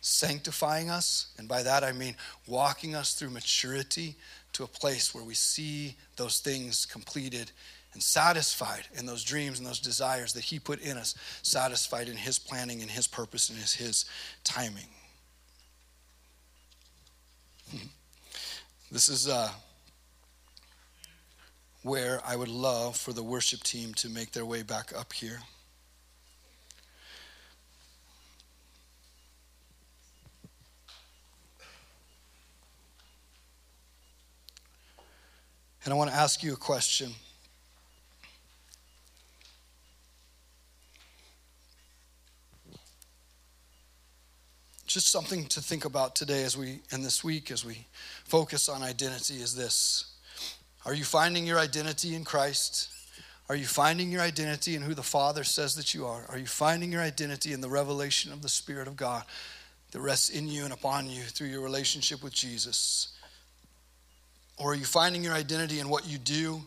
sanctifying 0.00 0.90
us. 0.90 1.32
And 1.38 1.48
by 1.48 1.62
that 1.62 1.82
I 1.82 1.92
mean 1.92 2.16
walking 2.46 2.94
us 2.94 3.14
through 3.14 3.30
maturity 3.30 4.16
to 4.52 4.64
a 4.64 4.68
place 4.68 5.14
where 5.14 5.24
we 5.24 5.34
see 5.34 5.96
those 6.16 6.40
things 6.40 6.86
completed 6.86 7.50
and 7.92 8.02
satisfied 8.02 8.86
in 8.94 9.06
those 9.06 9.24
dreams 9.24 9.58
and 9.58 9.66
those 9.66 9.80
desires 9.80 10.32
that 10.32 10.44
He 10.44 10.58
put 10.58 10.80
in 10.80 10.96
us, 10.96 11.14
satisfied 11.42 12.08
in 12.08 12.16
His 12.16 12.38
planning 12.38 12.82
and 12.82 12.90
His 12.90 13.06
purpose 13.06 13.48
and 13.48 13.58
His, 13.58 13.74
His 13.74 14.04
timing. 14.42 14.88
This 18.90 19.08
is. 19.08 19.28
Uh, 19.28 19.50
where 21.84 22.18
I 22.26 22.34
would 22.34 22.48
love 22.48 22.96
for 22.96 23.12
the 23.12 23.22
worship 23.22 23.62
team 23.62 23.92
to 23.96 24.08
make 24.08 24.32
their 24.32 24.46
way 24.46 24.62
back 24.62 24.90
up 24.98 25.12
here. 25.12 25.40
And 35.84 35.92
I 35.92 35.96
want 35.96 36.08
to 36.10 36.16
ask 36.16 36.42
you 36.42 36.54
a 36.54 36.56
question. 36.56 37.10
Just 44.86 45.12
something 45.12 45.44
to 45.48 45.60
think 45.60 45.84
about 45.84 46.16
today 46.16 46.44
as 46.44 46.56
we, 46.56 46.78
in 46.90 47.02
this 47.02 47.22
week, 47.22 47.50
as 47.50 47.62
we 47.62 47.86
focus 48.24 48.70
on 48.70 48.82
identity, 48.82 49.34
is 49.34 49.54
this. 49.54 50.13
Are 50.86 50.94
you 50.94 51.04
finding 51.04 51.46
your 51.46 51.58
identity 51.58 52.14
in 52.14 52.24
Christ? 52.24 52.90
Are 53.48 53.56
you 53.56 53.66
finding 53.66 54.10
your 54.10 54.22
identity 54.22 54.74
in 54.74 54.82
who 54.82 54.94
the 54.94 55.02
Father 55.02 55.44
says 55.44 55.74
that 55.76 55.94
you 55.94 56.06
are? 56.06 56.24
Are 56.28 56.38
you 56.38 56.46
finding 56.46 56.92
your 56.92 57.02
identity 57.02 57.52
in 57.52 57.60
the 57.60 57.68
revelation 57.68 58.32
of 58.32 58.42
the 58.42 58.48
Spirit 58.48 58.88
of 58.88 58.96
God 58.96 59.24
that 59.92 60.00
rests 60.00 60.30
in 60.30 60.48
you 60.48 60.64
and 60.64 60.72
upon 60.72 61.08
you 61.08 61.22
through 61.22 61.48
your 61.48 61.60
relationship 61.60 62.22
with 62.22 62.32
Jesus? 62.32 63.08
Or 64.58 64.72
are 64.72 64.74
you 64.74 64.84
finding 64.84 65.22
your 65.24 65.34
identity 65.34 65.80
in 65.80 65.88
what 65.88 66.06
you 66.06 66.18
do? 66.18 66.62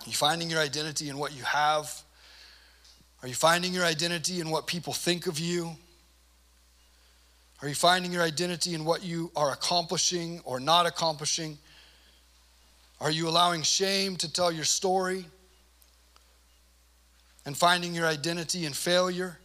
Are 0.00 0.06
you 0.08 0.14
finding 0.14 0.50
your 0.50 0.60
identity 0.60 1.08
in 1.08 1.18
what 1.18 1.36
you 1.36 1.42
have? 1.42 1.90
Are 3.22 3.28
you 3.28 3.34
finding 3.34 3.72
your 3.72 3.84
identity 3.84 4.40
in 4.40 4.50
what 4.50 4.66
people 4.66 4.92
think 4.92 5.26
of 5.26 5.38
you? 5.38 5.76
Are 7.62 7.68
you 7.68 7.74
finding 7.74 8.12
your 8.12 8.22
identity 8.22 8.74
in 8.74 8.84
what 8.84 9.02
you 9.02 9.30
are 9.34 9.52
accomplishing 9.52 10.40
or 10.44 10.60
not 10.60 10.86
accomplishing? 10.86 11.58
Are 13.00 13.10
you 13.10 13.28
allowing 13.28 13.62
shame 13.62 14.16
to 14.16 14.32
tell 14.32 14.50
your 14.50 14.64
story 14.64 15.26
and 17.44 17.56
finding 17.56 17.94
your 17.94 18.06
identity 18.06 18.64
in 18.64 18.72
failure? 18.72 19.38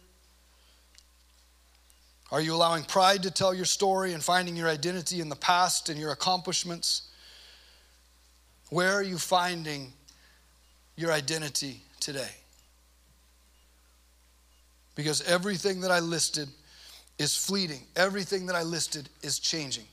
Are 2.30 2.40
you 2.40 2.54
allowing 2.54 2.84
pride 2.84 3.22
to 3.24 3.30
tell 3.30 3.52
your 3.52 3.66
story 3.66 4.14
and 4.14 4.22
finding 4.22 4.56
your 4.56 4.68
identity 4.68 5.20
in 5.20 5.28
the 5.28 5.36
past 5.36 5.90
and 5.90 6.00
your 6.00 6.12
accomplishments? 6.12 7.10
Where 8.70 8.92
are 8.94 9.02
you 9.02 9.18
finding 9.18 9.92
your 10.96 11.12
identity 11.12 11.82
today? 12.00 12.30
Because 14.94 15.20
everything 15.22 15.82
that 15.82 15.90
I 15.90 16.00
listed 16.00 16.48
is 17.18 17.36
fleeting, 17.36 17.82
everything 17.96 18.46
that 18.46 18.56
I 18.56 18.62
listed 18.62 19.10
is 19.22 19.38
changing. 19.38 19.84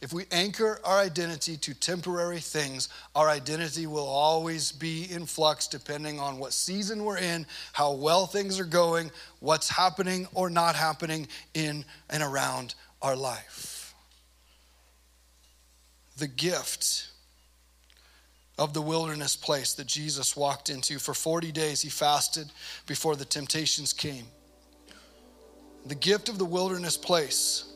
If 0.00 0.14
we 0.14 0.24
anchor 0.32 0.80
our 0.82 0.98
identity 0.98 1.58
to 1.58 1.74
temporary 1.74 2.40
things, 2.40 2.88
our 3.14 3.28
identity 3.28 3.86
will 3.86 4.06
always 4.06 4.72
be 4.72 5.10
in 5.10 5.26
flux 5.26 5.66
depending 5.66 6.18
on 6.18 6.38
what 6.38 6.54
season 6.54 7.04
we're 7.04 7.18
in, 7.18 7.46
how 7.72 7.92
well 7.92 8.26
things 8.26 8.58
are 8.58 8.64
going, 8.64 9.10
what's 9.40 9.68
happening 9.68 10.26
or 10.32 10.48
not 10.48 10.74
happening 10.74 11.28
in 11.52 11.84
and 12.08 12.22
around 12.22 12.74
our 13.02 13.14
life. 13.14 13.94
The 16.16 16.28
gift 16.28 17.08
of 18.58 18.72
the 18.72 18.82
wilderness 18.82 19.36
place 19.36 19.74
that 19.74 19.86
Jesus 19.86 20.34
walked 20.34 20.70
into. 20.70 20.98
For 20.98 21.14
40 21.14 21.52
days, 21.52 21.82
he 21.82 21.88
fasted 21.90 22.50
before 22.86 23.16
the 23.16 23.24
temptations 23.24 23.92
came. 23.92 24.26
The 25.86 25.94
gift 25.94 26.28
of 26.28 26.38
the 26.38 26.44
wilderness 26.44 26.96
place 26.96 27.69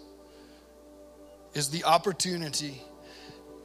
is 1.54 1.68
the 1.70 1.84
opportunity 1.84 2.82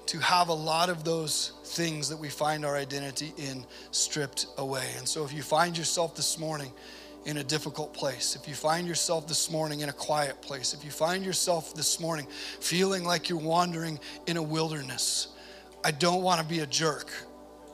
to 0.06 0.20
have 0.20 0.48
a 0.48 0.54
lot 0.54 0.90
of 0.90 1.04
those 1.04 1.54
things 1.66 2.10
that 2.10 2.18
we 2.18 2.30
find 2.30 2.66
our 2.66 2.76
identity 2.76 3.32
in 3.38 3.64
stripped 3.92 4.48
away. 4.58 4.88
And 4.98 5.08
so, 5.08 5.24
if 5.24 5.32
you 5.32 5.44
find 5.44 5.78
yourself 5.78 6.16
this 6.16 6.40
morning 6.40 6.72
in 7.26 7.38
a 7.38 7.44
difficult 7.44 7.94
place, 7.94 8.36
if 8.36 8.48
you 8.48 8.56
find 8.56 8.88
yourself 8.88 9.28
this 9.28 9.52
morning 9.52 9.82
in 9.82 9.90
a 9.90 9.94
quiet 9.94 10.42
place, 10.42 10.74
if 10.74 10.84
you 10.84 10.90
find 10.90 11.24
yourself 11.24 11.76
this 11.76 12.00
morning 12.00 12.26
feeling 12.60 13.04
like 13.04 13.30
you're 13.30 13.38
wandering 13.38 14.00
in 14.26 14.38
a 14.38 14.42
wilderness, 14.42 15.28
I 15.84 15.92
don't 15.92 16.24
want 16.24 16.42
to 16.42 16.48
be 16.48 16.62
a 16.62 16.66
jerk 16.66 17.12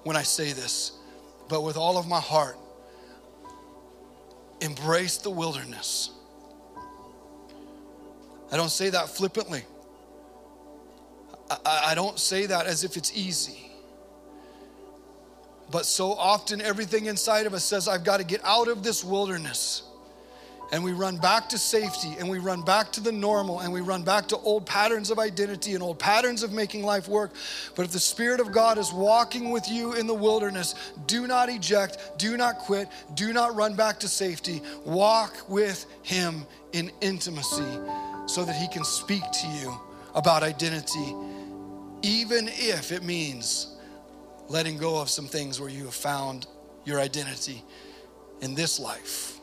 when 0.03 0.17
I 0.17 0.23
say 0.23 0.51
this, 0.51 0.91
but 1.47 1.63
with 1.63 1.77
all 1.77 1.97
of 1.97 2.07
my 2.07 2.19
heart, 2.19 2.57
embrace 4.61 5.17
the 5.17 5.29
wilderness. 5.29 6.11
I 8.51 8.57
don't 8.57 8.69
say 8.69 8.89
that 8.89 9.09
flippantly. 9.09 9.63
I, 11.49 11.83
I 11.87 11.95
don't 11.95 12.19
say 12.19 12.45
that 12.47 12.65
as 12.65 12.83
if 12.83 12.97
it's 12.97 13.15
easy. 13.15 13.71
But 15.71 15.85
so 15.85 16.13
often, 16.13 16.61
everything 16.61 17.05
inside 17.07 17.45
of 17.45 17.53
us 17.53 17.63
says, 17.63 17.87
I've 17.87 18.03
got 18.03 18.17
to 18.17 18.23
get 18.23 18.41
out 18.43 18.67
of 18.67 18.83
this 18.83 19.03
wilderness. 19.03 19.83
And 20.71 20.83
we 20.83 20.93
run 20.93 21.17
back 21.17 21.47
to 21.49 21.59
safety 21.59 22.15
and 22.19 22.27
we 22.27 22.39
run 22.39 22.61
back 22.63 22.91
to 22.93 22.99
the 22.99 23.11
normal 23.11 23.59
and 23.59 23.71
we 23.71 23.81
run 23.81 24.03
back 24.03 24.27
to 24.29 24.37
old 24.37 24.65
patterns 24.65 25.11
of 25.11 25.19
identity 25.19 25.75
and 25.75 25.83
old 25.83 25.99
patterns 25.99 26.41
of 26.41 26.51
making 26.51 26.83
life 26.83 27.07
work. 27.07 27.31
But 27.75 27.85
if 27.85 27.91
the 27.91 27.99
Spirit 27.99 28.39
of 28.39 28.51
God 28.51 28.79
is 28.79 28.91
walking 28.91 29.51
with 29.51 29.69
you 29.69 29.93
in 29.93 30.07
the 30.07 30.13
wilderness, 30.13 30.73
do 31.05 31.27
not 31.27 31.49
eject, 31.49 32.17
do 32.17 32.35
not 32.35 32.57
quit, 32.57 32.87
do 33.13 33.31
not 33.31 33.55
run 33.55 33.75
back 33.75 33.99
to 33.99 34.07
safety. 34.07 34.61
Walk 34.85 35.35
with 35.47 35.85
Him 36.01 36.45
in 36.73 36.91
intimacy 36.99 37.79
so 38.25 38.43
that 38.43 38.55
He 38.55 38.67
can 38.67 38.83
speak 38.83 39.21
to 39.21 39.47
you 39.47 39.79
about 40.15 40.41
identity 40.41 41.13
even 42.05 42.47
if 42.49 42.91
it 42.91 43.01
means 43.01 43.75
letting 44.47 44.77
go 44.77 45.01
of 45.01 45.09
some 45.09 45.25
things 45.25 45.59
where 45.59 45.69
you 45.69 45.85
have 45.85 45.95
found 45.95 46.45
your 46.85 46.99
identity 46.99 47.63
in 48.41 48.53
this 48.53 48.79
life 48.79 49.39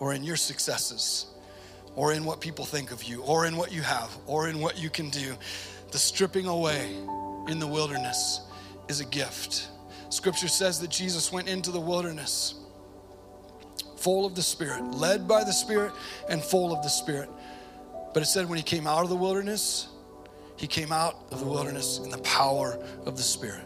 or 0.00 0.12
in 0.12 0.22
your 0.22 0.36
successes 0.36 1.26
or 1.96 2.12
in 2.12 2.24
what 2.24 2.42
people 2.42 2.66
think 2.66 2.92
of 2.92 3.02
you 3.04 3.22
or 3.22 3.46
in 3.46 3.56
what 3.56 3.72
you 3.72 3.80
have 3.80 4.10
or 4.26 4.48
in 4.48 4.60
what 4.60 4.78
you 4.78 4.90
can 4.90 5.08
do. 5.08 5.34
The 5.92 5.98
stripping 5.98 6.46
away 6.46 6.94
in 7.48 7.58
the 7.58 7.66
wilderness 7.66 8.42
is 8.88 9.00
a 9.00 9.06
gift. 9.06 9.68
Scripture 10.10 10.48
says 10.48 10.78
that 10.80 10.90
Jesus 10.90 11.32
went 11.32 11.48
into 11.48 11.70
the 11.70 11.80
wilderness 11.80 12.54
full 13.96 14.26
of 14.26 14.34
the 14.34 14.42
Spirit, 14.42 14.82
led 14.92 15.26
by 15.26 15.42
the 15.42 15.52
Spirit, 15.52 15.92
and 16.28 16.42
full 16.42 16.70
of 16.70 16.82
the 16.82 16.88
Spirit. 16.88 17.30
But 18.12 18.22
it 18.22 18.26
said 18.26 18.46
when 18.46 18.58
he 18.58 18.62
came 18.62 18.86
out 18.86 19.04
of 19.04 19.08
the 19.08 19.16
wilderness, 19.16 19.89
he 20.60 20.66
came 20.66 20.92
out 20.92 21.16
of 21.30 21.40
the 21.40 21.46
wilderness 21.46 22.00
in 22.04 22.10
the 22.10 22.18
power 22.18 22.78
of 23.06 23.16
the 23.16 23.22
Spirit. 23.22 23.64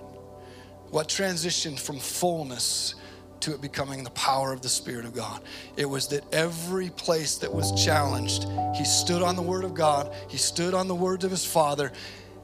What 0.91 1.09
transitioned 1.09 1.81
from 1.81 1.99
fullness 1.99 2.95
to 3.41 3.53
it 3.53 3.61
becoming 3.61 4.05
the 4.05 4.11
power 4.11 4.53
of 4.53 4.63
the 4.63 4.69
Spirit 4.69 5.05
of 5.05 5.13
God? 5.13 5.43
It 5.77 5.87
was 5.87 6.07
that 6.09 6.23
every 6.33 6.91
place 6.91 7.37
that 7.39 7.53
was 7.53 7.73
challenged, 7.85 8.47
he 8.77 8.85
stood 8.85 9.23
on 9.23 9.35
the 9.35 9.43
Word 9.43 9.65
of 9.65 9.75
God, 9.75 10.15
he 10.29 10.37
stood 10.37 10.73
on 10.73 10.87
the 10.87 10.95
words 10.95 11.25
of 11.25 11.33
his 11.33 11.45
Father, 11.45 11.91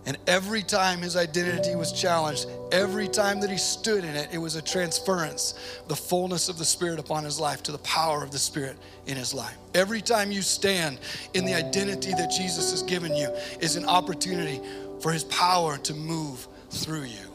and 0.07 0.17
every 0.27 0.63
time 0.63 1.01
his 1.01 1.15
identity 1.15 1.75
was 1.75 1.93
challenged, 1.93 2.47
every 2.73 3.07
time 3.07 3.41
that 3.41 3.51
he 3.51 3.59
stood 3.59 4.03
in 4.03 4.17
it, 4.17 4.31
it 4.33 4.39
was 4.39 4.57
a 4.57 4.63
transference, 4.63 5.55
the 5.89 5.97
fullness 5.97 6.49
of 6.49 6.57
the 6.57 6.65
Spirit 6.65 6.99
upon 6.99 7.23
his 7.23 7.39
life 7.39 7.63
to 7.65 7.73
the 7.73 7.79
power 7.79 8.23
of 8.23 8.31
the 8.31 8.39
Spirit 8.39 8.77
in 9.07 9.17
his 9.17 9.35
life. 9.35 9.57
Every 9.75 10.01
time 10.01 10.33
you 10.33 10.41
stand 10.41 10.99
in 11.35 11.45
the 11.45 11.55
identity 11.55 12.13
that 12.13 12.31
Jesus 12.31 12.71
has 12.71 12.83
given 12.83 13.15
you 13.15 13.29
is 13.61 13.77
an 13.77 13.85
opportunity 13.85 14.61
for 15.01 15.13
his 15.13 15.25
power 15.25 15.77
to 15.79 15.95
move 15.95 16.47
through 16.71 17.05
you 17.05 17.31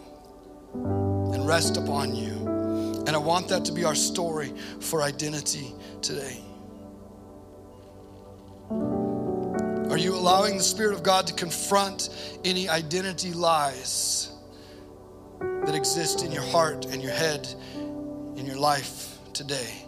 and 1.33 1.47
rest 1.47 1.77
upon 1.77 2.15
you. 2.15 2.33
And 3.05 3.09
I 3.09 3.17
want 3.17 3.47
that 3.49 3.63
to 3.65 3.71
be 3.71 3.83
our 3.83 3.95
story 3.95 4.51
for 4.79 5.03
identity 5.03 5.73
today. 6.01 6.41
Are 9.95 9.97
you 9.97 10.13
allowing 10.13 10.57
the 10.57 10.63
Spirit 10.63 10.93
of 10.93 11.03
God 11.03 11.25
to 11.27 11.33
confront 11.33 12.09
any 12.43 12.67
identity 12.67 13.31
lies 13.31 14.29
that 15.39 15.73
exist 15.73 16.21
in 16.21 16.33
your 16.33 16.43
heart 16.43 16.87
and 16.87 17.01
your 17.01 17.13
head, 17.13 17.47
in 18.35 18.45
your 18.45 18.57
life 18.57 19.17
today? 19.31 19.85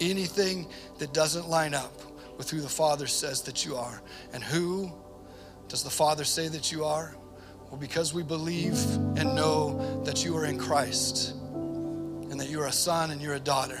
Anything 0.00 0.66
that 0.96 1.12
doesn't 1.12 1.46
line 1.46 1.74
up 1.74 1.92
with 2.38 2.48
who 2.48 2.62
the 2.62 2.70
Father 2.70 3.06
says 3.06 3.42
that 3.42 3.66
you 3.66 3.76
are. 3.76 4.00
And 4.32 4.42
who 4.42 4.90
does 5.68 5.84
the 5.84 5.90
Father 5.90 6.24
say 6.24 6.48
that 6.48 6.72
you 6.72 6.86
are? 6.86 7.14
Well, 7.68 7.78
because 7.78 8.14
we 8.14 8.22
believe 8.22 8.82
and 9.18 9.34
know 9.36 10.00
that 10.06 10.24
you 10.24 10.34
are 10.38 10.46
in 10.46 10.56
Christ 10.56 11.32
and 11.32 12.40
that 12.40 12.48
you're 12.48 12.64
a 12.64 12.72
son 12.72 13.10
and 13.10 13.20
you're 13.20 13.34
a 13.34 13.38
daughter. 13.38 13.78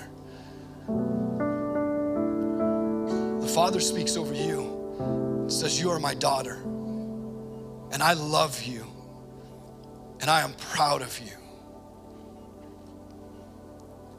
The 3.40 3.48
Father 3.48 3.80
speaks 3.80 4.18
over 4.18 4.34
you 4.34 4.69
says, 5.52 5.80
You 5.80 5.90
are 5.90 6.00
my 6.00 6.14
daughter, 6.14 6.54
and 7.92 8.02
I 8.02 8.14
love 8.14 8.62
you, 8.62 8.86
and 10.20 10.30
I 10.30 10.42
am 10.42 10.54
proud 10.54 11.02
of 11.02 11.18
you. 11.18 11.32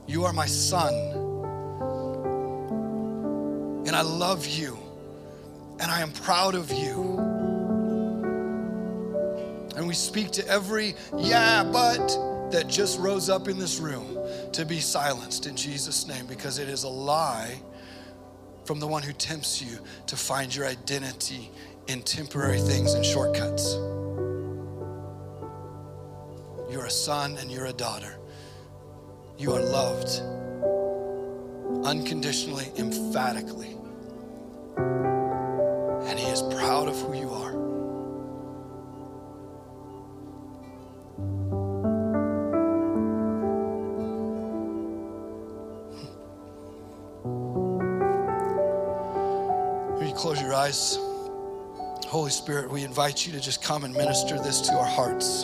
You 0.07 0.25
are 0.25 0.33
my 0.33 0.45
son, 0.45 0.93
and 3.85 3.95
I 3.95 4.01
love 4.01 4.45
you, 4.45 4.77
and 5.79 5.89
I 5.89 6.01
am 6.01 6.11
proud 6.11 6.55
of 6.55 6.71
you. 6.71 7.17
And 9.75 9.87
we 9.87 9.93
speak 9.93 10.31
to 10.31 10.47
every 10.47 10.95
yeah, 11.17 11.63
but 11.63 12.07
that 12.51 12.67
just 12.67 12.99
rose 12.99 13.29
up 13.29 13.47
in 13.47 13.57
this 13.57 13.79
room 13.79 14.17
to 14.51 14.65
be 14.65 14.79
silenced 14.79 15.47
in 15.47 15.55
Jesus' 15.55 16.05
name 16.05 16.25
because 16.25 16.59
it 16.59 16.67
is 16.67 16.83
a 16.83 16.89
lie 16.89 17.59
from 18.71 18.79
the 18.79 18.87
one 18.87 19.03
who 19.03 19.11
tempts 19.11 19.61
you 19.61 19.77
to 20.07 20.15
find 20.15 20.55
your 20.55 20.65
identity 20.65 21.51
in 21.87 22.01
temporary 22.03 22.57
things 22.57 22.93
and 22.93 23.05
shortcuts. 23.05 23.73
You're 26.71 26.85
a 26.85 26.89
son 26.89 27.35
and 27.39 27.51
you're 27.51 27.65
a 27.65 27.73
daughter. 27.73 28.15
You 29.37 29.51
are 29.51 29.61
loved 29.61 30.07
unconditionally, 31.85 32.71
emphatically. 32.77 33.75
And 34.77 36.17
He 36.17 36.27
is 36.27 36.41
proud 36.41 36.87
of 36.87 36.97
who 37.01 37.13
you 37.13 37.29
are. 37.29 37.40
Holy 50.71 52.31
Spirit, 52.31 52.69
we 52.69 52.83
invite 52.83 53.25
you 53.25 53.33
to 53.33 53.41
just 53.41 53.61
come 53.61 53.83
and 53.83 53.93
minister 53.93 54.37
this 54.37 54.61
to 54.61 54.73
our 54.73 54.85
hearts. 54.85 55.43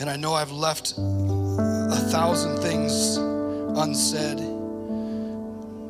And 0.00 0.08
I 0.08 0.16
know 0.16 0.32
I've 0.32 0.50
left 0.50 0.94
a 0.96 2.08
thousand 2.10 2.58
things 2.58 3.16
unsaid. 3.16 4.38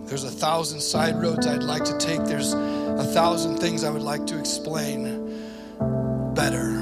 There's 0.09 0.25
a 0.25 0.31
thousand 0.31 0.81
side 0.81 1.21
roads 1.21 1.47
I'd 1.47 1.63
like 1.63 1.85
to 1.85 1.97
take. 1.99 2.25
There's 2.25 2.53
a 2.53 3.05
thousand 3.05 3.59
things 3.59 3.85
I 3.85 3.91
would 3.91 4.03
like 4.03 4.27
to 4.27 4.39
explain 4.39 5.05
better. 6.35 6.73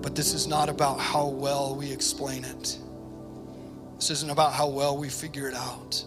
But 0.00 0.14
this 0.14 0.32
is 0.32 0.46
not 0.46 0.70
about 0.70 1.00
how 1.00 1.26
well 1.28 1.74
we 1.74 1.92
explain 1.92 2.44
it. 2.44 2.78
This 3.96 4.10
isn't 4.10 4.30
about 4.30 4.54
how 4.54 4.68
well 4.68 4.96
we 4.96 5.10
figure 5.10 5.48
it 5.48 5.54
out. 5.54 6.02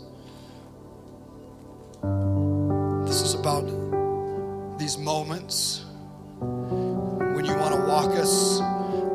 This 3.09 3.23
is 3.23 3.33
about 3.33 3.65
these 4.77 4.95
moments 4.99 5.83
when 6.37 7.43
you 7.43 7.55
want 7.55 7.73
to 7.73 7.81
walk 7.87 8.11
us 8.11 8.59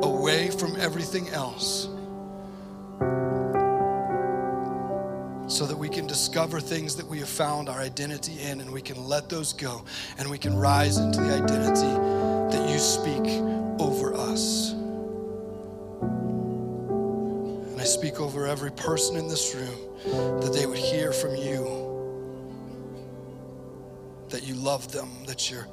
away 0.02 0.50
from 0.50 0.74
everything 0.80 1.28
else 1.28 1.84
so 5.46 5.64
that 5.64 5.76
we 5.78 5.88
can 5.88 6.08
discover 6.08 6.58
things 6.58 6.96
that 6.96 7.06
we 7.06 7.20
have 7.20 7.28
found 7.28 7.68
our 7.68 7.78
identity 7.78 8.40
in 8.40 8.60
and 8.60 8.72
we 8.72 8.82
can 8.82 8.96
let 9.04 9.28
those 9.28 9.52
go 9.52 9.84
and 10.18 10.28
we 10.28 10.38
can 10.38 10.56
rise 10.56 10.98
into 10.98 11.20
the 11.20 11.32
identity 11.32 11.94
that 12.56 12.68
you 12.68 12.80
speak 12.80 13.24
over 13.78 14.12
us. 14.12 14.72
And 17.70 17.80
I 17.80 17.84
speak 17.84 18.18
over 18.18 18.48
every 18.48 18.72
person 18.72 19.14
in 19.14 19.28
this 19.28 19.54
room 19.54 20.40
that 20.40 20.52
they 20.52 20.66
would 20.66 20.78
hear 20.78 21.12
from 21.12 21.36
you 21.36 21.83
that 24.34 24.42
you 24.42 24.54
love 24.54 24.90
them, 24.90 25.08
that 25.26 25.50
you're 25.50 25.68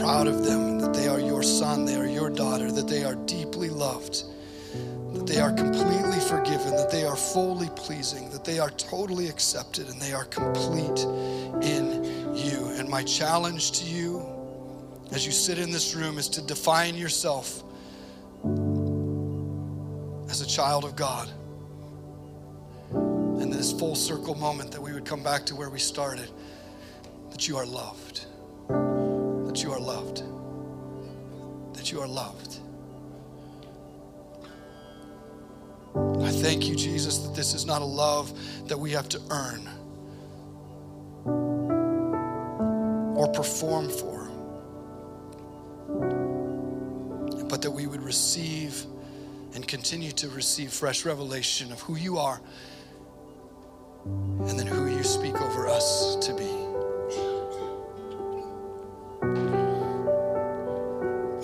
proud 0.00 0.26
of 0.26 0.44
them, 0.44 0.78
that 0.78 0.92
they 0.92 1.08
are 1.08 1.18
your 1.18 1.42
son, 1.42 1.84
they 1.84 1.96
are 1.96 2.06
your 2.06 2.30
daughter, 2.30 2.70
that 2.70 2.86
they 2.86 3.02
are 3.02 3.14
deeply 3.14 3.70
loved 3.70 4.24
that 5.18 5.26
they 5.26 5.40
are 5.40 5.52
completely 5.52 6.20
forgiven, 6.20 6.76
that 6.76 6.90
they 6.90 7.04
are 7.04 7.16
fully 7.16 7.68
pleasing, 7.70 8.30
that 8.30 8.44
they 8.44 8.58
are 8.58 8.70
totally 8.70 9.28
accepted, 9.28 9.88
and 9.88 10.00
they 10.00 10.12
are 10.12 10.24
complete 10.26 11.00
in 11.62 12.04
you. 12.36 12.68
And 12.76 12.88
my 12.88 13.02
challenge 13.02 13.72
to 13.80 13.84
you 13.84 14.24
as 15.10 15.24
you 15.24 15.32
sit 15.32 15.58
in 15.58 15.70
this 15.70 15.94
room 15.94 16.18
is 16.18 16.28
to 16.28 16.42
define 16.42 16.94
yourself 16.94 17.64
as 20.30 20.40
a 20.40 20.46
child 20.46 20.84
of 20.84 20.94
God. 20.94 21.28
And 22.92 23.52
this 23.52 23.72
full 23.72 23.94
circle 23.94 24.34
moment 24.34 24.70
that 24.72 24.80
we 24.80 24.92
would 24.92 25.04
come 25.04 25.22
back 25.22 25.46
to 25.46 25.56
where 25.56 25.70
we 25.70 25.78
started 25.78 26.30
that 27.38 27.46
you 27.46 27.56
are 27.56 27.66
loved, 27.66 28.26
that 28.68 29.62
you 29.62 29.70
are 29.70 29.78
loved, 29.78 30.24
that 31.72 31.92
you 31.92 32.00
are 32.00 32.08
loved. 32.08 32.58
I 36.20 36.32
thank 36.32 36.66
you, 36.66 36.74
Jesus, 36.74 37.18
that 37.18 37.36
this 37.36 37.54
is 37.54 37.64
not 37.64 37.80
a 37.80 37.84
love 37.84 38.36
that 38.66 38.76
we 38.76 38.90
have 38.90 39.08
to 39.10 39.20
earn 39.30 39.68
or 43.16 43.28
perform 43.28 43.88
for, 43.88 44.28
but 47.48 47.62
that 47.62 47.70
we 47.70 47.86
would 47.86 48.02
receive 48.02 48.84
and 49.54 49.64
continue 49.68 50.10
to 50.10 50.28
receive 50.30 50.72
fresh 50.72 51.04
revelation 51.04 51.70
of 51.70 51.80
who 51.82 51.94
you 51.94 52.18
are 52.18 52.40
and 54.04 54.58
then 54.58 54.66
who 54.66 54.88
you 54.88 55.04
speak 55.04 55.40
over 55.40 55.68
us 55.68 56.16
to 56.16 56.34
be. 56.34 56.67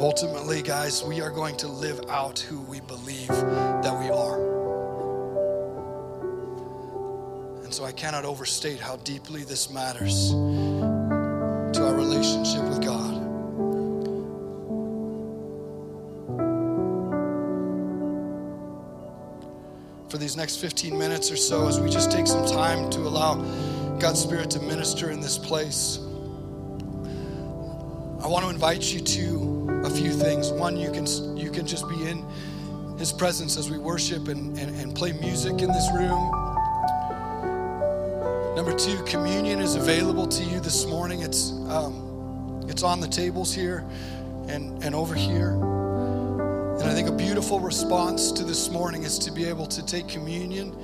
Ultimately, 0.05 0.61
guys, 0.61 1.03
we 1.03 1.23
are 1.23 1.31
going 1.31 1.57
to 1.57 1.67
live 1.67 1.99
out 2.11 2.39
who 2.39 2.61
we 2.61 2.81
believe 2.81 3.29
that 3.29 3.99
we 3.99 4.11
are. 4.11 4.39
And 7.65 7.73
so 7.73 7.87
I 7.87 7.93
cannot 7.93 8.27
overstate 8.27 8.81
how 8.81 8.97
deeply 8.97 9.45
this 9.45 9.71
matters 9.71 10.33
to 10.33 11.87
our 11.87 11.95
relationship 11.95 12.65
with 12.65 12.85
God. 12.85 13.15
For 20.11 20.19
these 20.19 20.37
next 20.37 20.57
15 20.57 20.99
minutes 20.99 21.31
or 21.31 21.37
so, 21.37 21.67
as 21.67 21.81
we 21.81 21.89
just 21.89 22.13
take 22.13 22.27
some 22.27 22.45
time 22.45 22.91
to 22.91 23.01
allow 23.01 23.37
God's 23.99 24.21
Spirit 24.21 24.51
to 24.51 24.61
minister 24.61 25.11
in 25.11 25.23
this 25.23 25.39
place, 25.39 25.97
I 28.23 28.27
want 28.27 28.45
to 28.45 28.51
invite 28.51 28.93
you 28.93 29.01
to 29.01 29.54
a 29.85 29.91
few 29.91 30.11
things. 30.11 30.51
One, 30.51 30.77
you 30.77 30.91
can 30.91 31.07
you 31.37 31.51
can 31.51 31.67
just 31.67 31.89
be 31.89 32.09
in 32.09 32.25
His 32.99 33.13
presence 33.13 33.57
as 33.57 33.71
we 33.71 33.79
worship 33.79 34.29
and, 34.29 34.59
and, 34.59 34.75
and 34.81 34.95
play 34.95 35.13
music 35.13 35.61
in 35.61 35.69
this 35.69 35.89
room. 35.95 36.31
Number 38.57 38.73
two, 38.73 39.03
communion 39.05 39.61
is 39.61 39.75
available 39.75 40.27
to 40.29 40.45
you 40.45 40.61
this 40.61 40.87
morning. 40.87 41.23
It's 41.23 41.51
um, 41.69 42.65
it's 42.69 42.83
on 42.83 43.01
the 43.01 43.09
tables 43.09 43.53
here 43.53 43.85
and, 44.49 44.83
and 44.83 44.95
over 44.95 45.15
here. 45.15 45.74
And 46.85 46.93
I 46.93 46.95
think 46.95 47.09
a 47.09 47.13
beautiful 47.13 47.61
response 47.61 48.31
to 48.33 48.45
this 48.45 48.69
morning 48.69 49.05
is 49.05 49.19
to 49.21 49.33
be 49.33 49.47
able 49.47 49.65
to 49.69 49.83
take 49.87 50.07
communion 50.07 50.77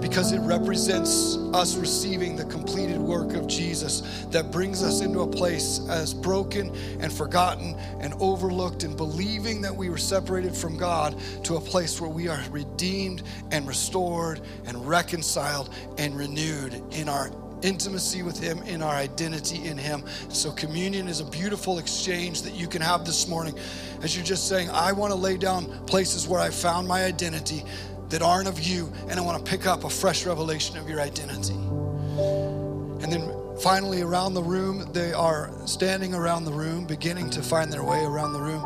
because 0.00 0.32
it 0.32 0.38
represents 0.38 1.36
us 1.52 1.76
receiving 1.76 2.34
the 2.34 2.46
completed 2.46 2.96
work 2.96 3.34
of 3.34 3.46
Jesus 3.46 4.24
that 4.30 4.50
brings 4.50 4.82
us 4.82 5.02
into 5.02 5.20
a 5.20 5.26
place 5.26 5.86
as 5.90 6.14
broken 6.14 6.74
and 7.00 7.12
forgotten 7.12 7.74
and 8.00 8.14
overlooked 8.20 8.84
and 8.84 8.96
believing 8.96 9.60
that 9.60 9.76
we 9.76 9.90
were 9.90 9.98
separated 9.98 10.56
from 10.56 10.78
God 10.78 11.14
to 11.44 11.56
a 11.56 11.60
place 11.60 12.00
where 12.00 12.08
we 12.08 12.26
are 12.28 12.42
redeemed 12.50 13.22
and 13.50 13.68
restored 13.68 14.40
and 14.64 14.88
reconciled 14.88 15.68
and 15.98 16.16
renewed 16.16 16.82
in 16.92 17.06
our 17.06 17.30
intimacy 17.62 18.22
with 18.22 18.38
Him, 18.38 18.62
in 18.62 18.82
our 18.82 18.94
identity 18.94 19.66
in 19.66 19.78
Him. 19.78 20.04
So, 20.28 20.52
communion 20.52 21.08
is 21.08 21.20
a 21.20 21.24
beautiful 21.24 21.78
exchange 21.78 22.42
that 22.42 22.54
you 22.54 22.66
can 22.66 22.82
have 22.82 23.04
this 23.04 23.28
morning 23.28 23.58
as 24.02 24.16
you're 24.16 24.24
just 24.24 24.48
saying, 24.48 24.70
I 24.70 24.92
want 24.92 25.12
to 25.12 25.18
lay 25.18 25.36
down 25.36 25.66
places 25.86 26.28
where 26.28 26.40
I 26.40 26.50
found 26.50 26.86
my 26.86 27.04
identity 27.04 27.64
that 28.10 28.22
aren't 28.22 28.48
of 28.48 28.60
you, 28.60 28.92
and 29.08 29.18
I 29.18 29.22
want 29.22 29.44
to 29.44 29.50
pick 29.50 29.66
up 29.66 29.84
a 29.84 29.90
fresh 29.90 30.24
revelation 30.24 30.76
of 30.78 30.88
your 30.88 31.00
identity. 31.00 31.54
And 31.54 33.12
then 33.12 33.30
finally, 33.60 34.02
around 34.02 34.34
the 34.34 34.42
room, 34.42 34.90
they 34.92 35.12
are 35.12 35.50
standing 35.66 36.14
around 36.14 36.44
the 36.44 36.52
room, 36.52 36.86
beginning 36.86 37.30
to 37.30 37.42
find 37.42 37.72
their 37.72 37.84
way 37.84 38.02
around 38.04 38.32
the 38.32 38.40
room, 38.40 38.64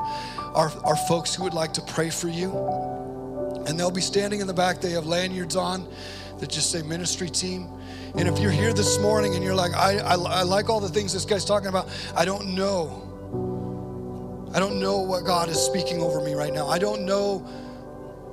are, 0.54 0.70
are 0.84 0.96
folks 1.08 1.34
who 1.34 1.42
would 1.44 1.54
like 1.54 1.72
to 1.74 1.82
pray 1.82 2.10
for 2.10 2.28
you. 2.28 2.50
And 3.66 3.78
they'll 3.78 3.90
be 3.90 4.00
standing 4.00 4.40
in 4.40 4.46
the 4.46 4.54
back. 4.54 4.80
They 4.80 4.90
have 4.90 5.06
lanyards 5.06 5.56
on 5.56 5.88
that 6.38 6.50
just 6.50 6.70
say 6.70 6.82
ministry 6.82 7.28
team. 7.28 7.68
And 8.14 8.28
if 8.28 8.38
you're 8.38 8.50
here 8.50 8.72
this 8.72 8.98
morning 8.98 9.34
and 9.34 9.42
you're 9.42 9.54
like, 9.54 9.72
I, 9.74 9.98
I, 9.98 10.14
I 10.14 10.42
like 10.42 10.68
all 10.68 10.80
the 10.80 10.88
things 10.88 11.12
this 11.14 11.24
guy's 11.24 11.44
talking 11.44 11.68
about, 11.68 11.88
I 12.14 12.24
don't 12.24 12.54
know. 12.54 13.08
I 14.54 14.58
don't 14.58 14.78
know 14.80 14.98
what 14.98 15.24
God 15.24 15.48
is 15.48 15.58
speaking 15.58 16.02
over 16.02 16.20
me 16.20 16.34
right 16.34 16.52
now. 16.52 16.68
I 16.68 16.78
don't 16.78 17.06
know 17.06 17.38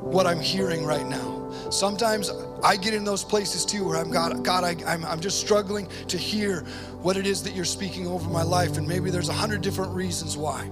what 0.02 0.28
I'm 0.28 0.42
hearing 0.42 0.86
right 0.86 1.08
now. 1.08 1.52
Sometimes 1.72 2.30
I 2.64 2.76
get 2.76 2.94
in 2.94 3.06
those 3.06 3.24
places 3.24 3.64
too 3.64 3.86
where 3.86 3.98
I'm 3.98 4.12
God, 4.12 4.44
God, 4.44 4.64
I, 4.66 4.76
I'm, 4.86 5.06
I'm 5.06 5.22
just 5.22 5.40
struggling 5.40 5.88
to 6.08 6.18
hear 6.18 6.62
what 7.02 7.16
it 7.16 7.26
is 7.26 7.42
that 7.44 7.56
you're 7.56 7.64
speaking 7.64 8.06
over 8.06 8.30
my 8.30 8.44
life, 8.44 8.78
and 8.78 8.88
maybe 8.88 9.10
there's 9.10 9.30
a 9.30 9.34
hundred 9.34 9.62
different 9.62 9.94
reasons 9.94 10.36
why. 10.36 10.70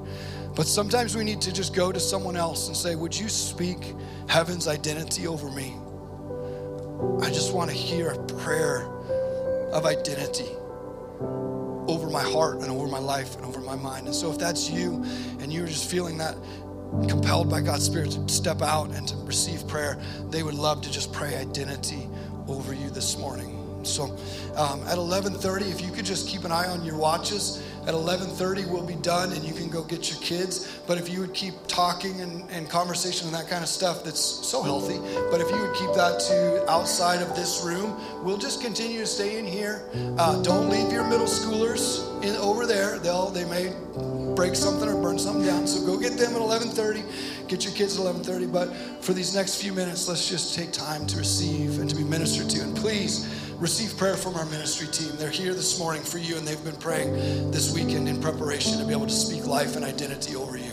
But 0.55 0.67
sometimes 0.67 1.15
we 1.15 1.23
need 1.23 1.39
to 1.41 1.53
just 1.53 1.73
go 1.73 1.91
to 1.91 1.99
someone 1.99 2.35
else 2.35 2.67
and 2.67 2.75
say, 2.75 2.95
Would 2.95 3.17
you 3.17 3.29
speak 3.29 3.93
heaven's 4.27 4.67
identity 4.67 5.27
over 5.27 5.49
me? 5.51 5.75
I 7.21 7.29
just 7.29 7.53
want 7.53 7.69
to 7.69 7.75
hear 7.75 8.09
a 8.09 8.23
prayer 8.25 8.89
of 9.71 9.85
identity 9.85 10.49
over 11.87 12.09
my 12.09 12.23
heart 12.23 12.57
and 12.61 12.69
over 12.69 12.87
my 12.87 12.99
life 12.99 13.35
and 13.35 13.45
over 13.45 13.61
my 13.61 13.75
mind. 13.75 14.07
And 14.07 14.15
so, 14.15 14.31
if 14.31 14.37
that's 14.37 14.69
you 14.69 15.03
and 15.39 15.51
you're 15.51 15.67
just 15.67 15.89
feeling 15.89 16.17
that 16.17 16.35
compelled 17.07 17.49
by 17.49 17.61
God's 17.61 17.85
Spirit 17.85 18.11
to 18.11 18.29
step 18.29 18.61
out 18.61 18.91
and 18.91 19.07
to 19.07 19.15
receive 19.17 19.67
prayer, 19.67 19.99
they 20.29 20.43
would 20.43 20.55
love 20.55 20.81
to 20.81 20.91
just 20.91 21.11
pray 21.11 21.35
identity 21.35 22.07
over 22.47 22.73
you 22.73 22.89
this 22.89 23.17
morning. 23.17 23.83
So 23.83 24.05
um, 24.55 24.81
at 24.87 24.97
11:30, 24.97 25.71
if 25.71 25.81
you 25.81 25.91
could 25.91 26.05
just 26.05 26.27
keep 26.27 26.43
an 26.43 26.51
eye 26.51 26.67
on 26.67 26.83
your 26.83 26.97
watches. 26.97 27.63
At 27.87 27.93
11:30, 27.93 28.65
we'll 28.69 28.83
be 28.83 28.95
done, 28.95 29.31
and 29.31 29.45
you 29.45 29.53
can 29.53 29.69
go 29.69 29.81
get 29.81 30.11
your 30.11 30.19
kids. 30.19 30.67
But 30.85 30.97
if 30.97 31.07
you 31.07 31.21
would 31.21 31.33
keep 31.33 31.53
talking 31.67 32.19
and, 32.19 32.43
and 32.49 32.69
conversation 32.69 33.27
and 33.27 33.35
that 33.35 33.47
kind 33.47 33.63
of 33.63 33.69
stuff, 33.69 34.03
that's 34.03 34.19
so 34.19 34.61
healthy. 34.61 34.99
But 35.31 35.39
if 35.39 35.49
you 35.49 35.57
would 35.61 35.73
keep 35.73 35.93
that 35.93 36.19
to 36.27 36.69
outside 36.69 37.21
of 37.21 37.33
this 37.33 37.63
room, 37.63 37.95
we'll 38.25 38.37
just 38.37 38.61
continue 38.61 38.99
to 38.99 39.05
stay 39.05 39.39
in 39.39 39.45
here. 39.45 39.85
Uh, 40.17 40.41
don't 40.41 40.69
leave 40.69 40.91
your 40.91 41.05
middle 41.05 41.27
schoolers 41.27 42.03
in, 42.25 42.35
over 42.35 42.65
there. 42.65 42.99
They'll 42.99 43.29
they 43.29 43.45
may 43.45 43.71
break 44.35 44.55
something 44.55 44.89
or 44.89 45.01
burn 45.01 45.17
something 45.17 45.45
down. 45.45 45.65
So 45.65 45.85
go 45.85 45.97
get 45.97 46.17
them 46.17 46.35
at 46.35 46.41
11:30. 46.41 47.47
Get 47.47 47.63
your 47.63 47.73
kids 47.73 47.97
at 47.97 48.05
11:30. 48.05 48.51
But 48.51 48.75
for 49.01 49.13
these 49.13 49.33
next 49.33 49.61
few 49.61 49.71
minutes, 49.71 50.09
let's 50.09 50.27
just 50.27 50.55
take 50.55 50.73
time 50.73 51.07
to 51.07 51.17
receive 51.17 51.79
and 51.79 51.89
to 51.89 51.95
be 51.95 52.03
ministered 52.03 52.49
to. 52.49 52.63
And 52.63 52.75
please 52.75 53.25
receive 53.59 53.97
prayer 53.97 54.15
from 54.15 54.35
our 54.35 54.45
ministry 54.45 54.87
team. 54.87 55.15
They're 55.17 55.29
here 55.29 55.53
this 55.53 55.79
morning 55.79 56.03
for 56.03 56.19
you, 56.19 56.37
and 56.37 56.47
they've 56.47 56.63
been 56.63 56.75
praying 56.75 57.51
this 57.51 57.73
weekend 57.73 58.07
in 58.07 58.21
preparation 58.21 58.77
to 58.77 58.85
be 58.85 58.91
able 58.91 59.07
to 59.07 59.13
speak 59.13 59.45
life 59.45 59.75
and 59.75 59.83
identity 59.83 60.35
over 60.35 60.57
you. 60.57 60.66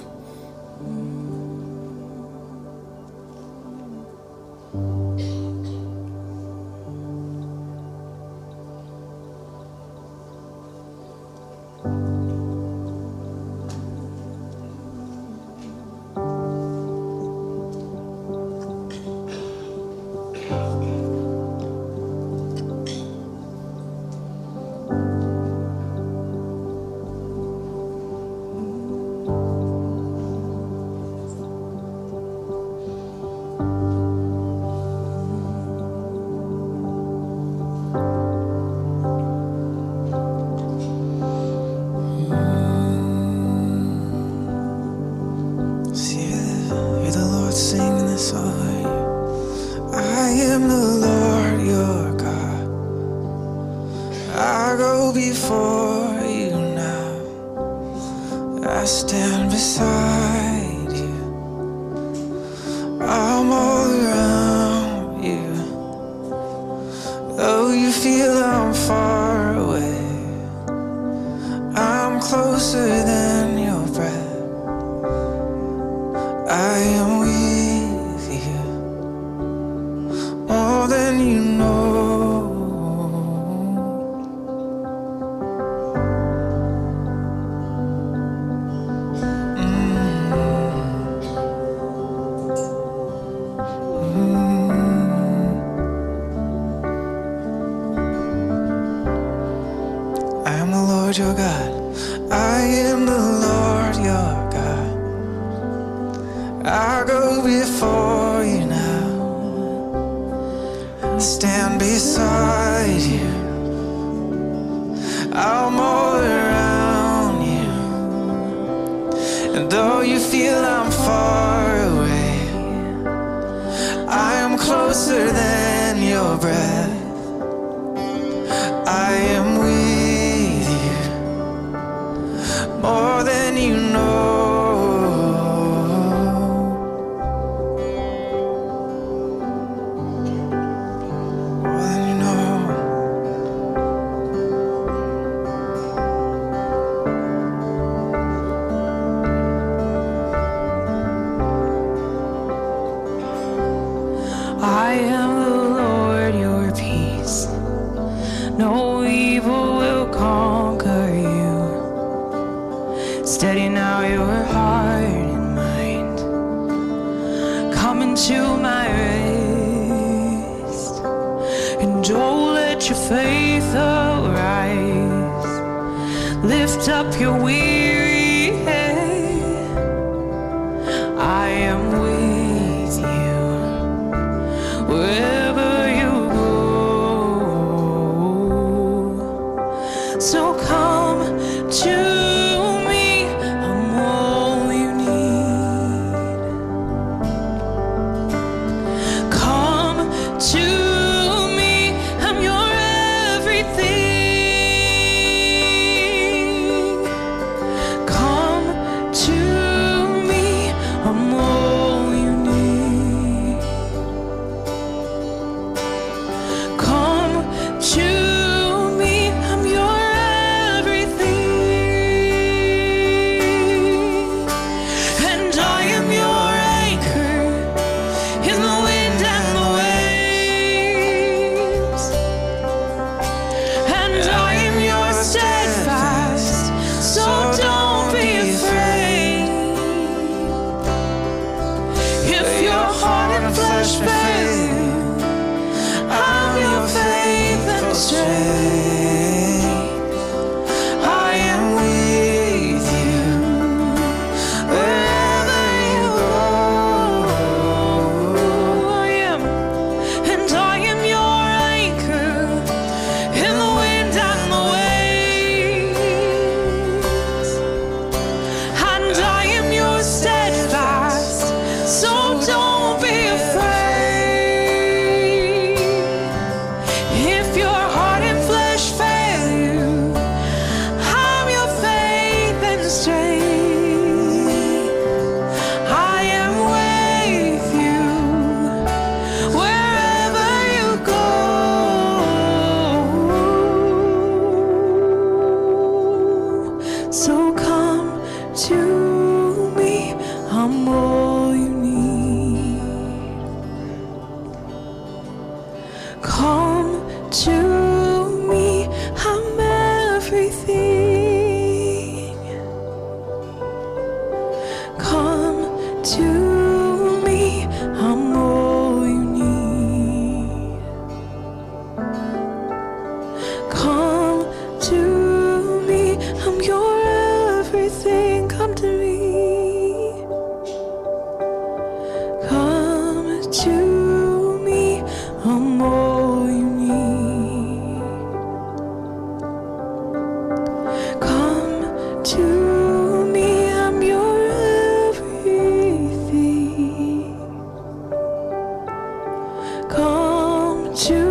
To 350.95 351.24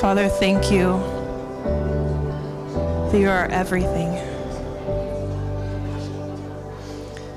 Father, 0.00 0.28
thank 0.28 0.70
you 0.72 0.98
that 3.10 3.18
you 3.18 3.28
are 3.28 3.46
everything. 3.46 4.10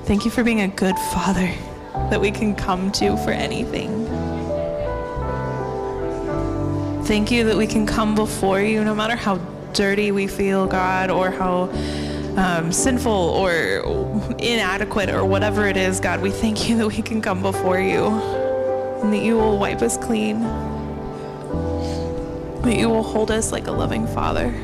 Thank 0.04 0.24
you 0.24 0.30
for 0.30 0.42
being 0.42 0.62
a 0.62 0.68
good 0.68 0.96
father 1.12 1.54
that 2.10 2.20
we 2.20 2.30
can 2.30 2.54
come 2.54 2.92
to 2.92 3.16
for 3.18 3.30
anything. 3.30 4.06
Thank 7.04 7.30
you 7.30 7.44
that 7.44 7.56
we 7.56 7.66
can 7.66 7.86
come 7.86 8.14
before 8.14 8.60
you 8.60 8.84
no 8.84 8.94
matter 8.94 9.16
how 9.16 9.36
dirty 9.72 10.12
we 10.12 10.26
feel, 10.26 10.66
God, 10.66 11.10
or 11.10 11.30
how 11.30 11.70
um, 12.36 12.70
sinful 12.70 13.12
or 13.12 13.52
inadequate 14.38 15.10
or 15.10 15.24
whatever 15.24 15.66
it 15.66 15.76
is, 15.76 16.00
God. 16.00 16.20
We 16.20 16.30
thank 16.30 16.68
you 16.68 16.76
that 16.78 16.86
we 16.88 17.02
can 17.02 17.22
come 17.22 17.42
before 17.42 17.80
you 17.80 18.06
and 18.06 19.12
that 19.12 19.22
you 19.22 19.36
will 19.36 19.58
wipe 19.58 19.82
us 19.82 19.96
clean 19.96 20.42
that 22.68 22.76
you 22.76 22.88
will 22.88 23.02
hold 23.02 23.30
us 23.30 23.50
like 23.50 23.66
a 23.66 23.72
loving 23.72 24.06
father. 24.06 24.54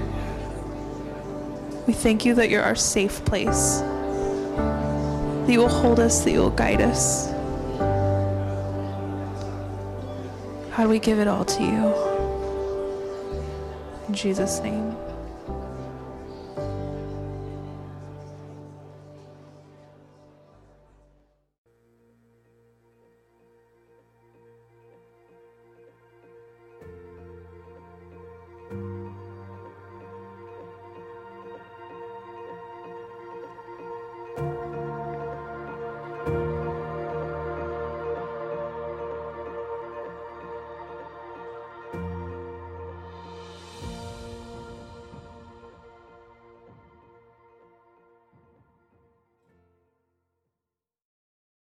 We 1.87 1.95
thank 1.95 2.25
you 2.25 2.35
that 2.35 2.51
you're 2.51 2.62
our 2.62 2.75
safe 2.75 3.25
place, 3.25 3.81
that 5.47 5.53
you 5.53 5.59
will 5.59 5.69
hold 5.69 6.01
us, 6.01 6.25
that 6.25 6.31
you 6.31 6.41
will 6.41 6.51
guide 6.51 6.81
us. 6.81 7.31
God, 10.77 10.89
we 10.89 10.99
give 10.99 11.19
it 11.19 11.29
all 11.29 11.45
to 11.45 11.63
you. 11.63 11.95
In 14.09 14.15
Jesus' 14.15 14.61
name. 14.61 14.97